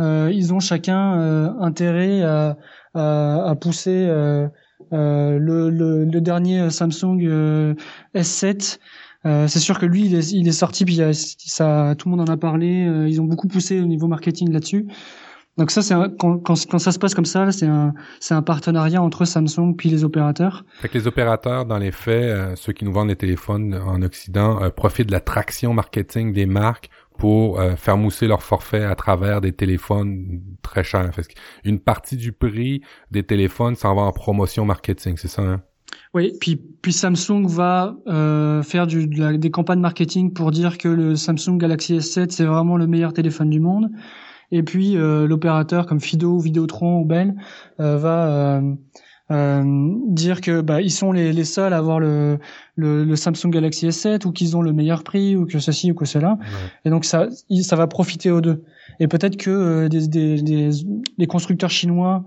[0.00, 2.56] Euh, ils ont chacun euh, intérêt à,
[2.94, 4.48] à, à pousser euh,
[4.92, 7.74] euh le, le, le, dernier Samsung euh,
[8.14, 8.78] S7.
[9.26, 10.98] Euh, c'est sûr que lui, il est, il est sorti, puis
[11.38, 12.88] ça, tout le monde en a parlé.
[13.06, 14.86] ils ont beaucoup poussé au niveau marketing là-dessus.
[15.58, 18.42] Donc ça, c'est quand, quand, quand, ça se passe comme ça, c'est un, c'est un
[18.42, 20.64] partenariat entre Samsung puis les opérateurs.
[20.80, 24.00] Fait que les opérateurs, dans les faits, euh, ceux qui nous vendent les téléphones en
[24.02, 28.84] Occident, euh, profitent de la traction marketing des marques pour euh, faire mousser leur forfait
[28.84, 31.12] à travers des téléphones très chers.
[31.14, 31.26] Fait
[31.64, 35.62] une partie du prix des téléphones s'en va en promotion marketing, c'est ça hein?
[36.14, 37.94] Oui, puis puis Samsung va
[38.64, 42.86] faire du, des campagnes marketing pour dire que le Samsung Galaxy S7 c'est vraiment le
[42.86, 43.90] meilleur téléphone du monde.
[44.52, 47.34] Et puis euh, l'opérateur comme Fido, Vidéotron ou Bell
[47.78, 48.74] euh, va euh,
[49.30, 52.38] euh, dire que bah, ils sont les, les seuls à avoir le,
[52.74, 55.94] le, le, Samsung Galaxy S7 ou qu'ils ont le meilleur prix ou que ceci ou
[55.94, 56.36] que cela.
[56.84, 57.28] Et donc ça,
[57.62, 58.64] ça va profiter aux deux.
[58.98, 60.70] Et peut-être que des, des, des,
[61.16, 62.24] les constructeurs chinois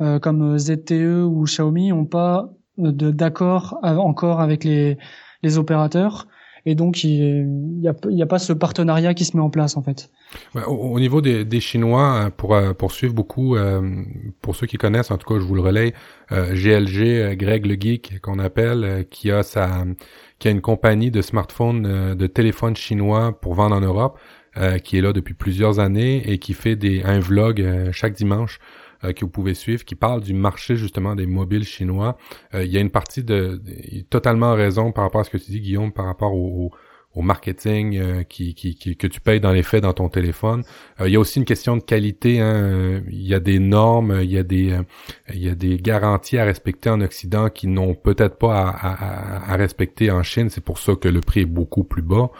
[0.00, 4.98] euh, comme ZTE ou Xiaomi ont pas d'accord encore avec les,
[5.42, 6.26] les opérateurs
[6.66, 9.76] et donc il n'y a, y a, pas ce partenariat qui se met en place
[9.76, 10.10] en fait.
[10.66, 14.02] au, niveau des, Chinois, euh, pour euh, poursuivre beaucoup, euh,
[14.42, 15.92] pour ceux qui connaissent, en tout cas je vous le relaye,
[16.30, 19.84] GLG, Greg le Geek qu'on appelle, qui a sa,
[20.40, 24.18] qui a une compagnie de smartphones, de téléphones chinois pour vendre en Europe,
[24.82, 28.58] qui est là depuis plusieurs années et qui fait des un vlog chaque dimanche
[29.02, 32.16] que vous pouvez suivre qui parle du marché justement des mobiles chinois.
[32.54, 33.60] Euh, il y a une partie de,
[34.10, 36.72] totalement raison par rapport à ce que tu dis Guillaume par rapport au
[37.22, 40.62] marketing euh, qui, qui, que tu payes dans les faits dans ton téléphone.
[41.00, 42.40] Euh, il y a aussi une question de qualité.
[42.40, 42.54] Hein.
[42.54, 44.78] Euh, il y a des normes, il y a des,
[45.32, 49.56] il y a des garanties à respecter en Occident qui n'ont peut-être pas à, à,
[49.56, 50.50] respecter en Chine.
[50.50, 52.30] C'est pour ça que le prix est beaucoup plus bas.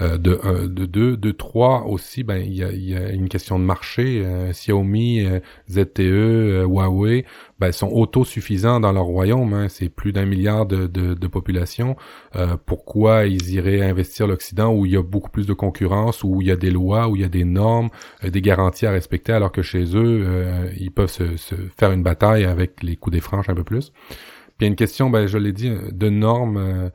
[0.00, 2.22] de de deux, de trois aussi.
[2.22, 4.24] Ben il y a, il y a une question de marché.
[4.52, 5.26] Xiaomi,
[5.70, 7.24] ZTE, Huawei
[7.58, 9.54] ben, sont autosuffisants dans leur royaume.
[9.54, 9.68] Hein.
[9.68, 11.96] C'est plus d'un milliard de, de, de population.
[12.34, 16.42] Euh, pourquoi ils iraient investir l'Occident où il y a beaucoup plus de concurrence, où
[16.42, 17.88] il y a des lois, où il y a des normes,
[18.24, 21.92] euh, des garanties à respecter, alors que chez eux, euh, ils peuvent se, se, faire
[21.92, 23.90] une bataille avec les coups des franches un peu plus?
[23.90, 26.90] Puis il y a une question, ben, je l'ai dit, de normes, euh,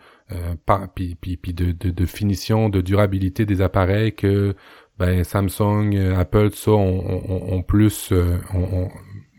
[0.66, 4.56] par, puis, puis, puis de, de, de, finition, de durabilité des appareils que
[4.98, 8.14] ben, Samsung, Apple, tout ça, ont, ont, ont plus,
[8.54, 8.90] ont,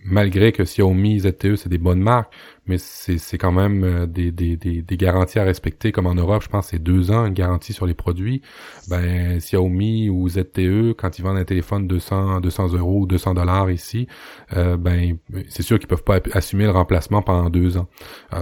[0.05, 2.33] malgré que Xiaomi, ZTE, c'est des bonnes marques,
[2.66, 6.49] mais c'est quand même euh, des, des, des, garanties à respecter, comme en Europe, je
[6.49, 8.41] pense c'est deux ans, une garantie sur les produits.
[8.89, 13.70] Ben, Xiaomi ou ZTE, quand ils vendent un téléphone 200, 200 euros ou 200 dollars
[13.70, 14.07] ici,
[14.57, 15.19] euh, ben,
[15.49, 17.89] c'est sûr qu'ils peuvent pas assumer le remplacement pendant deux ans.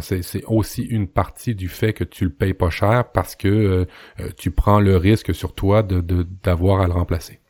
[0.02, 3.84] C'est aussi une partie du fait que tu le payes pas cher parce que euh,
[4.36, 6.00] tu prends le risque sur toi de
[6.42, 7.40] d'avoir à le remplacer.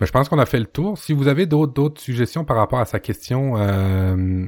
[0.00, 0.96] Je pense qu'on a fait le tour.
[0.96, 4.46] Si vous avez d'autres suggestions par rapport à sa question, euh,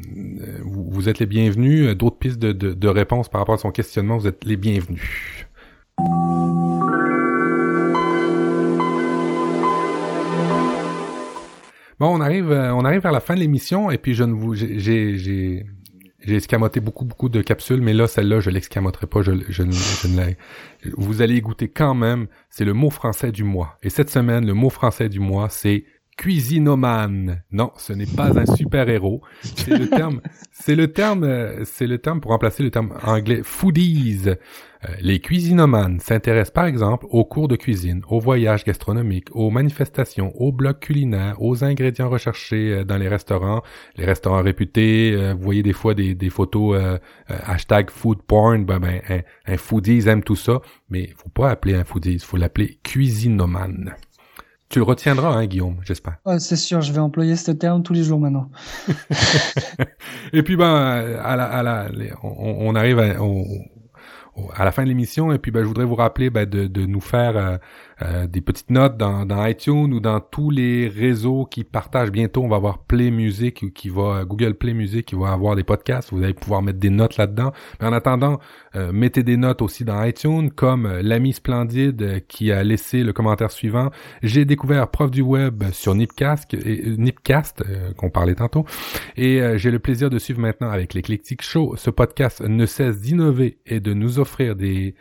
[0.65, 1.95] vous, êtes les bienvenus.
[1.95, 5.47] D'autres pistes de, de, réponses par rapport à son questionnement, vous êtes les bienvenus.
[12.01, 14.33] Bon, on arrive, euh, on arrive vers la fin de l'émission et puis je ne
[14.33, 15.66] vous, j'ai,
[16.24, 20.09] j'ai escamoté beaucoup, beaucoup de capsules, mais là, celle-là, je l'excamoterai pas, je, je, je
[20.09, 20.36] ne l'ai.
[20.97, 23.78] Vous allez goûter quand même, c'est le mot français du mois.
[23.82, 25.85] Et cette semaine, le mot français du mois, c'est
[26.16, 27.43] cuisinomane.
[27.51, 29.23] Non, ce n'est pas un super-héros.
[29.43, 30.20] C'est le terme,
[30.53, 34.28] c'est le terme, euh, c'est le terme pour remplacer le terme anglais foodies.
[34.84, 40.32] Euh, les cuisinomanes s'intéressent par exemple aux cours de cuisine, aux voyages gastronomiques, aux manifestations,
[40.34, 43.62] aux blocs culinaires, aux ingrédients recherchés euh, dans les restaurants,
[43.96, 45.32] les restaurants réputés.
[45.34, 46.78] vous voyez des fois des, photos
[47.28, 48.64] hashtag food porn.
[48.64, 52.18] Ben, ben un, un foodies aime tout ça, mais il faut pas appeler un foodies,
[52.18, 53.94] faut l'appeler cuisinomane.
[54.72, 56.16] Tu le retiendras, hein, Guillaume, j'espère.
[56.38, 58.50] c'est sûr, je vais employer ce terme tous les jours maintenant.
[60.32, 60.64] et puis, ben,
[61.22, 61.88] à la, à la,
[62.22, 63.22] on, arrive à,
[64.54, 66.86] à la fin de l'émission, et puis, ben, je voudrais vous rappeler ben, de, de
[66.86, 67.59] nous faire
[68.01, 72.10] euh, euh, des petites notes dans, dans, iTunes ou dans tous les réseaux qui partagent
[72.10, 72.43] bientôt.
[72.43, 76.12] On va avoir Play Music qui va Google Play Music qui va avoir des podcasts.
[76.12, 77.52] Vous allez pouvoir mettre des notes là-dedans.
[77.81, 78.39] Mais en attendant,
[78.77, 83.12] euh, mettez des notes aussi dans iTunes, comme euh, l'ami splendide qui a laissé le
[83.12, 83.90] commentaire suivant.
[84.23, 87.62] J'ai découvert Prof du web sur Nipcast, Nipcast
[87.97, 88.64] qu'on parlait tantôt,
[89.16, 91.74] et j'ai le plaisir de suivre maintenant avec l'éclectique show.
[91.77, 94.94] Ce podcast ne cesse d'innover et de nous offrir des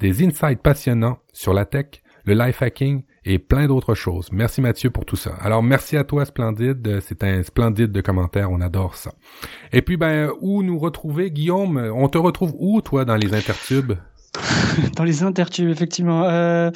[0.00, 4.30] des insights passionnants sur la tech, le life hacking et plein d'autres choses.
[4.32, 5.34] Merci Mathieu pour tout ça.
[5.40, 9.12] Alors merci à toi Splendide, c'est un splendide de commentaires, on adore ça.
[9.72, 11.30] Et puis ben où nous retrouver?
[11.30, 13.94] Guillaume, on te retrouve où toi dans les intertubes?
[14.96, 16.22] Dans les intertubes effectivement.
[16.24, 16.70] Euh,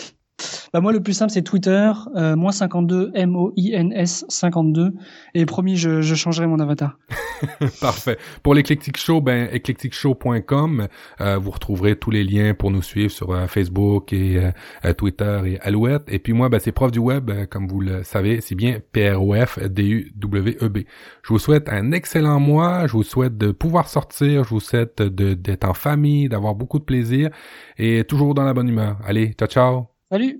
[0.72, 4.92] bah moi, le plus simple, c'est Twitter, euh, moins 52, M-O-I-N-S 52.
[5.34, 6.98] Et promis, je, je changerai mon avatar.
[7.80, 8.18] Parfait.
[8.42, 10.88] Pour l'Eclectic Show, ben, eclecticshow.com,
[11.20, 14.50] euh, vous retrouverez tous les liens pour nous suivre sur euh, Facebook et
[14.84, 16.02] euh, Twitter et Alouette.
[16.08, 20.78] Et puis moi, ben, c'est prof du web, comme vous le savez, c'est bien P-R-O-F-D-U-W-E-B.
[21.22, 22.86] Je vous souhaite un excellent mois.
[22.86, 24.44] Je vous souhaite de pouvoir sortir.
[24.44, 27.30] Je vous souhaite d'être en famille, d'avoir beaucoup de plaisir
[27.78, 28.98] et toujours dans la bonne humeur.
[29.06, 29.93] Allez, ciao, ciao.
[30.10, 30.36] Salut